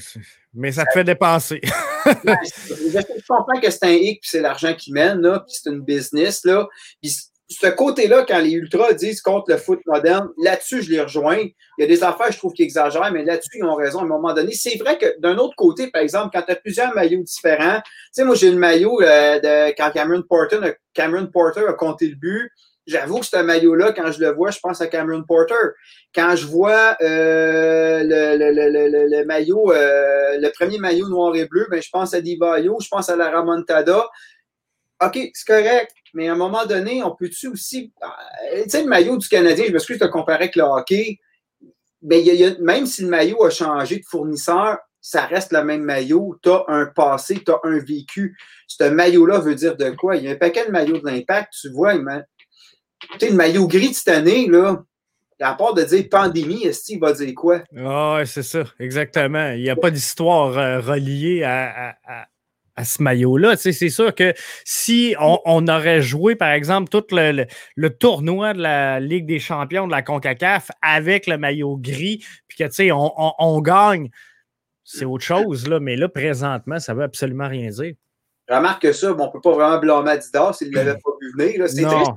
Mais 0.55 0.73
ça 0.73 0.85
te 0.87 0.93
fait 0.93 1.05
dépenser. 1.05 1.61
je 2.07 3.27
comprends 3.29 3.61
que 3.61 3.71
c'est 3.71 3.85
un 3.85 3.91
hic, 3.91 4.21
puis 4.23 4.31
c'est 4.31 4.41
l'argent 4.41 4.75
qui 4.75 4.93
mène, 4.93 5.21
là, 5.21 5.41
puis 5.41 5.55
c'est 5.61 5.71
une 5.71 5.83
business, 5.83 6.45
là. 6.45 6.67
Puis 7.03 7.15
ce 7.49 7.69
côté-là, 7.69 8.25
quand 8.27 8.41
les 8.41 8.53
ultras 8.53 8.93
disent 8.93 9.21
contre 9.21 9.53
le 9.53 9.57
foot 9.57 9.79
moderne, 9.87 10.29
là-dessus, 10.43 10.83
je 10.83 10.91
les 10.91 11.01
rejoins. 11.01 11.39
Il 11.39 11.83
y 11.83 11.85
a 11.85 11.87
des 11.87 12.03
affaires, 12.03 12.33
je 12.33 12.39
trouve, 12.39 12.53
qui 12.53 12.65
exagèrent, 12.65 13.13
mais 13.13 13.25
là-dessus, 13.25 13.59
ils 13.59 13.65
ont 13.65 13.77
raison 13.77 14.01
à 14.01 14.03
un 14.03 14.07
moment 14.07 14.35
donné. 14.35 14.53
C'est 14.53 14.77
vrai 14.79 14.99
que 14.99 15.19
d'un 15.21 15.37
autre 15.39 15.55
côté, 15.57 15.89
par 15.89 16.03
exemple, 16.03 16.31
quand 16.33 16.43
tu 16.43 16.53
as 16.53 16.57
plusieurs 16.57 16.93
maillots 16.95 17.23
différents, 17.23 17.81
tu 17.85 17.91
sais, 18.13 18.25
moi, 18.25 18.35
j'ai 18.35 18.51
le 18.51 18.59
maillot 18.59 19.01
euh, 19.01 19.39
de 19.39 19.75
quand 19.77 19.91
Cameron 19.93 20.23
Porter, 20.29 20.59
Cameron 20.93 21.29
Porter 21.29 21.67
a 21.69 21.75
compté 21.75 22.09
le 22.09 22.17
but. 22.17 22.51
J'avoue 22.87 23.19
que 23.19 23.27
ce 23.27 23.37
maillot-là, 23.37 23.93
quand 23.93 24.13
je 24.13 24.21
le 24.21 24.33
vois, 24.33 24.51
je 24.51 24.61
pense 24.61 24.81
à 24.81 24.87
Cameron 24.87 25.25
Porter. 25.25 25.55
Quand 26.15 26.37
je 26.37 26.47
vois 26.47 26.97
euh, 27.01 28.03
le, 28.05 28.37
le, 28.37 28.51
le, 28.53 29.09
le, 29.09 29.25
maillot, 29.25 29.73
euh, 29.73 30.39
le 30.39 30.51
premier 30.51 30.79
maillot 30.79 31.09
noir 31.09 31.35
et 31.35 31.47
bleu, 31.47 31.67
ben, 31.69 31.83
je 31.83 31.91
pense 31.91 32.15
à 32.15 32.21
Divayo, 32.21 32.79
je 32.81 32.89
pense 32.89 33.09
à 33.09 33.17
la 33.17 33.31
Ramontada. 33.31 34.05
OK, 35.05 35.19
c'est 35.35 35.47
correct, 35.47 35.93
mais 36.17 36.29
à 36.29 36.33
un 36.33 36.37
moment 36.37 36.65
donné, 36.65 37.03
on 37.03 37.15
peut-tu 37.15 37.49
aussi. 37.49 37.93
Euh, 38.03 38.63
tu 38.65 38.71
sais, 38.71 38.83
le 38.83 38.89
maillot 38.89 39.19
du 39.19 39.29
Canadien, 39.29 39.67
je 39.69 39.73
m'excuse 39.73 39.99
de 39.99 40.07
comparer 40.07 40.45
avec 40.45 40.57
le 40.57 40.63
hockey. 40.63 41.19
Ben, 42.01 42.25
y 42.25 42.43
a, 42.43 42.59
même 42.59 42.87
si 42.87 43.03
le 43.03 43.09
maillot 43.09 43.45
a 43.45 43.51
changé 43.51 43.97
de 43.97 44.05
fournisseur, 44.09 44.79
ça 44.99 45.27
reste 45.27 45.53
le 45.53 45.63
même 45.63 45.83
maillot. 45.83 46.39
Tu 46.43 46.49
as 46.49 46.65
un 46.69 46.87
passé, 46.87 47.45
tu 47.45 47.53
as 47.53 47.61
un 47.65 47.79
vécu. 47.81 48.35
Ce 48.67 48.85
maillot-là 48.85 49.41
veut 49.41 49.55
dire 49.55 49.77
de 49.77 49.91
quoi? 49.91 50.17
Il 50.17 50.25
y 50.25 50.29
a 50.29 50.31
un 50.31 50.37
paquet 50.37 50.65
de 50.65 50.71
maillots 50.71 50.99
de 50.99 51.05
l'impact, 51.05 51.53
tu 51.61 51.69
vois. 51.69 51.93
Tu 51.93 52.01
sais, 53.21 53.29
le 53.29 53.37
maillot 53.37 53.67
gris 53.69 53.91
de 53.91 53.95
cette 53.95 54.09
année, 54.09 54.47
là, 54.49 54.83
à 55.39 55.55
part 55.55 55.75
de 55.75 55.83
dire 55.83 56.07
pandémie, 56.11 56.65
est-ce 56.65 56.85
qu'il 56.85 56.99
va 56.99 57.13
dire 57.13 57.35
quoi? 57.35 57.63
Ah, 57.77 58.23
c'est 58.25 58.43
ça, 58.43 58.65
exactement. 58.81 59.53
Il 59.53 59.63
n'y 59.63 59.71
a 59.71 59.77
pas 59.77 59.91
d'histoire 59.91 60.57
euh, 60.57 60.81
reliée 60.81 61.43
à 61.45 61.95
ce 62.85 63.03
maillot-là. 63.03 63.57
c'est 63.57 63.73
sûr 63.73 64.15
que 64.15 64.35
si 64.65 65.15
on, 65.19 65.69
aurait 65.69 66.03
joué, 66.03 66.37
par 66.37 66.51
exemple, 66.51 66.89
tout 66.89 67.05
le, 67.11 67.89
tournoi 67.89 68.55
de 68.55 68.61
la 68.63 69.01
Ligue 69.01 69.27
des 69.27 69.39
champions 69.39 69.87
de 69.87 69.93
la 69.93 70.03
CONCACAF 70.03 70.71
avec 70.83 71.27
le 71.27 71.39
maillot 71.39 71.77
gris, 71.77 72.25
puis 72.49 72.59
que, 72.59 72.65
tu 72.65 72.73
sais, 72.73 72.91
on, 72.93 73.61
gagne, 73.61 74.11
c'est 74.85 75.05
autre 75.05 75.25
chose, 75.25 75.69
là. 75.69 75.81
Mais 75.81 75.97
là, 75.97 76.09
présentement, 76.09 76.79
ça 76.79 76.93
ne 76.93 76.99
veut 76.99 77.05
absolument 77.05 77.49
rien 77.49 77.71
dire. 77.71 77.95
Remarque 78.49 78.95
ça, 78.95 79.13
bon, 79.13 79.25
on 79.25 79.27
ne 79.27 79.33
peut 79.33 79.41
pas 79.41 79.53
vraiment 79.53 79.79
blâmer 79.79 80.13
Adidas 80.13 80.53
s'il 80.55 80.71
ne 80.71 80.77
l'avait 80.77 80.95
pas 81.05 81.11
vu 81.21 81.33
venir. 81.37 81.69
C'est 81.69 81.83
triste. 81.83 82.11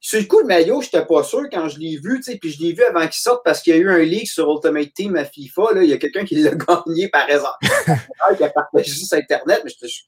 Sur 0.00 0.20
le 0.20 0.26
coup, 0.26 0.40
le 0.40 0.46
maillot, 0.46 0.82
je 0.82 0.86
n'étais 0.86 1.06
pas 1.06 1.22
sûr 1.22 1.44
quand 1.50 1.68
je 1.70 1.78
l'ai 1.78 1.96
vu, 1.96 2.20
puis 2.38 2.50
je 2.50 2.60
l'ai 2.60 2.72
vu 2.74 2.82
avant 2.84 3.06
qu'il 3.06 3.14
sorte 3.14 3.42
parce 3.42 3.62
qu'il 3.62 3.74
y 3.74 3.78
a 3.78 3.80
eu 3.80 3.90
un 3.90 4.00
leak 4.00 4.28
sur 4.28 4.50
Ultimate 4.50 4.92
Team 4.92 5.16
à 5.16 5.24
FIFA. 5.24 5.62
Là. 5.74 5.82
Il 5.82 5.88
y 5.88 5.94
a 5.94 5.96
quelqu'un 5.96 6.24
qui 6.24 6.34
l'a 6.34 6.50
gagné 6.86 7.08
par 7.08 7.28
exemple. 7.28 7.56
qui 8.36 8.44
a 8.44 8.50
partagé 8.50 8.90
sur 8.90 9.16
Internet. 9.16 9.62
Mais 9.64 9.70
je, 9.70 10.00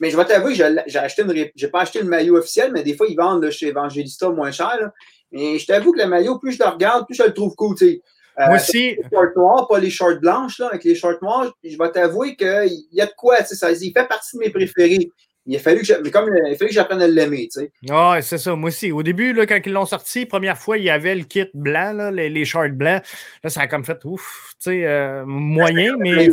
mais 0.00 0.10
je 0.10 0.16
vais 0.16 0.24
t'avouer, 0.26 0.54
j'ai 0.54 0.98
acheté 0.98 1.22
une, 1.22 1.50
j'ai 1.54 1.68
pas 1.68 1.80
acheté 1.80 2.00
le 2.00 2.04
maillot 2.04 2.36
officiel, 2.36 2.72
mais 2.72 2.82
des 2.82 2.94
fois, 2.94 3.06
ils 3.08 3.16
vendent 3.16 3.50
chez 3.50 3.68
Evangelista 3.68 4.28
moins 4.28 4.50
cher. 4.50 4.90
Mais 5.32 5.58
je 5.58 5.66
t'avoue 5.66 5.92
que 5.92 5.98
le 5.98 6.06
maillot, 6.06 6.38
plus 6.38 6.52
je 6.52 6.58
le 6.58 6.68
regarde, 6.68 7.06
plus 7.06 7.14
je 7.14 7.22
le 7.22 7.32
trouve 7.32 7.54
cool. 7.54 7.74
Euh, 7.82 7.96
Moi 8.38 8.56
aussi. 8.56 8.96
Les 8.96 9.02
shorts 9.12 9.32
noirs, 9.36 9.68
pas 9.68 9.78
les 9.78 9.90
shorts 9.90 10.20
blanches, 10.20 10.58
là, 10.58 10.68
avec 10.68 10.84
les 10.84 10.94
shorts 10.94 11.18
noirs, 11.22 11.52
je 11.64 11.76
vais 11.76 11.90
t'avouer 11.90 12.36
qu'il 12.36 12.86
y 12.92 13.00
a 13.00 13.06
de 13.06 13.12
quoi. 13.16 13.42
Ça, 13.44 13.72
il 13.72 13.92
fait 13.92 14.08
partie 14.08 14.36
de 14.36 14.40
mes 14.40 14.50
préférés. 14.50 15.10
Il 15.50 15.56
a 15.56 15.60
fallu 15.60 15.80
que, 15.80 16.08
comme, 16.10 16.28
il 16.28 16.52
a 16.52 16.56
fallu 16.56 16.68
que 16.68 16.74
j'apprenne 16.74 17.00
à 17.00 17.06
l'aimer. 17.06 17.48
Tu 17.50 17.60
sais. 17.60 17.72
Ouais, 17.88 18.20
c'est 18.20 18.36
ça. 18.36 18.54
Moi 18.54 18.68
aussi. 18.68 18.92
Au 18.92 19.02
début, 19.02 19.32
là, 19.32 19.46
quand 19.46 19.58
ils 19.64 19.72
l'ont 19.72 19.86
sorti, 19.86 20.26
première 20.26 20.58
fois, 20.58 20.76
il 20.76 20.84
y 20.84 20.90
avait 20.90 21.14
le 21.14 21.24
kit 21.24 21.48
blanc, 21.54 21.94
là, 21.94 22.10
les, 22.10 22.28
les 22.28 22.44
shorts 22.44 22.68
blancs. 22.68 23.02
Là, 23.42 23.48
ça 23.48 23.62
a 23.62 23.66
comme 23.66 23.82
fait 23.82 23.98
ouf, 24.04 24.52
tu 24.62 24.70
sais, 24.70 24.84
euh, 24.84 25.24
moyen, 25.24 25.96
mais 25.98 26.28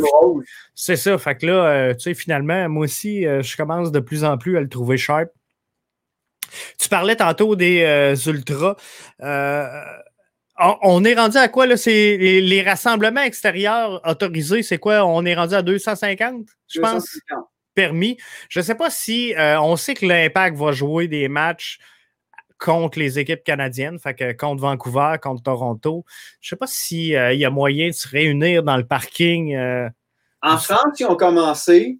c'est 0.74 0.96
ça. 0.96 1.16
Fait 1.16 1.34
que 1.34 1.46
là, 1.46 1.66
euh, 1.66 1.94
tu 1.94 2.00
sais, 2.00 2.14
finalement, 2.14 2.68
moi 2.68 2.84
aussi, 2.84 3.26
euh, 3.26 3.42
je 3.42 3.56
commence 3.56 3.90
de 3.90 4.00
plus 4.00 4.22
en 4.22 4.36
plus 4.36 4.58
à 4.58 4.60
le 4.60 4.68
trouver 4.68 4.98
sharp. 4.98 5.30
Tu 6.78 6.90
parlais 6.90 7.16
tantôt 7.16 7.56
des 7.56 8.14
ultras. 8.26 8.76
On, 10.58 11.04
est 11.04 11.14
rendu 11.14 11.36
à 11.36 11.48
quoi, 11.48 11.66
là? 11.66 11.76
C'est 11.76 12.16
les, 12.16 12.62
rassemblements 12.62 13.22
extérieurs 13.22 14.00
autorisés, 14.08 14.62
c'est 14.62 14.78
quoi? 14.78 15.04
On 15.04 15.24
est 15.24 15.34
rendu 15.34 15.54
à 15.54 15.62
250, 15.62 16.46
je 16.68 16.80
pense, 16.80 17.18
permis. 17.74 18.16
Je 18.48 18.60
ne 18.60 18.64
sais 18.64 18.74
pas 18.74 18.90
si 18.90 19.34
on 19.36 19.76
sait 19.76 19.94
que 19.94 20.06
l'Impact 20.06 20.56
va 20.56 20.72
jouer 20.72 21.08
des 21.08 21.28
matchs 21.28 21.78
contre 22.58 22.98
les 22.98 23.18
équipes 23.18 23.44
canadiennes, 23.44 23.98
fait 23.98 24.14
que 24.14 24.32
contre 24.32 24.62
Vancouver, 24.62 25.16
contre 25.22 25.42
Toronto. 25.42 26.06
Je 26.40 26.46
ne 26.46 26.50
sais 26.50 26.56
pas 26.56 26.66
s'il 26.66 27.08
y 27.08 27.44
a 27.44 27.50
moyen 27.50 27.88
de 27.88 27.94
se 27.94 28.08
réunir 28.08 28.62
dans 28.62 28.78
le 28.78 28.86
parking. 28.86 29.54
en 30.40 30.58
France, 30.58 30.98
ils 30.98 31.06
ont 31.06 31.16
commencé. 31.16 31.98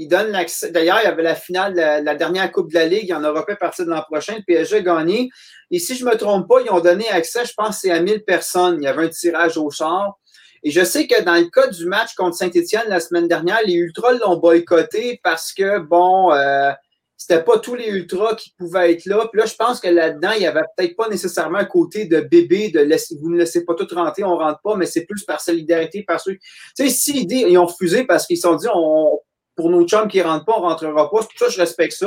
Ils 0.00 0.06
donnent 0.06 0.30
l'accès. 0.30 0.70
D'ailleurs, 0.70 1.00
il 1.02 1.06
y 1.06 1.08
avait 1.08 1.24
la 1.24 1.34
finale, 1.34 1.74
la, 1.74 2.00
la, 2.00 2.14
dernière 2.14 2.52
Coupe 2.52 2.70
de 2.70 2.74
la 2.74 2.86
Ligue. 2.86 3.02
Il 3.02 3.08
y 3.08 3.14
en 3.14 3.24
aura 3.24 3.44
pas 3.44 3.54
de 3.54 3.84
l'an 3.84 4.02
prochain. 4.02 4.36
Le 4.36 4.44
PSG 4.44 4.76
a 4.76 4.80
gagné. 4.80 5.28
Et 5.72 5.80
si 5.80 5.96
je 5.96 6.04
ne 6.04 6.10
me 6.10 6.16
trompe 6.16 6.48
pas, 6.48 6.60
ils 6.64 6.70
ont 6.70 6.78
donné 6.78 7.08
accès, 7.08 7.44
je 7.44 7.52
pense, 7.56 7.80
c'est 7.80 7.90
à 7.90 8.00
1000 8.00 8.22
personnes. 8.22 8.78
Il 8.80 8.84
y 8.84 8.86
avait 8.86 9.06
un 9.06 9.08
tirage 9.08 9.58
au 9.58 9.70
char. 9.70 10.16
Et 10.62 10.70
je 10.70 10.84
sais 10.84 11.08
que 11.08 11.20
dans 11.22 11.34
le 11.34 11.50
cas 11.50 11.66
du 11.66 11.86
match 11.86 12.14
contre 12.14 12.36
Saint-Etienne 12.36 12.84
la 12.86 13.00
semaine 13.00 13.26
dernière, 13.26 13.58
les 13.66 13.74
Ultras 13.74 14.12
l'ont 14.12 14.36
boycotté 14.36 15.20
parce 15.24 15.52
que, 15.52 15.80
bon, 15.80 16.32
euh, 16.32 16.70
c'était 17.16 17.42
pas 17.42 17.58
tous 17.58 17.74
les 17.74 17.88
Ultras 17.88 18.36
qui 18.36 18.54
pouvaient 18.56 18.92
être 18.92 19.04
là. 19.04 19.26
Puis 19.32 19.40
là, 19.40 19.46
je 19.46 19.56
pense 19.56 19.80
que 19.80 19.88
là-dedans, 19.88 20.30
il 20.36 20.40
n'y 20.40 20.46
avait 20.46 20.62
peut-être 20.76 20.94
pas 20.94 21.08
nécessairement 21.08 21.58
un 21.58 21.64
côté 21.64 22.04
de 22.04 22.20
bébé, 22.20 22.70
de 22.70 22.80
vous 23.20 23.30
ne 23.30 23.38
laissez 23.38 23.64
pas 23.64 23.74
tout 23.74 23.88
rentrer, 23.92 24.22
on 24.22 24.38
rentre 24.38 24.60
pas, 24.62 24.76
mais 24.76 24.86
c'est 24.86 25.06
plus 25.06 25.24
par 25.24 25.40
solidarité, 25.40 26.04
par 26.04 26.20
ceux. 26.20 26.34
Tu 26.36 26.40
sais, 26.76 26.88
si 26.88 27.26
ils 27.28 27.58
ont 27.58 27.66
refusé 27.66 28.04
parce 28.04 28.24
qu'ils 28.24 28.36
se 28.36 28.42
sont 28.42 28.54
dit, 28.54 28.68
on, 28.72 29.20
pour 29.58 29.70
nos 29.70 29.84
chums 29.84 30.06
qui 30.06 30.18
ne 30.18 30.22
rentrent 30.22 30.44
pas, 30.44 30.54
on 30.56 30.60
ne 30.60 30.66
rentrera 30.66 31.10
pas. 31.10 31.18
Ça, 31.36 31.48
je 31.48 31.58
respecte 31.58 31.92
ça. 31.92 32.06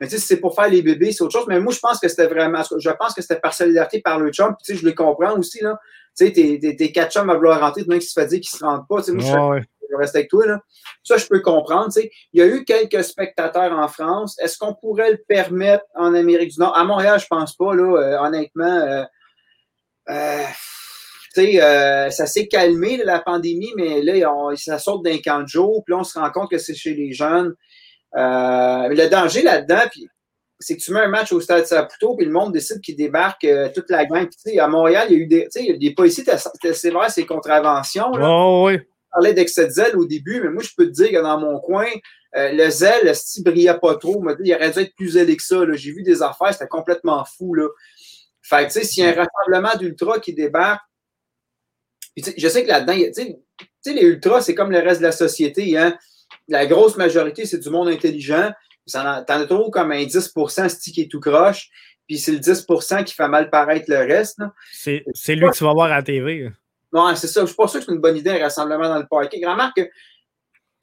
Mais 0.00 0.06
tu 0.06 0.12
sais, 0.12 0.20
si 0.20 0.26
c'est 0.28 0.36
pour 0.36 0.54
faire 0.54 0.68
les 0.68 0.80
bébés, 0.80 1.10
c'est 1.10 1.24
autre 1.24 1.32
chose. 1.32 1.46
Mais 1.48 1.58
moi, 1.58 1.72
je 1.72 1.80
pense 1.80 1.98
que 1.98 2.06
c'était 2.06 2.28
vraiment. 2.28 2.62
Je 2.62 2.90
pense 2.90 3.14
que 3.14 3.20
c'était 3.20 3.40
par 3.40 3.52
solidarité 3.52 4.00
par 4.00 4.20
le 4.20 4.30
chum. 4.30 4.54
Puis, 4.54 4.64
tu 4.64 4.74
sais, 4.74 4.80
je 4.80 4.86
les 4.86 4.94
comprends 4.94 5.36
aussi. 5.36 5.60
Là. 5.60 5.76
Tu 6.16 6.26
sais, 6.26 6.32
tes, 6.32 6.92
quatre 6.92 7.12
chums 7.12 7.28
à 7.28 7.34
vouloir 7.34 7.58
rentrer, 7.58 7.82
demain 7.82 7.98
qui 7.98 8.06
se 8.06 8.12
fait 8.12 8.26
dire 8.28 8.40
qu'ils 8.40 8.54
ne 8.54 8.58
se 8.58 8.64
rentrent 8.64 8.86
pas. 8.86 8.98
Tu 9.02 9.06
sais, 9.06 9.12
moi, 9.12 9.58
je, 9.90 9.96
reste 9.96 10.14
avec 10.14 10.30
toi. 10.30 10.46
Là. 10.46 10.60
Ça, 11.02 11.16
je 11.16 11.26
peux 11.26 11.40
comprendre. 11.40 11.86
Tu 11.86 12.02
sais. 12.02 12.10
Il 12.32 12.38
y 12.38 12.42
a 12.42 12.46
eu 12.46 12.64
quelques 12.64 13.02
spectateurs 13.02 13.76
en 13.76 13.88
France. 13.88 14.38
Est-ce 14.40 14.56
qu'on 14.56 14.74
pourrait 14.74 15.10
le 15.10 15.18
permettre 15.26 15.84
en 15.96 16.14
Amérique 16.14 16.52
du 16.52 16.60
Nord? 16.60 16.78
À 16.78 16.84
Montréal, 16.84 17.18
je 17.18 17.24
ne 17.24 17.40
pense 17.40 17.56
pas, 17.56 17.74
là, 17.74 17.82
euh, 17.82 18.18
honnêtement. 18.20 18.64
Euh, 18.64 19.04
euh, 20.10 20.44
euh, 21.38 22.10
ça 22.10 22.26
s'est 22.26 22.46
calmé, 22.46 22.96
la 23.04 23.20
pandémie, 23.20 23.72
mais 23.76 24.02
là, 24.02 24.14
ça 24.56 24.78
sort 24.78 25.02
d'un 25.02 25.18
camp 25.18 25.42
de 25.42 25.48
jour, 25.48 25.82
puis 25.84 25.92
là, 25.92 26.00
on 26.00 26.04
se 26.04 26.18
rend 26.18 26.30
compte 26.30 26.50
que 26.50 26.58
c'est 26.58 26.74
chez 26.74 26.94
les 26.94 27.12
jeunes. 27.12 27.54
Euh, 28.16 28.88
le 28.88 29.08
danger 29.08 29.42
là-dedans, 29.42 29.82
c'est 30.60 30.76
que 30.76 30.82
tu 30.82 30.92
mets 30.92 31.00
un 31.00 31.08
match 31.08 31.32
au 31.32 31.40
stade 31.40 31.66
Saputo, 31.66 32.16
puis 32.16 32.26
le 32.26 32.32
monde 32.32 32.52
décide 32.52 32.80
qu'il 32.80 32.96
débarque 32.96 33.44
euh, 33.44 33.68
toute 33.74 33.90
la 33.90 34.04
gang. 34.04 34.28
Puis, 34.44 34.58
à 34.58 34.68
Montréal, 34.68 35.08
il 35.10 35.16
y 35.16 35.20
a 35.20 35.22
eu 35.22 35.26
des, 35.26 35.48
il 35.56 35.66
y 35.66 35.72
a 35.72 35.76
des 35.76 35.94
policiers, 35.94 36.24
c'est 36.72 36.90
vrai, 36.90 37.08
c'est 37.10 37.26
contraventions. 37.26 38.10
Là. 38.12 38.28
Oh, 38.28 38.66
oui. 38.66 38.78
On 39.12 39.16
parlait 39.16 39.34
d'excès 39.34 39.66
de 39.66 39.70
zèle 39.70 39.96
au 39.96 40.04
début, 40.04 40.40
mais 40.42 40.50
moi, 40.50 40.62
je 40.62 40.70
peux 40.76 40.86
te 40.86 40.92
dire 40.92 41.10
que 41.10 41.22
dans 41.22 41.38
mon 41.38 41.60
coin, 41.60 41.86
le 42.34 42.68
zèle, 42.68 43.12
il 43.36 43.44
brillait 43.44 43.78
pas 43.80 43.94
trop. 43.94 44.24
Il 44.42 44.54
aurait 44.54 44.72
dû 44.72 44.80
être 44.80 44.94
plus 44.96 45.10
zélé 45.10 45.36
que 45.36 45.42
ça. 45.42 45.60
J'ai 45.74 45.92
vu 45.92 46.02
des 46.02 46.20
affaires, 46.20 46.52
c'était 46.52 46.66
complètement 46.66 47.24
fou. 47.24 47.54
Là. 47.54 47.68
Fait 48.42 48.66
que, 48.66 48.72
tu 48.72 48.80
sais, 48.80 48.84
s'il 48.84 49.04
y 49.04 49.06
a 49.06 49.10
un 49.10 49.24
rassemblement 49.24 49.76
d'ultra 49.78 50.18
qui 50.18 50.34
débarque, 50.34 50.82
je 52.16 52.48
sais 52.48 52.62
que 52.62 52.68
là-dedans, 52.68 52.94
tu 52.94 53.12
sais, 53.80 53.92
les 53.92 54.02
ultras, 54.02 54.40
c'est 54.42 54.54
comme 54.54 54.70
le 54.70 54.78
reste 54.78 55.00
de 55.00 55.06
la 55.06 55.12
société. 55.12 55.76
Hein? 55.76 55.96
La 56.48 56.66
grosse 56.66 56.96
majorité, 56.96 57.44
c'est 57.46 57.58
du 57.58 57.70
monde 57.70 57.88
intelligent. 57.88 58.50
T'en 58.92 59.04
as 59.06 59.46
trop 59.46 59.70
comme 59.70 59.92
un 59.92 60.04
10% 60.04 60.92
qui 60.92 61.00
est 61.00 61.10
tout 61.10 61.20
croche. 61.20 61.70
Puis 62.06 62.18
c'est 62.18 62.32
le 62.32 62.38
10% 62.38 63.04
qui 63.04 63.14
fait 63.14 63.28
mal 63.28 63.48
paraître 63.48 63.86
le 63.88 63.96
reste. 63.96 64.40
C'est 64.72 65.02
lui 65.34 65.46
que 65.48 65.56
tu 65.56 65.64
vas 65.64 65.72
voir 65.72 65.86
à 65.86 65.96
la 65.96 66.02
TV. 66.02 66.50
Non, 66.92 67.14
c'est 67.16 67.26
ça. 67.26 67.40
Je 67.40 67.46
suis 67.46 67.56
pas 67.56 67.66
sûr 67.66 67.80
que 67.80 67.86
c'est 67.86 67.92
une 67.92 68.00
bonne 68.00 68.16
idée, 68.16 68.30
un 68.30 68.38
rassemblement 68.38 68.88
dans 68.88 68.98
le 68.98 69.06
parking. 69.08 69.44
Remarque 69.44 69.76
que 69.76 69.88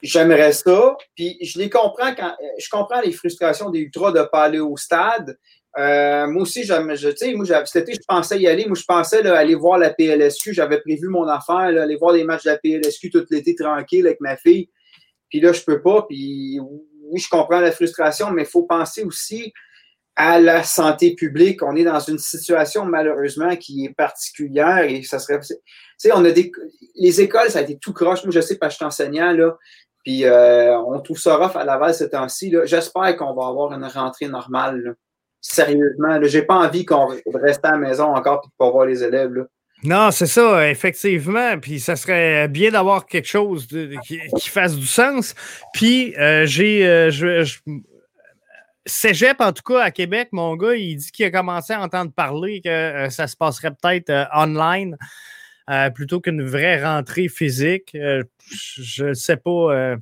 j'aimerais 0.02 0.52
ça. 0.52 0.96
Puis 1.14 1.38
je 1.40 1.58
les 1.58 1.70
comprends 1.70 2.14
quand 2.14 2.36
je 2.58 2.68
comprends 2.68 3.00
les 3.00 3.12
frustrations 3.12 3.70
des 3.70 3.78
ultras 3.78 4.10
de 4.12 4.18
ne 4.18 4.24
pas 4.24 4.44
aller 4.44 4.60
au 4.60 4.76
stade. 4.76 5.38
Euh, 5.78 6.26
moi 6.26 6.42
aussi, 6.42 6.64
je, 6.64 6.74
moi, 6.74 6.96
cet 6.96 7.88
été, 7.88 7.94
je 7.94 8.06
pensais 8.06 8.38
y 8.38 8.46
aller. 8.46 8.66
Moi, 8.66 8.76
je 8.78 8.84
pensais 8.84 9.26
aller 9.26 9.54
voir 9.54 9.78
la 9.78 9.90
PLSQ. 9.90 10.52
J'avais 10.52 10.80
prévu 10.80 11.08
mon 11.08 11.26
affaire, 11.26 11.56
aller 11.56 11.96
voir 11.96 12.12
les 12.12 12.24
matchs 12.24 12.44
de 12.44 12.50
la 12.50 12.58
PLSQ 12.58 13.10
tout 13.10 13.24
l'été 13.30 13.54
tranquille 13.54 14.06
avec 14.06 14.20
ma 14.20 14.36
fille. 14.36 14.68
Puis 15.30 15.40
là, 15.40 15.52
je 15.52 15.62
peux 15.62 15.80
pas. 15.80 16.04
Puis 16.08 16.58
oui, 16.60 17.20
je 17.20 17.28
comprends 17.28 17.60
la 17.60 17.72
frustration, 17.72 18.30
mais 18.30 18.42
il 18.42 18.48
faut 18.48 18.64
penser 18.64 19.02
aussi 19.02 19.52
à 20.14 20.38
la 20.38 20.62
santé 20.62 21.14
publique. 21.14 21.62
On 21.62 21.74
est 21.74 21.84
dans 21.84 22.00
une 22.00 22.18
situation, 22.18 22.84
malheureusement, 22.84 23.56
qui 23.56 23.86
est 23.86 23.94
particulière 23.94 24.84
et 24.84 25.02
ça 25.04 25.18
serait. 25.18 25.40
Tu 25.40 25.54
sais, 25.96 26.12
on 26.12 26.24
a 26.26 26.30
des. 26.32 26.52
Les 26.96 27.22
écoles, 27.22 27.48
ça 27.48 27.60
a 27.60 27.62
été 27.62 27.78
tout 27.78 27.94
croche. 27.94 28.24
Moi, 28.24 28.32
je 28.32 28.42
sais 28.42 28.58
parce 28.58 28.74
que 28.74 28.74
je 28.74 28.76
suis 28.76 28.84
enseignant, 28.84 29.32
là. 29.32 29.56
Puis 30.04 30.24
euh, 30.26 30.76
on 30.80 31.00
trouve 31.00 31.18
ça 31.18 31.36
rough 31.36 31.56
à 31.56 31.64
Laval 31.64 31.94
ce 31.94 32.04
temps-ci. 32.04 32.52
J'espère 32.64 33.16
qu'on 33.16 33.32
va 33.34 33.46
avoir 33.46 33.72
une 33.72 33.84
rentrée 33.84 34.26
normale. 34.26 34.80
Là 34.80 34.92
sérieusement. 35.42 36.18
J'ai 36.22 36.42
pas 36.42 36.54
envie 36.54 36.86
qu'on 36.86 37.08
reste 37.34 37.64
à 37.64 37.72
la 37.72 37.78
maison 37.78 38.14
encore 38.14 38.40
pour 38.40 38.52
pas 38.56 38.70
voir 38.70 38.86
les 38.86 39.02
élèves. 39.02 39.46
Non, 39.82 40.12
c'est 40.12 40.26
ça, 40.26 40.70
effectivement. 40.70 41.58
Puis 41.58 41.80
ça 41.80 41.96
serait 41.96 42.48
bien 42.48 42.70
d'avoir 42.70 43.04
quelque 43.04 43.28
chose 43.28 43.66
qui, 43.66 44.48
fasse 44.48 44.76
du 44.76 44.86
sens. 44.86 45.34
Puis 45.74 46.16
euh, 46.16 46.46
j'ai. 46.46 46.86
Euh, 46.86 47.44
Cégep, 48.84 49.40
en 49.40 49.52
tout 49.52 49.62
cas, 49.62 49.80
à 49.80 49.90
Québec, 49.92 50.30
mon 50.32 50.56
gars, 50.56 50.74
il 50.74 50.96
dit 50.96 51.12
qu'il 51.12 51.24
a 51.24 51.30
commencé 51.30 51.72
à 51.72 51.80
entendre 51.80 52.10
parler 52.10 52.60
que 52.60 52.68
euh, 52.68 53.10
ça 53.10 53.28
se 53.28 53.36
passerait 53.36 53.70
peut-être 53.70 54.10
online 54.34 54.96
plutôt 55.94 56.20
qu'une 56.20 56.42
vraie 56.42 56.84
rentrée 56.84 57.28
physique. 57.28 57.90
je 57.94 59.04
ne 59.04 59.14
sais 59.14 59.36
pas 59.36 59.96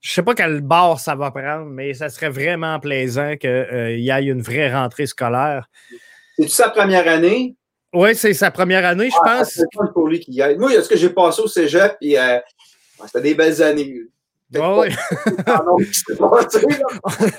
je 0.00 0.12
sais 0.12 0.22
pas 0.22 0.34
quel 0.34 0.60
bord 0.60 1.00
ça 1.00 1.14
va 1.14 1.30
prendre, 1.30 1.66
mais 1.66 1.94
ça 1.94 2.08
serait 2.08 2.30
vraiment 2.30 2.78
plaisant 2.78 3.36
qu'il 3.36 3.50
euh, 3.50 3.96
y 3.96 4.10
ait 4.10 4.24
une 4.24 4.42
vraie 4.42 4.72
rentrée 4.72 5.06
scolaire. 5.06 5.68
C'est 6.38 6.48
sa 6.48 6.70
première 6.70 7.08
année? 7.08 7.56
Oui, 7.92 8.14
c'est 8.14 8.34
sa 8.34 8.50
première 8.50 8.84
année, 8.84 9.10
je 9.10 9.16
ah, 9.24 9.38
pense. 9.38 9.54
C'est 9.54 9.92
pour 9.92 10.08
lui 10.08 10.20
qui 10.20 10.40
Moi, 10.58 10.82
ce 10.82 10.88
que 10.88 10.96
j'ai 10.96 11.10
passé 11.10 11.42
au 11.42 11.48
cégep, 11.48 11.96
puis 12.00 12.16
euh, 12.16 12.38
c'était 13.06 13.22
des 13.22 13.34
belles 13.34 13.62
années. 13.62 14.02
oui. 14.54 14.60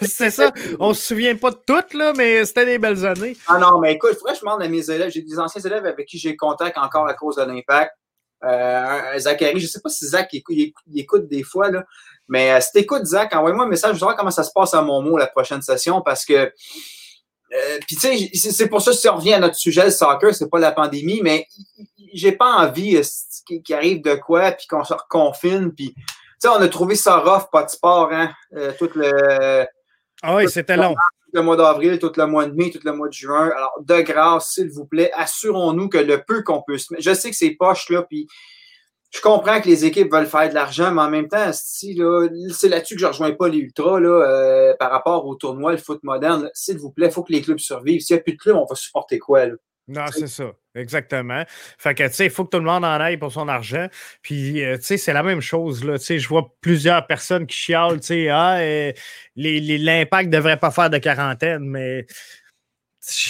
c'est 0.02 0.32
ça. 0.32 0.52
On 0.80 0.90
ne 0.90 0.94
se 0.94 1.08
souvient 1.08 1.36
pas 1.36 1.52
de 1.52 1.60
toutes, 1.66 1.94
là, 1.94 2.14
mais 2.18 2.44
c'était 2.46 2.66
des 2.66 2.80
belles 2.80 3.06
années. 3.06 3.38
Ah 3.48 3.58
non, 3.58 3.80
mais 3.80 3.94
écoute, 3.94 4.16
franchement, 4.16 4.58
je 4.60 4.66
à 4.66 4.70
mes 4.70 4.90
élèves. 4.90 5.12
J'ai 5.12 5.22
des 5.22 5.40
anciens 5.40 5.62
élèves 5.62 5.86
avec 5.86 6.08
qui 6.08 6.18
j'ai 6.18 6.36
contact 6.36 6.78
encore 6.78 7.08
à 7.08 7.14
cause 7.14 7.38
de 7.38 7.44
l'impact. 7.44 7.92
Euh, 8.44 9.20
Zachary, 9.20 9.60
je 9.60 9.66
ne 9.66 9.70
sais 9.70 9.82
pas 9.82 9.90
si 9.90 10.08
Zach 10.08 10.34
écoute, 10.34 10.56
écoute 10.96 11.28
des 11.28 11.44
fois, 11.44 11.70
là, 11.70 11.84
mais 12.30 12.52
euh, 12.52 12.62
si 12.62 12.72
t'écoutes, 12.72 13.06
Zach, 13.06 13.36
envoie-moi 13.36 13.66
un 13.66 13.68
message, 13.68 13.98
je 13.98 14.06
vais 14.06 14.12
comment 14.16 14.32
ça 14.32 14.44
se 14.44 14.52
passe 14.54 14.74
à 14.74 14.82
mon 14.82 15.02
mot 15.02 15.18
la 15.18 15.28
prochaine 15.28 15.62
session 15.62 16.02
parce 16.02 16.24
que. 16.24 16.54
Euh, 17.52 17.80
puis 17.88 17.96
tu 17.96 18.30
sais, 18.36 18.52
c'est 18.52 18.70
pour 18.70 18.80
ça 18.80 18.92
que 18.92 18.98
si 18.98 19.10
on 19.10 19.16
revient 19.16 19.34
à 19.34 19.40
notre 19.40 19.56
sujet, 19.56 19.84
le 19.84 19.90
soccer, 19.90 20.36
c'est 20.36 20.50
pas 20.50 20.60
la 20.60 20.72
pandémie, 20.72 21.22
mais 21.24 21.48
j'ai 22.14 22.32
pas 22.32 22.58
envie 22.58 22.96
euh, 22.96 23.60
qu'il 23.66 23.76
arrive 23.76 24.04
de 24.04 24.14
quoi, 24.14 24.52
puis 24.52 24.68
qu'on 24.68 24.84
se 24.84 24.94
reconfine, 24.94 25.74
puis 25.74 25.96
tu 25.96 26.04
sais, 26.38 26.48
on 26.48 26.62
a 26.62 26.68
trouvé 26.68 26.94
ça 26.94 27.18
rough, 27.18 27.50
pas 27.52 27.64
de 27.64 27.72
sport, 27.72 28.12
hein, 28.14 28.32
tout 28.78 28.92
le. 28.94 29.66
Ah 30.22 30.36
oui, 30.36 30.48
c'était 30.48 30.78
long. 30.78 30.94
Tout 30.94 31.32
le 31.34 31.42
mois 31.42 31.56
d'avril, 31.56 31.98
tout 31.98 32.12
le 32.16 32.26
mois 32.28 32.46
de 32.46 32.54
mai, 32.54 32.70
tout 32.70 32.80
le 32.84 32.92
mois 32.92 33.08
de 33.08 33.14
juin. 33.14 33.50
Alors, 33.56 33.74
de 33.82 34.02
grâce, 34.02 34.54
s'il 34.54 34.70
vous 34.70 34.86
plaît, 34.86 35.12
assurons-nous 35.16 35.90
que 35.90 35.98
le 35.98 36.24
peu 36.24 36.44
qu'on 36.44 36.62
peut 36.62 36.78
se 36.78 36.94
mettre. 36.94 37.04
Je 37.04 37.14
sais 37.16 37.32
que 37.32 37.36
c'est 37.36 37.56
poche, 37.58 37.90
là, 37.90 38.04
puis 38.04 38.28
je 39.12 39.22
comprends 39.22 39.60
que 39.60 39.68
les 39.68 39.86
équipes 39.86 40.12
veulent 40.12 40.28
faire 40.28 40.50
de 40.50 40.54
l'argent, 40.54 40.92
mais 40.92 41.02
en 41.02 41.10
même 41.10 41.28
temps, 41.28 41.52
c'est 41.52 41.94
là-dessus 41.94 42.96
que 42.96 43.02
je 43.02 43.06
ne 43.06 43.12
rejoins 43.12 43.32
pas 43.32 43.48
les 43.48 43.58
Ultras 43.58 44.00
là, 44.00 44.10
euh, 44.10 44.74
par 44.78 44.92
rapport 44.92 45.26
au 45.26 45.36
tournoi, 45.36 45.72
le 45.72 45.78
foot 45.78 46.00
moderne. 46.04 46.50
S'il 46.54 46.78
vous 46.78 46.92
plaît, 46.92 47.08
il 47.08 47.12
faut 47.12 47.24
que 47.24 47.34
les 47.34 47.42
clubs 47.42 47.60
survivent. 47.60 48.02
S'il 48.02 48.16
n'y 48.16 48.20
a 48.20 48.24
plus 48.24 48.34
de 48.34 48.38
clubs, 48.38 48.56
on 48.56 48.66
va 48.66 48.76
supporter 48.76 49.18
quoi? 49.18 49.48
Là? 49.48 49.54
Non, 49.88 50.06
c'est 50.12 50.28
ça, 50.28 50.52
exactement. 50.76 51.44
Fait 51.80 51.96
que, 51.96 52.08
tu 52.08 52.14
sais, 52.14 52.26
il 52.26 52.30
faut 52.30 52.46
que 52.46 52.52
tout 52.52 52.60
le 52.60 52.66
monde 52.66 52.86
en 52.86 53.00
aille 53.00 53.18
pour 53.18 53.32
son 53.32 53.48
argent. 53.48 53.88
Puis, 54.22 54.64
euh, 54.64 54.78
tu 54.78 54.84
sais, 54.84 54.98
c'est 54.98 55.14
la 55.14 55.24
même 55.24 55.42
chose, 55.42 55.84
là. 55.84 55.98
Tu 55.98 56.06
sais, 56.06 56.20
je 56.20 56.30
vois 56.30 56.54
plusieurs 56.62 57.08
personnes 57.08 57.48
qui 57.48 57.58
chialent, 57.58 58.00
tu 58.00 58.08
sais, 58.08 58.30
ah, 58.30 58.58
euh, 58.60 58.92
l'impact 59.36 60.28
ne 60.28 60.38
devrait 60.38 60.60
pas 60.60 60.70
faire 60.70 60.92
de 60.92 61.00
quarantaine, 61.00 61.64
mais 61.64 62.06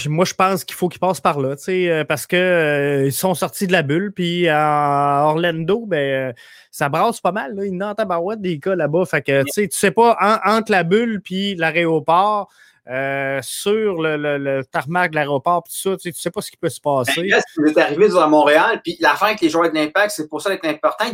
moi, 0.08 0.26
je 0.26 0.34
pense 0.34 0.64
qu'il 0.64 0.76
faut 0.76 0.90
qu'ils 0.90 1.00
passent 1.00 1.22
par 1.22 1.40
là, 1.40 1.56
euh, 1.68 2.04
parce 2.04 2.26
qu'ils 2.26 2.40
euh, 2.40 3.12
sont 3.12 3.36
sortis 3.36 3.68
de 3.68 3.72
la 3.72 3.84
bulle. 3.84 4.12
Puis 4.12 4.48
à 4.48 5.24
Orlando, 5.26 5.86
ben, 5.86 6.34
ça 6.72 6.90
brasse 6.90 7.22
pas 7.22 7.32
mal. 7.32 7.56
Là. 7.56 7.66
Ils 7.66 7.78
n'ont 7.78 7.94
tabarouette 7.94 8.42
des 8.42 8.60
cas 8.60 8.76
là-bas. 8.76 9.06
Fait 9.06 9.22
que 9.22 9.44
tu 9.54 9.70
sais 9.72 9.92
pas, 9.92 10.18
entre 10.44 10.72
la 10.72 10.84
bulle 10.84 11.22
puis 11.24 11.56
l'aéroport, 11.56 12.50
euh, 12.90 13.40
sur 13.44 14.02
le, 14.02 14.64
tarmac 14.64 15.12
de 15.12 15.16
l'aéroport, 15.16 15.64
tout 15.64 15.72
ça, 15.72 15.96
tu 15.98 16.12
sais, 16.12 16.20
sais 16.20 16.32
pas 16.32 16.42
ce 16.42 16.50
qui 16.50 16.58
peut 16.58 16.70
se 16.70 16.82
passer. 16.82 17.22
Ben, 17.30 17.40
ce 17.40 17.62
qui 17.62 17.70
est 17.70 17.82
arrivé 17.82 18.08
à 18.18 18.26
Montréal, 18.26 18.82
puis 18.84 18.98
l'affaire 19.00 19.28
avec 19.28 19.42
les 19.42 19.50
joueurs 19.50 19.70
de 19.70 19.76
l'impact, 19.76 20.12
c'est 20.16 20.28
pour 20.28 20.42
ça 20.42 20.50
d'être 20.50 20.66
important. 20.66 21.06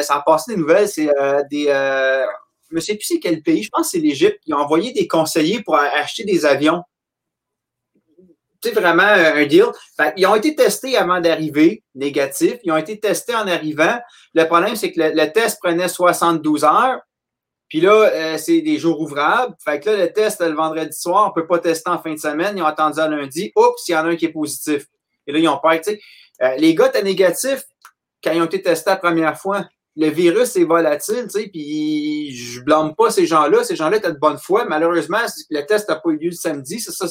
ça 0.00 0.14
a 0.14 0.22
passé 0.22 0.54
des 0.54 0.60
nouvelles, 0.60 0.88
c'est 0.88 1.10
des. 1.50 1.64
je 1.66 2.76
ne 2.76 2.80
sais 2.80 2.94
plus 2.94 3.04
c'est 3.04 3.18
quel 3.18 3.42
pays, 3.42 3.64
je 3.64 3.70
pense 3.70 3.90
que 3.90 3.98
c'est 3.98 4.04
l'Égypte. 4.04 4.38
Ils 4.46 4.54
ont 4.54 4.58
envoyé 4.58 4.92
des 4.92 5.08
conseillers 5.08 5.62
pour 5.62 5.74
acheter 5.74 6.22
des 6.22 6.46
avions 6.46 6.84
vraiment 8.72 9.02
un 9.02 9.44
deal. 9.46 9.66
ils 10.16 10.26
ont 10.26 10.34
été 10.34 10.54
testés 10.54 10.96
avant 10.96 11.20
d'arriver, 11.20 11.82
négatifs. 11.94 12.58
Ils 12.64 12.72
ont 12.72 12.76
été 12.76 12.98
testés 12.98 13.34
en 13.34 13.46
arrivant. 13.46 13.98
Le 14.34 14.44
problème, 14.44 14.76
c'est 14.76 14.92
que 14.92 15.00
le, 15.00 15.32
test 15.32 15.58
prenait 15.62 15.88
72 15.88 16.64
heures. 16.64 17.00
Puis 17.68 17.80
là, 17.80 17.92
euh, 17.92 18.38
c'est 18.38 18.60
des 18.60 18.78
jours 18.78 19.00
ouvrables. 19.00 19.54
Fait 19.64 19.80
que 19.80 19.90
là, 19.90 19.96
le 19.96 20.12
test 20.12 20.40
le 20.40 20.54
vendredi 20.54 20.96
soir, 20.96 21.24
on 21.24 21.28
ne 21.28 21.42
peut 21.42 21.46
pas 21.46 21.58
tester 21.58 21.90
en 21.90 21.98
fin 21.98 22.12
de 22.12 22.18
semaine. 22.18 22.56
Ils 22.56 22.62
ont 22.62 22.66
attendu 22.66 23.00
à 23.00 23.08
lundi. 23.08 23.52
Oups, 23.56 23.88
il 23.88 23.92
y 23.92 23.96
en 23.96 24.04
a 24.04 24.10
un 24.10 24.16
qui 24.16 24.26
est 24.26 24.32
positif. 24.32 24.86
Et 25.26 25.32
là, 25.32 25.38
ils 25.38 25.48
ont 25.48 25.58
peur. 25.58 25.80
Euh, 26.42 26.56
les 26.56 26.74
gars 26.74 26.88
étaient 26.88 27.02
négatifs 27.02 27.64
quand 28.22 28.32
ils 28.32 28.40
ont 28.40 28.46
été 28.46 28.62
testés 28.62 28.90
la 28.90 28.96
première 28.96 29.38
fois. 29.38 29.66
Le 29.96 30.08
virus 30.08 30.56
est 30.56 30.64
volatile, 30.64 31.28
tu 31.32 31.40
sais, 31.40 31.48
puis 31.48 32.34
je 32.34 32.60
blâme 32.62 32.96
pas 32.96 33.10
ces 33.10 33.26
gens-là. 33.26 33.62
Ces 33.62 33.76
gens-là 33.76 33.98
étaient 33.98 34.12
de 34.12 34.18
bonne 34.18 34.38
foi. 34.38 34.64
Malheureusement, 34.64 35.20
le 35.50 35.60
test 35.66 35.88
n'a 35.88 35.96
pas 35.96 36.10
eu 36.10 36.16
lieu 36.16 36.30
le 36.30 36.32
samedi. 36.32 36.80
C'est 36.80 36.90
ça, 36.90 37.06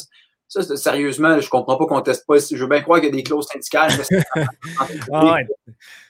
ça, 0.61 0.77
sérieusement, 0.77 1.39
je 1.39 1.49
comprends 1.49 1.77
pas 1.77 1.85
qu'on 1.85 2.01
teste 2.01 2.25
pas. 2.27 2.37
Je 2.37 2.55
veux 2.57 2.67
bien 2.67 2.81
croire 2.81 2.99
qu'il 2.99 3.09
y 3.09 3.11
a 3.11 3.15
des 3.15 3.23
clauses 3.23 3.47
syndicales. 3.47 3.91
ah 5.11 5.35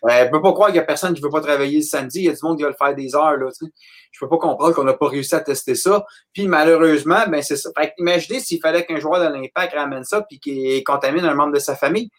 ouais. 0.04 0.26
ne 0.26 0.32
peux 0.32 0.41
pas 0.41 0.52
croire 0.52 0.68
qu'il 0.68 0.78
y 0.78 0.80
a 0.80 0.84
personne 0.84 1.14
qui 1.14 1.22
ne 1.22 1.26
veut 1.26 1.32
pas 1.32 1.41
travailler 1.41 1.78
le 1.78 1.84
samedi. 1.84 2.20
Il 2.20 2.26
y 2.26 2.30
a 2.30 2.34
du 2.34 2.39
monde 2.44 2.58
qui 2.58 2.64
va 2.64 2.70
le 2.70 2.76
faire 2.76 2.94
des 2.94 3.16
heures. 3.16 3.38
Là, 3.38 3.50
tu 3.52 3.66
sais. 3.66 3.72
Je 4.12 4.20
peux 4.20 4.30
pas 4.30 4.38
comprendre 4.38 4.76
qu'on 4.76 4.84
n'a 4.84 4.94
pas 4.94 5.08
réussi 5.08 5.34
à 5.34 5.39
tester 5.39 5.76
ça. 5.76 6.06
Puis 6.34 6.48
malheureusement, 6.48 7.24
ben, 7.28 7.41
c'est 7.41 7.58
ça. 7.58 7.70
imaginez 7.98 8.39
s'il 8.39 8.60
fallait 8.60 8.86
qu'un 8.86 9.00
joueur 9.00 9.20
de 9.20 9.34
l'impact 9.34 9.74
ramène 9.74 10.04
ça 10.04 10.26
et 10.30 10.38
qu'il 10.38 10.84
contamine 10.84 11.26
un 11.26 11.34
membre 11.34 11.54
de 11.54 11.60
sa 11.60 11.76
famille. 11.76 12.10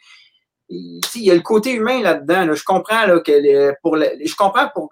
Il, 0.70 1.00
y 1.16 1.30
a 1.30 1.34
le 1.34 1.42
côté 1.42 1.72
humain 1.72 2.00
là-dedans. 2.00 2.52
Je 2.54 2.64
comprends 2.64 3.06
là, 3.06 3.20
que 3.20 3.74
pour 3.82 3.96
je 3.96 4.34
comprends 4.34 4.68
pour 4.74 4.90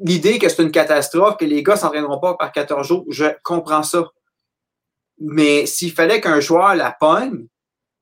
l'idée 0.00 0.38
que 0.38 0.48
c'est 0.48 0.62
une 0.62 0.72
catastrophe, 0.72 1.36
que 1.36 1.44
les 1.44 1.62
gars 1.62 1.74
ne 1.74 1.78
s'entraîneront 1.78 2.18
pas 2.18 2.34
par 2.34 2.50
14 2.50 2.86
jours. 2.86 3.04
Je 3.10 3.26
comprends 3.44 3.82
ça. 3.82 4.10
Mais 5.20 5.66
s'il 5.66 5.92
fallait 5.92 6.20
qu'un 6.20 6.40
joueur 6.40 6.74
la 6.74 6.92
pogne, 6.92 7.46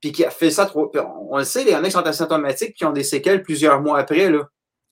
puis 0.01 0.13
qu'il 0.13 0.25
a 0.25 0.31
fait 0.31 0.51
ça 0.51 0.67
trop. 0.67 0.91
On 1.31 1.39
le 1.39 1.45
sait, 1.45 1.65
les 1.65 1.79
mecs 1.81 1.93
sont 1.93 2.07
asymptomatiques 2.07 2.75
qui 2.75 2.85
ont 2.85 2.93
des 2.93 3.05
séquelles 3.05 3.43
plusieurs 3.43 3.81
mois 3.81 3.99
après. 3.99 4.31
Là. 4.31 4.49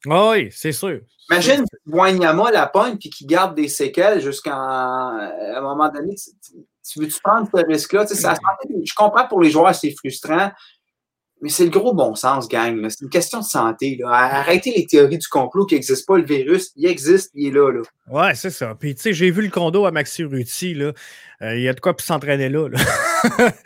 oui, 0.07 0.49
c'est 0.51 0.72
sûr. 0.72 1.01
Imagine 1.31 1.64
Wanyama 1.87 2.51
la 2.51 2.66
pogne 2.66 2.99
puis 2.99 3.09
qu'il 3.11 3.27
garde 3.27 3.55
des 3.55 3.68
séquelles 3.68 4.20
jusqu'à 4.20 4.55
un 4.55 5.61
moment 5.61 5.89
donné. 5.89 6.14
Tu, 6.87 7.01
veux-tu 7.01 7.18
prendre 7.22 7.49
ce 7.53 7.64
risque-là? 7.64 8.05
Je 8.07 8.95
comprends 8.95 9.27
pour 9.27 9.41
les 9.41 9.51
joueurs, 9.51 9.75
c'est 9.75 9.95
frustrant. 9.97 10.51
Mais 11.45 11.51
c'est 11.51 11.65
le 11.65 11.71
gros 11.71 11.93
bon 11.93 12.15
sens, 12.15 12.49
gang. 12.49 12.89
C'est 12.89 13.03
une 13.03 13.11
question 13.11 13.41
de 13.41 13.45
santé. 13.45 13.99
Arrêtez 14.03 14.73
les 14.75 14.87
théories 14.87 15.19
du 15.19 15.29
complot 15.29 15.67
qui 15.67 15.75
n'existent 15.75 16.15
pas. 16.15 16.19
Le 16.19 16.25
virus, 16.25 16.73
il 16.75 16.87
existe, 16.87 17.33
il 17.35 17.49
est 17.49 17.51
là. 17.51 17.71
là. 17.71 17.83
Ouais, 18.09 18.35
c'est 18.35 18.49
ça. 18.49 18.75
Puis, 18.81 18.95
tu 18.95 19.03
sais, 19.03 19.13
j'ai 19.13 19.31
vu 19.31 19.43
le 19.43 19.51
condo 19.51 19.85
à 19.85 19.91
Maxi 19.91 20.25
Ruti. 20.25 20.73
Là. 20.73 20.93
Euh, 21.43 21.55
il 21.55 21.61
y 21.61 21.69
a 21.69 21.75
de 21.75 21.81
quoi 21.81 21.93
pour 21.93 22.01
s'entraîner 22.01 22.49
là. 22.49 22.71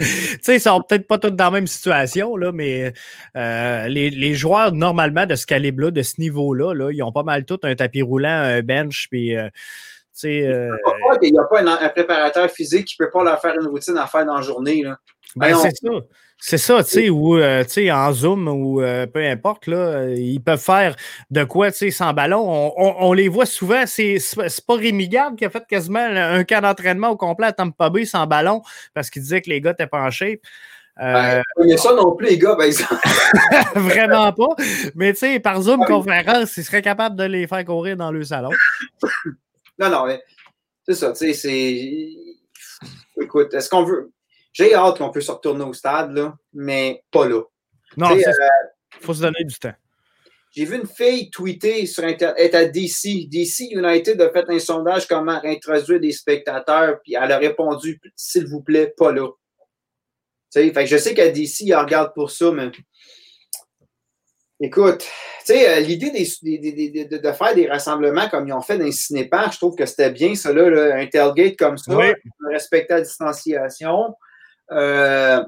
tu 0.00 0.06
sais, 0.42 0.56
ils 0.56 0.60
sont 0.60 0.82
peut-être 0.82 1.06
pas 1.06 1.18
tous 1.18 1.30
dans 1.30 1.44
la 1.44 1.50
même 1.52 1.68
situation, 1.68 2.34
là, 2.34 2.50
mais 2.50 2.92
euh, 3.36 3.86
les, 3.86 4.34
joueurs, 4.34 4.72
normalement, 4.72 5.26
de 5.26 5.36
ce 5.36 5.46
calibre-là, 5.46 5.92
de 5.92 6.02
ce 6.02 6.20
niveau-là, 6.20 6.74
là, 6.74 6.90
ils 6.90 7.04
ont 7.04 7.12
pas 7.12 7.22
mal 7.22 7.44
tout 7.44 7.60
un 7.62 7.76
tapis 7.76 8.02
roulant, 8.02 8.28
un 8.28 8.60
bench, 8.62 9.06
puis. 9.08 9.36
Euh, 9.36 9.50
il 10.24 11.32
n'y 11.32 11.38
a 11.38 11.44
pas 11.44 11.60
un, 11.60 11.88
préparateur 11.88 12.50
physique 12.50 12.86
qui 12.86 12.96
ne 12.98 13.06
peut 13.06 13.10
pas 13.10 13.24
leur 13.24 13.40
faire 13.40 13.54
une 13.60 13.66
routine 13.66 13.96
à 13.96 14.06
faire 14.06 14.26
dans 14.26 14.36
la 14.36 14.42
journée. 14.42 14.82
Là. 14.82 14.98
Ben, 15.36 15.54
c'est 15.56 15.76
ça. 15.76 15.90
C'est 16.40 16.58
ça, 16.58 16.84
tu 16.84 16.90
sais, 16.90 17.10
ou 17.10 17.36
euh, 17.36 17.64
en 17.92 18.12
Zoom 18.12 18.46
ou 18.46 18.80
euh, 18.80 19.06
peu 19.06 19.24
importe, 19.24 19.66
là, 19.66 20.08
ils 20.10 20.40
peuvent 20.40 20.60
faire 20.60 20.94
de 21.32 21.42
quoi, 21.42 21.72
tu 21.72 21.78
sais, 21.78 21.90
sans 21.90 22.12
ballon. 22.12 22.72
On, 22.76 23.12
les 23.12 23.26
voit 23.26 23.44
souvent, 23.44 23.82
c'est 23.86 24.18
pas 24.64 24.76
Rémi 24.76 25.08
Garde 25.08 25.36
qui 25.36 25.44
a 25.44 25.50
fait 25.50 25.66
quasiment 25.68 25.98
un 25.98 26.44
cas 26.44 26.60
d'entraînement 26.60 27.10
au 27.10 27.16
complet 27.16 27.48
à 27.48 27.52
Tampa 27.52 27.90
Bay 27.90 28.04
sans 28.04 28.28
ballon 28.28 28.62
parce 28.94 29.10
qu'il 29.10 29.22
disait 29.22 29.40
que 29.40 29.50
les 29.50 29.60
gars 29.60 29.72
étaient 29.72 29.88
pas 29.88 30.00
en 30.00 30.10
shape. 30.10 30.38
Euh, 31.00 31.42
mais 31.64 31.76
ça 31.76 31.92
non 31.94 32.14
plus, 32.14 32.28
les 32.28 32.38
gars, 32.38 32.56
exemple. 32.60 32.94
Vraiment 33.74 34.32
pas. 34.32 34.54
Mais 34.94 35.12
tu 35.14 35.20
sais, 35.20 35.40
par 35.40 35.60
Zoom 35.60 35.84
conférence, 35.84 36.56
ils 36.56 36.64
seraient 36.64 36.82
capables 36.82 37.16
de 37.16 37.24
les 37.24 37.48
faire 37.48 37.64
courir 37.64 37.96
dans 37.96 38.12
le 38.12 38.22
salon. 38.22 38.50
Non, 39.78 39.90
non, 39.90 40.06
mais 40.06 40.22
c'est 40.86 40.94
ça, 40.94 41.12
tu 41.12 41.18
sais, 41.18 41.32
c'est. 41.34 42.10
Écoute, 43.20 43.54
est-ce 43.54 43.68
qu'on 43.68 43.84
veut. 43.84 44.12
J'ai 44.52 44.74
hâte 44.74 44.98
qu'on 44.98 45.10
puisse 45.10 45.28
retourner 45.28 45.64
au 45.64 45.72
stade, 45.72 46.12
là, 46.12 46.36
mais 46.52 47.02
pas 47.10 47.28
là. 47.28 47.42
Non, 47.96 48.14
il 48.14 48.26
euh, 48.26 48.32
faut 49.00 49.14
se 49.14 49.22
donner 49.22 49.44
du 49.44 49.54
temps. 49.54 49.74
J'ai 50.50 50.64
vu 50.64 50.76
une 50.76 50.86
fille 50.86 51.30
tweeter 51.30 51.86
sur 51.86 52.04
Internet, 52.04 52.54
à 52.54 52.64
DC. 52.64 53.28
DC 53.28 53.70
United 53.70 54.20
a 54.20 54.30
fait 54.30 54.44
un 54.48 54.58
sondage 54.58 55.06
comment 55.06 55.40
introduire 55.44 56.00
des 56.00 56.12
spectateurs, 56.12 57.00
puis 57.02 57.14
elle 57.14 57.30
a 57.30 57.38
répondu, 57.38 58.00
s'il 58.16 58.46
vous 58.46 58.62
plaît, 58.62 58.92
pas 58.96 59.12
là. 59.12 59.28
Fait 60.52 60.72
que 60.72 60.86
je 60.86 60.96
sais 60.96 61.14
qu'à 61.14 61.28
DC, 61.28 61.60
il 61.60 61.74
regarde 61.74 62.14
pour 62.14 62.30
ça, 62.30 62.50
mais 62.50 62.70
écoute, 64.60 65.04
euh, 65.50 65.80
l'idée 65.80 66.10
de, 66.10 67.32
faire 67.32 67.54
des 67.54 67.68
rassemblements 67.68 68.28
comme 68.28 68.48
ils 68.48 68.52
ont 68.52 68.60
fait 68.60 68.78
dans 68.78 68.84
les 68.84 68.92
cinéparks, 68.92 69.54
je 69.54 69.58
trouve 69.58 69.76
que 69.76 69.86
c'était 69.86 70.10
bien, 70.10 70.34
ça, 70.34 70.52
là, 70.52 70.96
un 70.96 71.06
tailgate 71.06 71.56
comme 71.56 71.78
ça, 71.78 71.96
respecter 72.50 72.94
la 72.94 73.00
distanciation. 73.02 74.14
Euh, 74.70 75.42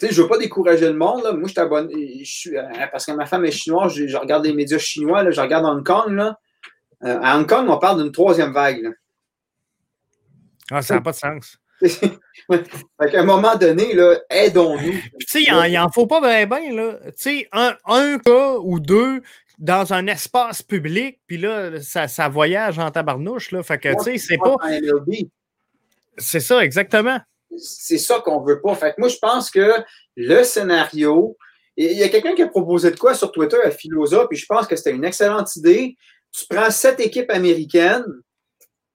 je 0.00 0.06
ne 0.06 0.12
veux 0.12 0.28
pas 0.28 0.38
décourager 0.38 0.86
le 0.86 0.94
monde. 0.94 1.22
Là. 1.22 1.32
Moi, 1.32 1.48
je 1.48 1.54
t'abonne. 1.54 1.90
Euh, 1.90 2.86
parce 2.92 3.06
que 3.06 3.12
ma 3.12 3.26
femme 3.26 3.44
est 3.44 3.50
chinoise, 3.50 3.94
je, 3.94 4.16
regarde 4.16 4.44
les 4.44 4.52
médias 4.52 4.78
chinois, 4.78 5.22
là, 5.22 5.30
je 5.30 5.40
regarde 5.40 5.64
Hong 5.64 5.84
Kong. 5.84 6.12
Là. 6.12 6.38
Euh, 7.04 7.18
à 7.22 7.38
Hong 7.38 7.48
Kong, 7.48 7.68
on 7.68 7.78
parle 7.78 8.02
d'une 8.02 8.12
troisième 8.12 8.52
vague. 8.52 8.92
Ah, 10.70 10.82
ça 10.82 10.94
n'a 10.94 11.00
pas 11.00 11.12
de 11.12 11.16
sens. 11.16 11.58
à 12.50 13.18
un 13.18 13.24
moment 13.24 13.56
donné, 13.56 13.96
aidons-nous. 14.30 14.92
Tu 14.92 15.26
sais, 15.26 15.42
il 15.42 15.72
n'en 15.74 15.90
faut 15.90 16.06
pas 16.06 16.20
bien, 16.20 16.46
bien. 16.46 16.94
Tu 17.06 17.12
sais, 17.16 17.48
un, 17.52 17.76
un 17.86 18.18
cas 18.18 18.56
ou 18.62 18.80
deux 18.80 19.22
dans 19.58 19.92
un 19.92 20.06
espace 20.06 20.62
public, 20.62 21.20
puis 21.26 21.38
là, 21.38 21.80
ça, 21.80 22.08
ça, 22.08 22.28
voyage 22.28 22.78
en 22.78 22.90
tabarnouche. 22.90 23.52
Là. 23.52 23.62
Fait 23.62 23.78
que, 23.78 23.88
tu 23.96 24.04
sais, 24.04 24.18
c'est 24.18 24.38
pas. 24.38 24.56
C'est 26.16 26.40
ça, 26.40 26.64
exactement 26.64 27.18
c'est 27.58 27.98
ça 27.98 28.20
qu'on 28.20 28.40
veut 28.40 28.60
pas. 28.60 28.74
Fait 28.74 28.94
moi, 28.98 29.08
je 29.08 29.18
pense 29.18 29.50
que 29.50 29.72
le 30.16 30.42
scénario, 30.44 31.36
il 31.76 31.92
y 31.92 32.02
a 32.02 32.08
quelqu'un 32.08 32.34
qui 32.34 32.42
a 32.42 32.48
proposé 32.48 32.90
de 32.90 32.98
quoi 32.98 33.14
sur 33.14 33.32
Twitter 33.32 33.58
à 33.64 33.70
Philosophe, 33.70 34.28
et 34.30 34.36
je 34.36 34.46
pense 34.46 34.66
que 34.66 34.76
c'était 34.76 34.92
une 34.92 35.04
excellente 35.04 35.54
idée. 35.56 35.96
Tu 36.32 36.44
prends 36.48 36.70
sept 36.70 37.00
équipes 37.00 37.30
américaines, 37.30 38.06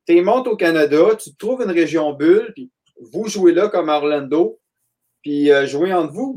tu 0.07 0.21
montes 0.21 0.47
au 0.47 0.55
Canada, 0.55 1.15
tu 1.21 1.35
trouves 1.35 1.61
une 1.61 1.71
région 1.71 2.13
bulle, 2.13 2.51
puis 2.53 2.71
vous 3.11 3.27
jouez 3.27 3.53
là 3.53 3.69
comme 3.69 3.89
Orlando, 3.89 4.59
puis 5.21 5.51
euh, 5.51 5.65
jouez 5.65 5.93
entre 5.93 6.13
vous. 6.13 6.35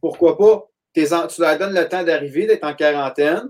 Pourquoi 0.00 0.36
pas? 0.36 0.68
tu 0.94 1.40
leur 1.40 1.58
donnes 1.58 1.74
le 1.74 1.88
temps 1.88 2.02
d'arriver, 2.02 2.46
d'être 2.46 2.64
en 2.64 2.74
quarantaine, 2.74 3.48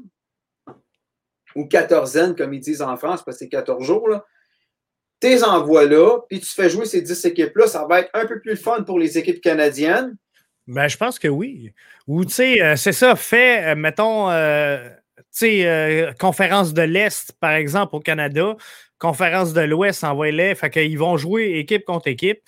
ou 1.57 1.67
quatorzaine, 1.67 2.37
comme 2.37 2.55
ils 2.55 2.61
disent 2.61 2.83
en 2.83 2.97
France, 2.97 3.25
parce 3.25 3.37
que 3.37 3.45
c'est 3.45 3.49
14 3.49 3.83
jours. 3.85 4.09
Là 4.09 4.25
tes 5.23 5.45
envois 5.45 5.87
là, 5.87 6.19
puis 6.29 6.41
tu 6.41 6.49
fais 6.49 6.69
jouer 6.69 6.85
ces 6.85 7.01
10 7.01 7.27
équipes-là, 7.27 7.69
ça 7.69 7.87
va 7.89 8.01
être 8.01 8.11
un 8.13 8.27
peu 8.27 8.41
plus 8.41 8.57
fun 8.57 8.83
pour 8.83 8.99
les 8.99 9.17
équipes 9.17 9.41
canadiennes. 9.41 10.17
Ben, 10.67 10.89
je 10.89 10.97
pense 10.97 11.21
que 11.21 11.29
oui. 11.29 11.73
Ou, 12.09 12.25
tu 12.25 12.33
sais, 12.33 12.61
euh, 12.61 12.75
c'est 12.75 12.93
ça, 12.93 13.15
fait, 13.15 13.71
euh, 13.71 13.77
mettons, 13.77 14.29
tu 15.33 15.47
sais, 15.47 16.09
conférence 16.19 16.75
de 16.75 16.83
l'Est, 16.83 17.33
par 17.41 17.53
exemple, 17.53 17.97
au 17.97 18.01
Canada, 18.01 18.55
conférence 18.99 19.53
de 19.53 19.63
l'Ouest, 19.63 20.05
envoie-les, 20.05 20.55
fait 20.55 20.71
qu'ils 20.71 20.99
vont 20.99 21.17
jouer 21.17 21.59
équipe 21.59 21.85
contre 21.85 22.09
équipe. 22.09 22.41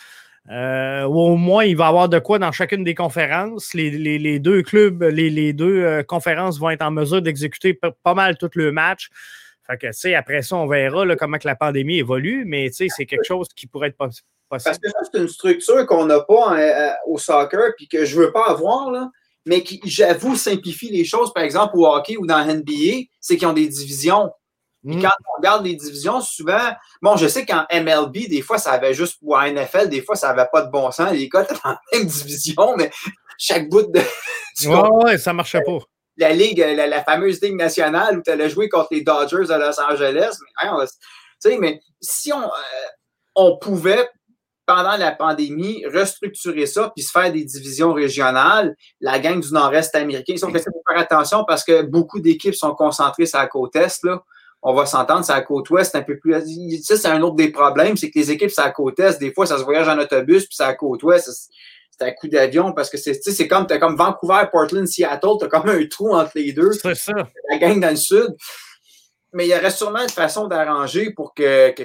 ou 0.48 0.52
au 0.52 1.36
moins, 1.36 1.64
il 1.64 1.76
va 1.76 1.86
y 1.86 1.88
avoir 1.88 2.08
de 2.08 2.18
quoi 2.18 2.38
dans 2.38 2.52
chacune 2.52 2.84
des 2.84 2.94
conférences. 2.94 3.72
Les, 3.74 4.38
deux 4.38 4.62
clubs, 4.62 5.02
les, 5.02 5.30
les 5.30 5.52
deux 5.52 6.02
conférences 6.04 6.58
vont 6.58 6.70
être 6.70 6.82
en 6.82 6.90
mesure 6.90 7.22
d'exécuter 7.22 7.72
pas 8.02 8.14
mal 8.14 8.36
tout 8.36 8.50
le 8.54 8.70
match. 8.70 9.08
Fait 9.66 9.78
que, 9.78 9.86
tu 9.86 9.92
sais, 9.94 10.14
après 10.14 10.42
ça, 10.42 10.56
on 10.56 10.66
verra 10.66 11.04
comment 11.16 11.38
que 11.38 11.48
la 11.48 11.56
pandémie 11.56 11.98
évolue, 11.98 12.44
mais 12.46 12.68
tu 12.68 12.76
sais, 12.76 12.86
c'est 12.94 13.06
quelque 13.06 13.24
chose 13.24 13.48
qui 13.54 13.66
pourrait 13.66 13.88
être 13.88 13.96
possible. 13.96 14.28
Parce 14.50 14.64
que 14.64 14.88
ça, 14.88 14.98
c'est 15.10 15.18
une 15.18 15.28
structure 15.28 15.86
qu'on 15.86 16.04
n'a 16.04 16.20
pas 16.20 16.50
hein, 16.50 16.58
euh, 16.58 16.90
au 17.06 17.18
soccer, 17.18 17.72
puis 17.76 17.88
que 17.88 18.04
je 18.04 18.16
ne 18.18 18.24
veux 18.24 18.32
pas 18.32 18.46
avoir, 18.48 18.90
là, 18.90 19.10
mais 19.46 19.62
qui, 19.62 19.80
j'avoue, 19.84 20.36
simplifie 20.36 20.90
les 20.90 21.04
choses. 21.04 21.32
Par 21.32 21.42
exemple, 21.42 21.76
au 21.76 21.86
hockey 21.86 22.16
ou 22.16 22.26
dans 22.26 22.44
NBA, 22.44 23.06
c'est 23.20 23.36
qu'ils 23.36 23.48
ont 23.48 23.52
des 23.52 23.68
divisions. 23.68 24.30
Et 24.86 24.96
mm. 24.96 25.02
quand 25.02 25.10
on 25.28 25.36
regarde 25.38 25.64
les 25.64 25.74
divisions, 25.74 26.20
souvent, 26.20 26.72
bon, 27.00 27.16
je 27.16 27.26
sais 27.26 27.46
qu'en 27.46 27.64
MLB, 27.72 28.28
des 28.28 28.42
fois, 28.42 28.58
ça 28.58 28.72
avait 28.72 28.94
juste, 28.94 29.18
ou 29.22 29.34
en 29.36 29.42
NFL, 29.42 29.88
des 29.88 30.02
fois, 30.02 30.16
ça 30.16 30.28
n'avait 30.28 30.48
pas 30.52 30.62
de 30.62 30.70
bon 30.70 30.90
sens. 30.90 31.12
Les 31.12 31.28
gars 31.28 31.42
étaient 31.42 31.54
dans 31.64 31.70
la 31.70 31.80
même 31.92 32.06
division, 32.06 32.76
mais 32.76 32.90
chaque 33.38 33.68
bout 33.68 33.82
de. 33.82 34.00
ouais, 34.66 35.04
ouais, 35.04 35.18
ça 35.18 35.32
marchait 35.32 35.62
pas. 35.62 35.78
La 36.16 36.30
ligue, 36.30 36.58
la, 36.58 37.02
fameuse 37.02 37.40
ligue 37.40 37.56
nationale 37.56 38.18
où 38.18 38.22
tu 38.22 38.30
allais 38.30 38.48
jouer 38.48 38.68
contre 38.68 38.88
les 38.92 39.02
Dodgers 39.02 39.48
de 39.48 39.54
Los 39.54 39.80
Angeles. 39.80 40.36
Mais, 40.62 40.70
sais, 41.40 41.58
mais 41.58 41.80
si 42.00 42.32
on, 42.32 42.42
euh, 42.42 42.48
on 43.34 43.56
pouvait 43.56 44.08
pendant 44.66 44.96
la 44.96 45.12
pandémie, 45.12 45.84
restructurer 45.86 46.66
ça 46.66 46.92
puis 46.94 47.04
se 47.04 47.10
faire 47.10 47.32
des 47.32 47.44
divisions 47.44 47.92
régionales, 47.92 48.74
la 49.00 49.18
gang 49.18 49.40
du 49.40 49.52
Nord-Est 49.52 49.94
américain. 49.94 50.34
Ils 50.36 50.44
ont 50.44 50.50
fait 50.50 50.62
faire 50.62 50.98
attention 50.98 51.44
parce 51.46 51.64
que 51.64 51.82
beaucoup 51.82 52.20
d'équipes 52.20 52.54
sont 52.54 52.74
concentrées 52.74 53.26
sur 53.26 53.38
la 53.38 53.46
côte 53.46 53.76
Est. 53.76 54.04
Là. 54.04 54.22
On 54.62 54.74
va 54.74 54.86
s'entendre, 54.86 55.24
sur 55.24 55.34
la 55.34 55.42
côte 55.42 55.68
Ouest, 55.70 55.94
un 55.94 56.02
peu 56.02 56.18
plus. 56.18 56.34
Ça, 56.82 56.96
c'est 56.96 57.08
un 57.08 57.20
autre 57.20 57.36
des 57.36 57.50
problèmes, 57.50 57.96
c'est 57.98 58.10
que 58.10 58.18
les 58.18 58.30
équipes 58.30 58.50
sur 58.50 58.64
la 58.64 58.70
côte 58.70 58.98
Est, 58.98 59.18
des 59.18 59.32
fois, 59.32 59.44
ça 59.44 59.58
se 59.58 59.64
voyage 59.64 59.88
en 59.88 59.98
autobus, 59.98 60.46
puis 60.46 60.56
sur 60.56 60.64
la 60.64 60.74
côte 60.74 61.02
Ouest, 61.02 61.50
c'est 61.96 62.06
un 62.06 62.12
coup 62.12 62.28
d'avion 62.28 62.72
parce 62.72 62.90
que 62.90 62.96
c'est 62.96 63.14
c'est 63.14 63.46
comme 63.46 63.66
as 63.70 63.78
comme 63.78 63.96
Vancouver, 63.96 64.42
Portland, 64.50 64.86
Seattle, 64.86 65.36
tu 65.38 65.44
as 65.44 65.48
comme 65.48 65.68
un 65.68 65.86
trou 65.86 66.14
entre 66.14 66.32
les 66.34 66.52
deux. 66.52 66.72
C'est 66.72 66.94
ça. 66.94 67.12
La 67.50 67.58
gang 67.58 67.78
dans 67.78 67.90
le 67.90 67.96
sud. 67.96 68.34
Mais 69.32 69.46
il 69.46 69.50
y 69.50 69.54
aurait 69.54 69.70
sûrement 69.70 70.02
une 70.02 70.08
façon 70.08 70.46
d'arranger 70.46 71.12
pour 71.12 71.34
que, 71.34 71.70
que, 71.72 71.82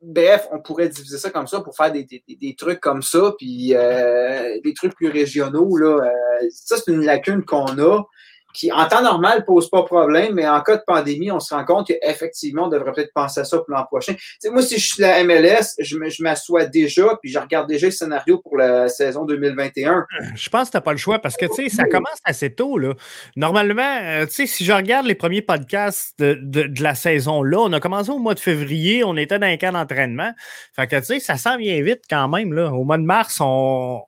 bref, 0.00 0.48
on 0.52 0.60
pourrait 0.60 0.88
diviser 0.88 1.18
ça 1.18 1.30
comme 1.30 1.46
ça 1.46 1.60
pour 1.60 1.76
faire 1.76 1.92
des, 1.92 2.54
trucs 2.56 2.80
comme 2.80 3.02
ça, 3.02 3.34
puis 3.38 3.74
euh, 3.74 4.60
des 4.62 4.74
trucs 4.74 4.94
plus 4.94 5.08
régionaux. 5.08 5.76
Là, 5.76 6.04
euh, 6.04 6.48
ça, 6.50 6.76
c'est 6.76 6.92
une 6.92 7.04
lacune 7.04 7.44
qu'on 7.44 7.78
a 7.78 8.02
qui, 8.58 8.72
en 8.72 8.86
temps 8.88 9.02
normal, 9.02 9.44
pose 9.44 9.70
pas 9.70 9.84
problème, 9.84 10.34
mais 10.34 10.48
en 10.48 10.60
cas 10.62 10.76
de 10.76 10.82
pandémie, 10.84 11.30
on 11.30 11.38
se 11.38 11.54
rend 11.54 11.64
compte 11.64 11.86
qu'effectivement, 11.86 12.64
on 12.64 12.68
devrait 12.68 12.92
peut-être 12.92 13.12
penser 13.14 13.40
à 13.40 13.44
ça 13.44 13.58
pour 13.58 13.70
l'an 13.70 13.84
prochain. 13.84 14.14
moi, 14.50 14.62
si 14.62 14.78
je 14.78 14.86
suis 14.86 15.00
la 15.00 15.22
MLS, 15.22 15.76
je 15.78 16.22
m'assois 16.22 16.66
déjà, 16.66 17.16
puis 17.22 17.30
je 17.30 17.38
regarde 17.38 17.68
déjà 17.68 17.86
le 17.86 17.92
scénario 17.92 18.38
pour 18.38 18.56
la 18.56 18.88
saison 18.88 19.24
2021. 19.24 20.06
Je 20.34 20.48
pense 20.48 20.68
que 20.68 20.72
tu 20.72 20.76
n'as 20.76 20.80
pas 20.80 20.90
le 20.90 20.98
choix 20.98 21.20
parce 21.20 21.36
que, 21.36 21.46
ça 21.68 21.84
commence 21.84 22.18
assez 22.24 22.52
tôt, 22.52 22.78
là. 22.78 22.94
Normalement, 23.36 23.98
euh, 24.02 24.26
si 24.28 24.64
je 24.64 24.72
regarde 24.72 25.06
les 25.06 25.14
premiers 25.14 25.42
podcasts 25.42 26.18
de, 26.18 26.34
de, 26.42 26.82
la 26.82 26.94
saison, 26.94 27.42
là, 27.42 27.58
on 27.60 27.72
a 27.72 27.78
commencé 27.78 28.10
au 28.10 28.18
mois 28.18 28.34
de 28.34 28.40
février, 28.40 29.04
on 29.04 29.16
était 29.16 29.38
dans 29.38 29.46
un 29.46 29.56
camp 29.56 29.72
d'entraînement. 29.72 30.32
Fait 30.74 30.88
que, 30.88 31.00
ça 31.20 31.36
s'en 31.36 31.56
vient 31.56 31.80
vite 31.82 32.02
quand 32.10 32.28
même, 32.28 32.52
là. 32.52 32.72
Au 32.72 32.82
mois 32.82 32.98
de 32.98 33.04
mars, 33.04 33.38
on, 33.40 34.02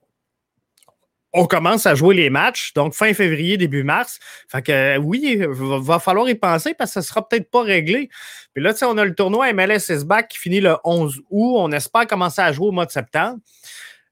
on 1.33 1.45
commence 1.45 1.85
à 1.85 1.95
jouer 1.95 2.15
les 2.15 2.29
matchs, 2.29 2.73
donc 2.73 2.93
fin 2.93 3.13
février, 3.13 3.57
début 3.57 3.83
mars. 3.83 4.19
Fait 4.47 4.61
que 4.61 4.97
oui, 4.97 5.37
il 5.39 5.47
va, 5.47 5.99
falloir 5.99 6.27
y 6.29 6.35
penser 6.35 6.73
parce 6.73 6.93
que 6.93 7.01
ça 7.01 7.07
sera 7.07 7.27
peut-être 7.27 7.49
pas 7.49 7.61
réglé. 7.61 8.09
Puis 8.53 8.63
là, 8.63 8.73
tu 8.73 8.79
sais, 8.79 8.85
on 8.85 8.97
a 8.97 9.05
le 9.05 9.15
tournoi 9.15 9.53
MLS 9.53 9.89
is 9.89 10.03
back 10.03 10.27
qui 10.27 10.37
finit 10.37 10.59
le 10.59 10.75
11 10.83 11.21
août. 11.29 11.55
On 11.57 11.71
espère 11.71 12.05
commencer 12.07 12.41
à 12.41 12.51
jouer 12.51 12.67
au 12.67 12.71
mois 12.71 12.85
de 12.85 12.91
septembre. 12.91 13.39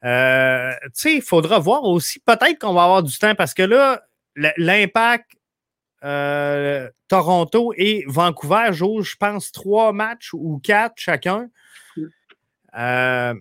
Euh, 0.05 0.71
tu 0.83 0.89
sais, 0.93 1.15
il 1.15 1.21
faudra 1.21 1.59
voir 1.59 1.83
aussi. 1.83 2.19
Peut-être 2.19 2.59
qu'on 2.59 2.73
va 2.73 2.83
avoir 2.83 3.03
du 3.03 3.17
temps 3.17 3.35
parce 3.35 3.53
que 3.53 3.63
là, 3.63 4.01
l'impact 4.35 5.31
euh, 6.05 6.89
Toronto 7.09 7.73
et 7.75 8.05
Vancouver 8.07 8.69
jouent, 8.71 9.01
je 9.01 9.15
pense, 9.17 9.51
trois 9.51 9.91
matchs 9.91 10.29
ou 10.33 10.59
quatre 10.63 10.93
chacun. 10.95 11.49
Euh, 12.77 13.33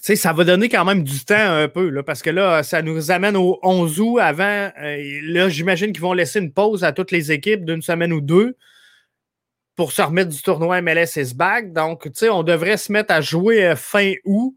ça 0.00 0.32
va 0.32 0.44
donner 0.44 0.68
quand 0.68 0.84
même 0.84 1.02
du 1.02 1.24
temps 1.24 1.34
un 1.36 1.68
peu, 1.68 1.88
là, 1.88 2.02
parce 2.02 2.22
que 2.22 2.30
là, 2.30 2.62
ça 2.62 2.82
nous 2.82 3.10
amène 3.10 3.36
au 3.36 3.58
11 3.62 4.00
août 4.00 4.18
avant. 4.18 4.70
Euh, 4.82 5.20
là, 5.22 5.48
j'imagine 5.48 5.92
qu'ils 5.92 6.02
vont 6.02 6.12
laisser 6.12 6.40
une 6.40 6.52
pause 6.52 6.84
à 6.84 6.92
toutes 6.92 7.10
les 7.10 7.32
équipes 7.32 7.64
d'une 7.64 7.82
semaine 7.82 8.12
ou 8.12 8.20
deux 8.20 8.56
pour 9.76 9.92
se 9.92 10.02
remettre 10.02 10.30
du 10.30 10.42
tournoi 10.42 10.80
MLS 10.80 11.16
is 11.16 11.34
back. 11.34 11.72
Donc, 11.72 12.08
on 12.30 12.42
devrait 12.42 12.76
se 12.76 12.92
mettre 12.92 13.12
à 13.12 13.20
jouer 13.20 13.64
euh, 13.64 13.76
fin 13.76 14.12
août. 14.24 14.54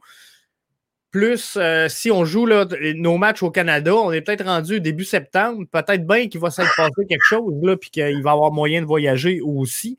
Plus, 1.12 1.58
euh, 1.58 1.88
si 1.88 2.12
on 2.12 2.26
joue 2.26 2.46
là, 2.46 2.66
nos 2.96 3.18
matchs 3.18 3.42
au 3.42 3.50
Canada, 3.50 3.96
on 3.96 4.12
est 4.12 4.22
peut-être 4.22 4.46
rendu 4.46 4.82
début 4.82 5.06
septembre. 5.06 5.64
Peut-être 5.72 6.06
bien 6.06 6.28
qu'il 6.28 6.42
va 6.42 6.52
s'être 6.52 6.76
passé 6.76 7.06
quelque 7.10 7.26
chose, 7.26 7.54
puis 7.80 7.90
qu'il 7.90 8.22
va 8.22 8.32
avoir 8.32 8.52
moyen 8.52 8.82
de 8.82 8.86
voyager 8.86 9.40
aussi. 9.42 9.98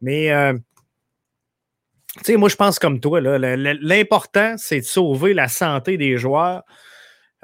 Mais 0.00 0.30
tu 2.18 2.24
sais, 2.24 2.36
moi, 2.36 2.48
je 2.48 2.56
pense 2.56 2.78
comme 2.78 3.00
toi. 3.00 3.20
L'important, 3.20 4.54
c'est 4.58 4.80
de 4.80 4.84
sauver 4.84 5.34
la 5.34 5.48
santé 5.48 5.96
des 5.96 6.16
joueurs. 6.18 6.62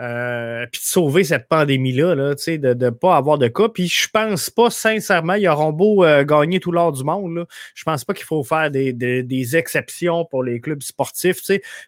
Euh, 0.00 0.66
puis 0.72 0.80
de 0.80 0.86
sauver 0.86 1.22
cette 1.22 1.48
pandémie-là, 1.48 2.14
là, 2.16 2.34
de 2.34 2.74
ne 2.74 2.90
pas 2.90 3.16
avoir 3.16 3.38
de 3.38 3.46
cas. 3.46 3.68
Puis 3.68 3.86
je 3.86 4.08
pense 4.08 4.50
pas, 4.50 4.70
sincèrement, 4.70 5.34
ils 5.34 5.46
auront 5.46 5.70
beau 5.70 6.02
euh, 6.02 6.24
gagner 6.24 6.58
tout 6.60 6.72
l'or 6.72 6.92
du 6.92 7.04
monde. 7.04 7.36
Là, 7.36 7.46
je 7.74 7.84
pense 7.84 8.04
pas 8.04 8.12
qu'il 8.12 8.24
faut 8.24 8.42
faire 8.42 8.70
des, 8.70 8.92
des, 8.92 9.56
exceptions 9.56 10.24
pour 10.24 10.42
les 10.42 10.60
clubs 10.60 10.82
sportifs. 10.82 11.42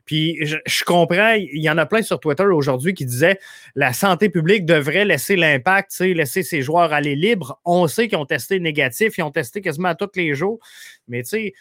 Puis 0.04 0.36
je, 0.44 0.58
je, 0.64 0.84
comprends, 0.84 1.32
il 1.32 1.62
y 1.62 1.70
en 1.70 1.78
a 1.78 1.86
plein 1.86 2.02
sur 2.02 2.20
Twitter 2.20 2.44
aujourd'hui 2.44 2.94
qui 2.94 3.06
disaient 3.06 3.38
la 3.74 3.92
santé 3.92 4.28
publique 4.28 4.66
devrait 4.66 5.06
laisser 5.06 5.34
l'impact, 5.34 5.98
laisser 5.98 6.42
ses 6.42 6.62
joueurs 6.62 6.92
aller 6.92 7.16
libres. 7.16 7.58
On 7.64 7.88
sait 7.88 8.06
qu'ils 8.06 8.18
ont 8.18 8.26
testé 8.26 8.60
négatif, 8.60 9.18
ils 9.18 9.22
ont 9.22 9.32
testé 9.32 9.60
quasiment 9.60 9.94
tous 9.94 10.10
les 10.14 10.34
jours. 10.34 10.60
Mais 11.08 11.22
tu 11.22 11.30
sais, 11.30 11.54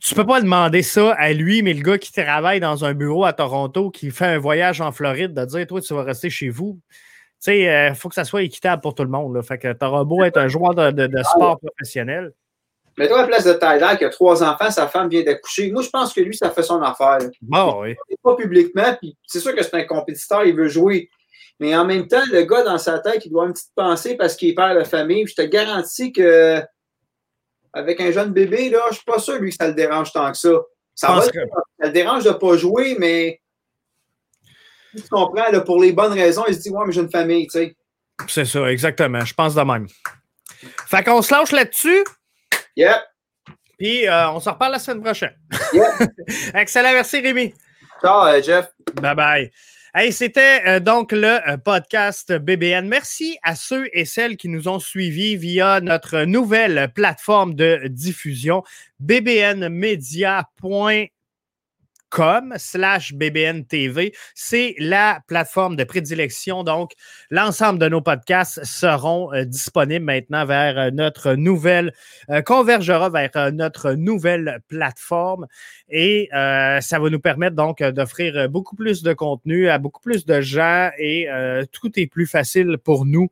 tu 0.00 0.14
peux 0.14 0.26
pas 0.26 0.40
demander 0.40 0.82
ça 0.82 1.12
à 1.12 1.32
lui, 1.32 1.62
mais 1.62 1.74
le 1.74 1.82
gars 1.82 1.98
qui 1.98 2.12
travaille 2.12 2.60
dans 2.60 2.84
un 2.84 2.94
bureau 2.94 3.24
à 3.24 3.32
Toronto, 3.32 3.90
qui 3.90 4.10
fait 4.10 4.26
un 4.26 4.38
voyage 4.38 4.80
en 4.80 4.92
Floride, 4.92 5.34
de 5.34 5.44
dire 5.44 5.66
Toi, 5.66 5.80
tu 5.80 5.94
vas 5.94 6.02
rester 6.02 6.30
chez 6.30 6.48
vous. 6.48 6.78
Tu 6.90 6.96
sais, 7.40 7.60
il 7.60 7.68
euh, 7.68 7.94
faut 7.94 8.08
que 8.08 8.14
ça 8.14 8.24
soit 8.24 8.42
équitable 8.42 8.82
pour 8.82 8.94
tout 8.94 9.02
le 9.02 9.10
monde. 9.10 9.34
Là. 9.34 9.42
Fait 9.42 9.58
que 9.58 9.72
t'auras 9.72 10.04
beau 10.04 10.24
être 10.24 10.38
un 10.38 10.48
joueur 10.48 10.74
de, 10.74 11.08
sport 11.22 11.58
professionnel. 11.58 12.32
Mais 12.98 13.08
toi, 13.08 13.18
à 13.18 13.22
la 13.22 13.28
place 13.28 13.44
de 13.44 13.52
Tyler, 13.52 13.96
qui 13.98 14.04
a 14.04 14.10
trois 14.10 14.42
enfants, 14.42 14.70
sa 14.70 14.88
femme 14.88 15.08
vient 15.08 15.22
d'accoucher. 15.22 15.70
Moi, 15.70 15.82
je 15.82 15.90
pense 15.90 16.12
que 16.12 16.20
lui, 16.20 16.36
ça 16.36 16.50
fait 16.50 16.62
son 16.62 16.82
affaire. 16.82 17.18
Bon, 17.40 17.82
oui. 17.82 17.94
Pas 18.22 18.36
publiquement, 18.36 18.94
puis 19.00 19.16
c'est 19.26 19.40
sûr 19.40 19.54
que 19.54 19.62
c'est 19.62 19.74
un 19.74 19.84
compétiteur, 19.84 20.44
il 20.44 20.54
veut 20.54 20.68
jouer. 20.68 21.08
Mais 21.60 21.76
en 21.76 21.84
même 21.84 22.08
temps, 22.08 22.22
le 22.32 22.42
gars 22.42 22.62
dans 22.62 22.78
sa 22.78 22.98
tête, 22.98 23.24
il 23.24 23.30
doit 23.30 23.42
avoir 23.42 23.48
une 23.48 23.52
petite 23.52 23.72
pensée 23.74 24.16
parce 24.16 24.34
qu'il 24.34 24.54
perd 24.54 24.76
la 24.76 24.84
famille. 24.84 25.26
Je 25.26 25.34
te 25.34 25.42
garantis 25.42 26.12
que 26.12 26.62
avec 27.72 28.00
un 28.00 28.10
jeune 28.10 28.32
bébé, 28.32 28.70
là, 28.70 28.80
je 28.90 28.96
suis 28.96 29.04
pas 29.04 29.18
sûr, 29.18 29.38
lui, 29.38 29.50
que 29.50 29.56
ça 29.56 29.68
le 29.68 29.74
dérange 29.74 30.12
tant 30.12 30.30
que 30.30 30.38
ça. 30.38 30.50
Ça, 30.94 31.12
va, 31.12 31.22
ça 31.22 31.30
le 31.78 31.90
dérange 31.90 32.24
de 32.24 32.30
ne 32.30 32.34
pas 32.34 32.56
jouer, 32.56 32.96
mais 32.98 33.40
tu 34.94 35.02
comprends, 35.08 35.50
là, 35.50 35.60
pour 35.60 35.80
les 35.80 35.92
bonnes 35.92 36.12
raisons, 36.12 36.44
il 36.48 36.54
se 36.54 36.60
dit 36.60 36.70
Ouais, 36.70 36.84
mais 36.86 36.92
j'ai 36.92 37.00
une 37.00 37.10
famille, 37.10 37.46
tu 37.46 37.58
sais. 37.58 37.76
C'est 38.28 38.44
ça, 38.44 38.70
exactement. 38.70 39.24
Je 39.24 39.34
pense 39.34 39.54
de 39.54 39.62
même. 39.62 39.86
Fait 40.86 41.02
qu'on 41.04 41.22
se 41.22 41.32
lâche 41.32 41.52
là-dessus. 41.52 42.04
Yep. 42.76 42.96
Puis 43.78 44.06
euh, 44.06 44.30
on 44.30 44.40
se 44.40 44.50
reparle 44.50 44.72
la 44.72 44.78
semaine 44.78 45.02
prochaine. 45.02 45.36
Yep. 45.72 46.10
Excellent, 46.54 46.92
merci 46.92 47.20
Rémi. 47.20 47.54
Ciao, 48.02 48.26
euh, 48.26 48.42
Jeff. 48.42 48.68
Bye 49.00 49.14
bye. 49.14 49.50
Hey, 49.92 50.12
c'était 50.12 50.62
euh, 50.68 50.78
donc 50.78 51.10
le 51.10 51.40
euh, 51.48 51.56
podcast 51.56 52.32
BBN. 52.32 52.86
Merci 52.86 53.38
à 53.42 53.56
ceux 53.56 53.88
et 53.92 54.04
celles 54.04 54.36
qui 54.36 54.48
nous 54.48 54.68
ont 54.68 54.78
suivis 54.78 55.36
via 55.36 55.80
notre 55.80 56.22
nouvelle 56.22 56.92
plateforme 56.94 57.54
de 57.54 57.88
diffusion 57.88 58.62
bbnmedia.com 59.00 61.19
com 62.10 62.52
slash 62.56 63.14
BBNTV. 63.14 64.12
C'est 64.34 64.74
la 64.78 65.20
plateforme 65.26 65.76
de 65.76 65.84
prédilection. 65.84 66.64
Donc, 66.64 66.92
l'ensemble 67.30 67.78
de 67.78 67.88
nos 67.88 68.00
podcasts 68.00 68.62
seront 68.64 69.32
euh, 69.32 69.44
disponibles 69.44 70.04
maintenant 70.04 70.44
vers 70.44 70.78
euh, 70.78 70.90
notre 70.90 71.34
nouvelle, 71.34 71.94
euh, 72.28 72.42
convergera 72.42 73.08
vers 73.08 73.52
notre 73.52 73.92
nouvelle 73.92 74.60
plateforme. 74.68 75.46
Et 75.88 76.28
ça 76.32 76.98
va 76.98 77.10
nous 77.10 77.20
permettre 77.20 77.56
donc 77.56 77.82
d'offrir 77.82 78.48
beaucoup 78.48 78.76
plus 78.76 79.02
de 79.02 79.12
contenu 79.12 79.68
à 79.68 79.78
beaucoup 79.78 80.00
plus 80.00 80.24
de 80.26 80.40
gens 80.40 80.90
et 80.98 81.28
tout 81.72 81.90
est 81.98 82.06
plus 82.06 82.26
facile 82.26 82.78
pour 82.78 83.06
nous 83.06 83.30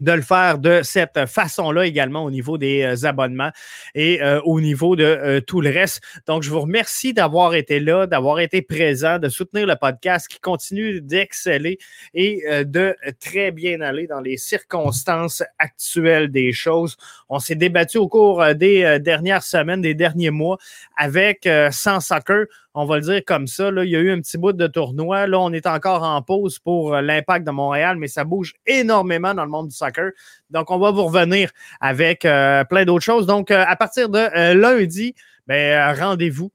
de 0.00 0.12
le 0.12 0.22
faire 0.22 0.58
de 0.58 0.80
cette 0.82 1.26
façon-là 1.26 1.86
également 1.86 2.24
au 2.24 2.30
niveau 2.30 2.58
des 2.58 2.82
euh, 2.82 3.06
abonnements 3.06 3.50
et 3.94 4.22
euh, 4.22 4.40
au 4.42 4.60
niveau 4.60 4.96
de 4.96 5.04
euh, 5.04 5.40
tout 5.40 5.60
le 5.60 5.70
reste. 5.70 6.02
Donc, 6.26 6.42
je 6.42 6.50
vous 6.50 6.60
remercie 6.60 7.12
d'avoir 7.12 7.54
été 7.54 7.80
là, 7.80 8.06
d'avoir 8.06 8.40
été 8.40 8.62
présent, 8.62 9.18
de 9.18 9.28
soutenir 9.28 9.66
le 9.66 9.76
podcast 9.76 10.28
qui 10.28 10.40
continue 10.40 11.00
d'exceller 11.00 11.78
et 12.14 12.44
de 12.64 12.96
très 13.20 13.50
bien 13.50 13.80
aller 13.80 14.06
dans 14.06 14.20
les 14.20 14.36
circonstances 14.36 15.42
actuelles 15.58 16.30
des 16.30 16.52
choses. 16.52 16.96
On 17.28 17.38
s'est 17.38 17.54
débattu 17.54 17.98
au 17.98 18.08
cours 18.08 18.44
des 18.54 18.98
dernières 19.00 19.42
semaines, 19.42 19.80
des 19.80 19.94
derniers 19.94 20.30
mois 20.30 20.58
avec 20.96 21.48
Sans 21.70 22.00
Soccer 22.00 22.46
on 22.74 22.84
va 22.84 22.96
le 22.96 23.02
dire 23.02 23.22
comme 23.26 23.46
ça. 23.46 23.70
Il 23.70 23.88
y 23.88 23.96
a 23.96 24.00
eu 24.00 24.10
un 24.10 24.20
petit 24.20 24.38
bout 24.38 24.52
de 24.52 24.66
tournoi. 24.66 25.26
Là, 25.26 25.40
on 25.40 25.52
est 25.52 25.66
encore 25.66 26.02
en 26.02 26.20
pause 26.22 26.58
pour 26.58 26.94
euh, 26.94 27.00
l'impact 27.00 27.46
de 27.46 27.50
Montréal, 27.50 27.96
mais 27.96 28.08
ça 28.08 28.24
bouge 28.24 28.54
énormément 28.66 29.34
dans 29.34 29.44
le 29.44 29.50
monde 29.50 29.68
du 29.68 29.74
soccer. 29.74 30.12
Donc, 30.50 30.70
on 30.70 30.78
va 30.78 30.90
vous 30.90 31.04
revenir 31.04 31.50
avec 31.80 32.24
euh, 32.24 32.64
plein 32.64 32.84
d'autres 32.84 33.04
choses. 33.04 33.26
Donc, 33.26 33.50
euh, 33.50 33.64
à 33.66 33.76
partir 33.76 34.08
de 34.08 34.52
lundi, 34.54 35.14
ben, 35.46 35.94
rendez-vous 35.98 36.52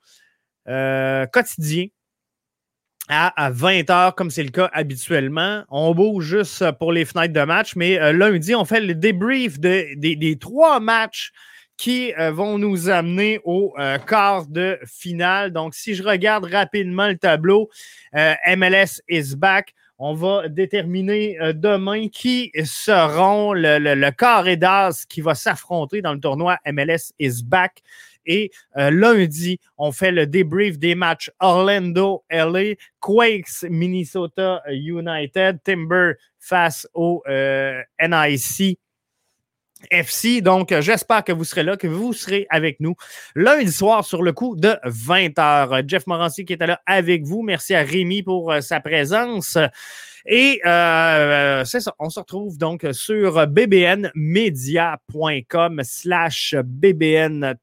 quotidien 0.66 1.88
à, 3.10 3.52
20h, 3.52 4.14
comme 4.14 4.32
c'est 4.32 4.44
le 4.44 4.52
cas 4.52 4.70
habituellement. 4.72 5.64
On 5.70 5.94
bouge 5.94 6.26
juste 6.26 6.72
pour 6.80 6.94
les 6.94 7.04
fenêtres 7.04 7.34
de 7.34 7.44
match, 7.44 7.76
mais 7.76 8.14
lundi, 8.14 8.56
on 8.56 8.64
fait 8.64 8.80
le 8.80 8.96
débrief 8.96 9.60
des 9.60 10.38
trois 10.40 10.80
matchs 10.80 11.34
qui 11.78 12.14
euh, 12.14 12.32
vont 12.32 12.58
nous 12.58 12.90
amener 12.90 13.40
au 13.44 13.74
euh, 13.80 13.98
quart 13.98 14.46
de 14.48 14.80
finale. 14.86 15.52
Donc, 15.52 15.76
si 15.76 15.96
je 15.96 16.04
regarde 16.04 16.46
rapidement 16.46 17.08
le 17.08 17.18
tableau, 17.18 17.70
MLS 18.14 19.02
is 19.10 19.36
back. 19.36 19.74
On 20.00 20.14
va 20.14 20.50
déterminer 20.50 21.38
demain 21.54 22.10
qui 22.10 22.52
seront 22.64 23.54
le, 23.54 23.78
le, 23.78 23.96
le 23.96 24.12
carré 24.12 24.58
d'as 24.58 25.06
qui 25.08 25.22
va 25.22 25.36
s'affronter 25.36 26.02
dans 26.02 26.14
le 26.14 26.20
tournoi 26.20 26.58
MLS 26.66 27.14
is 27.20 27.44
back. 27.44 27.82
Et 28.26 28.52
euh, 28.78 28.90
lundi, 28.92 29.60
on 29.78 29.92
fait 29.92 30.12
le 30.12 30.26
débrief 30.26 30.80
des 30.80 30.96
matchs 30.96 31.30
Orlando, 31.40 32.24
LA, 32.30 32.76
Quakes, 33.00 33.64
Minnesota 33.70 34.62
United, 34.70 35.60
Timber 35.64 36.14
face 36.40 36.88
au 36.94 37.22
euh, 37.28 37.82
NIC. 38.02 38.80
FC. 39.92 40.42
Donc, 40.42 40.72
euh, 40.72 40.82
j'espère 40.82 41.24
que 41.24 41.32
vous 41.32 41.44
serez 41.44 41.64
là, 41.64 41.78
que 41.78 41.88
vous 41.88 42.14
serez 42.14 42.48
avec 42.50 42.80
nous 42.80 42.96
lundi 43.36 43.72
soir 43.72 44.06
sur 44.06 44.24
le 44.24 44.34
coup 44.34 44.56
de 44.56 44.76
20h. 44.86 45.88
Jeff 45.88 46.08
Morancy 46.08 46.46
qui 46.46 46.54
était 46.54 46.68
là 46.68 46.82
avec 46.86 47.24
vous. 47.24 47.42
Merci 47.42 47.76
à 47.76 47.82
Rémi 47.82 48.24
pour 48.24 48.54
sa 48.62 48.80
présence. 48.80 49.58
Et 50.26 50.62
euh, 50.66 51.66
c'est 51.66 51.82
ça, 51.82 51.94
on 52.00 52.10
se 52.10 52.20
retrouve 52.20 52.58
donc 52.58 52.88
sur 52.94 53.46
bbnmedia.com 53.46 55.82
slash 55.84 56.56
bbn 56.64 57.56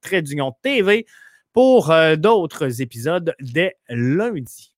TV 0.62 1.06
pour 1.52 1.90
euh, 1.90 2.16
d'autres 2.16 2.82
épisodes 2.82 3.34
dès 3.40 3.76
lundi. 3.88 4.69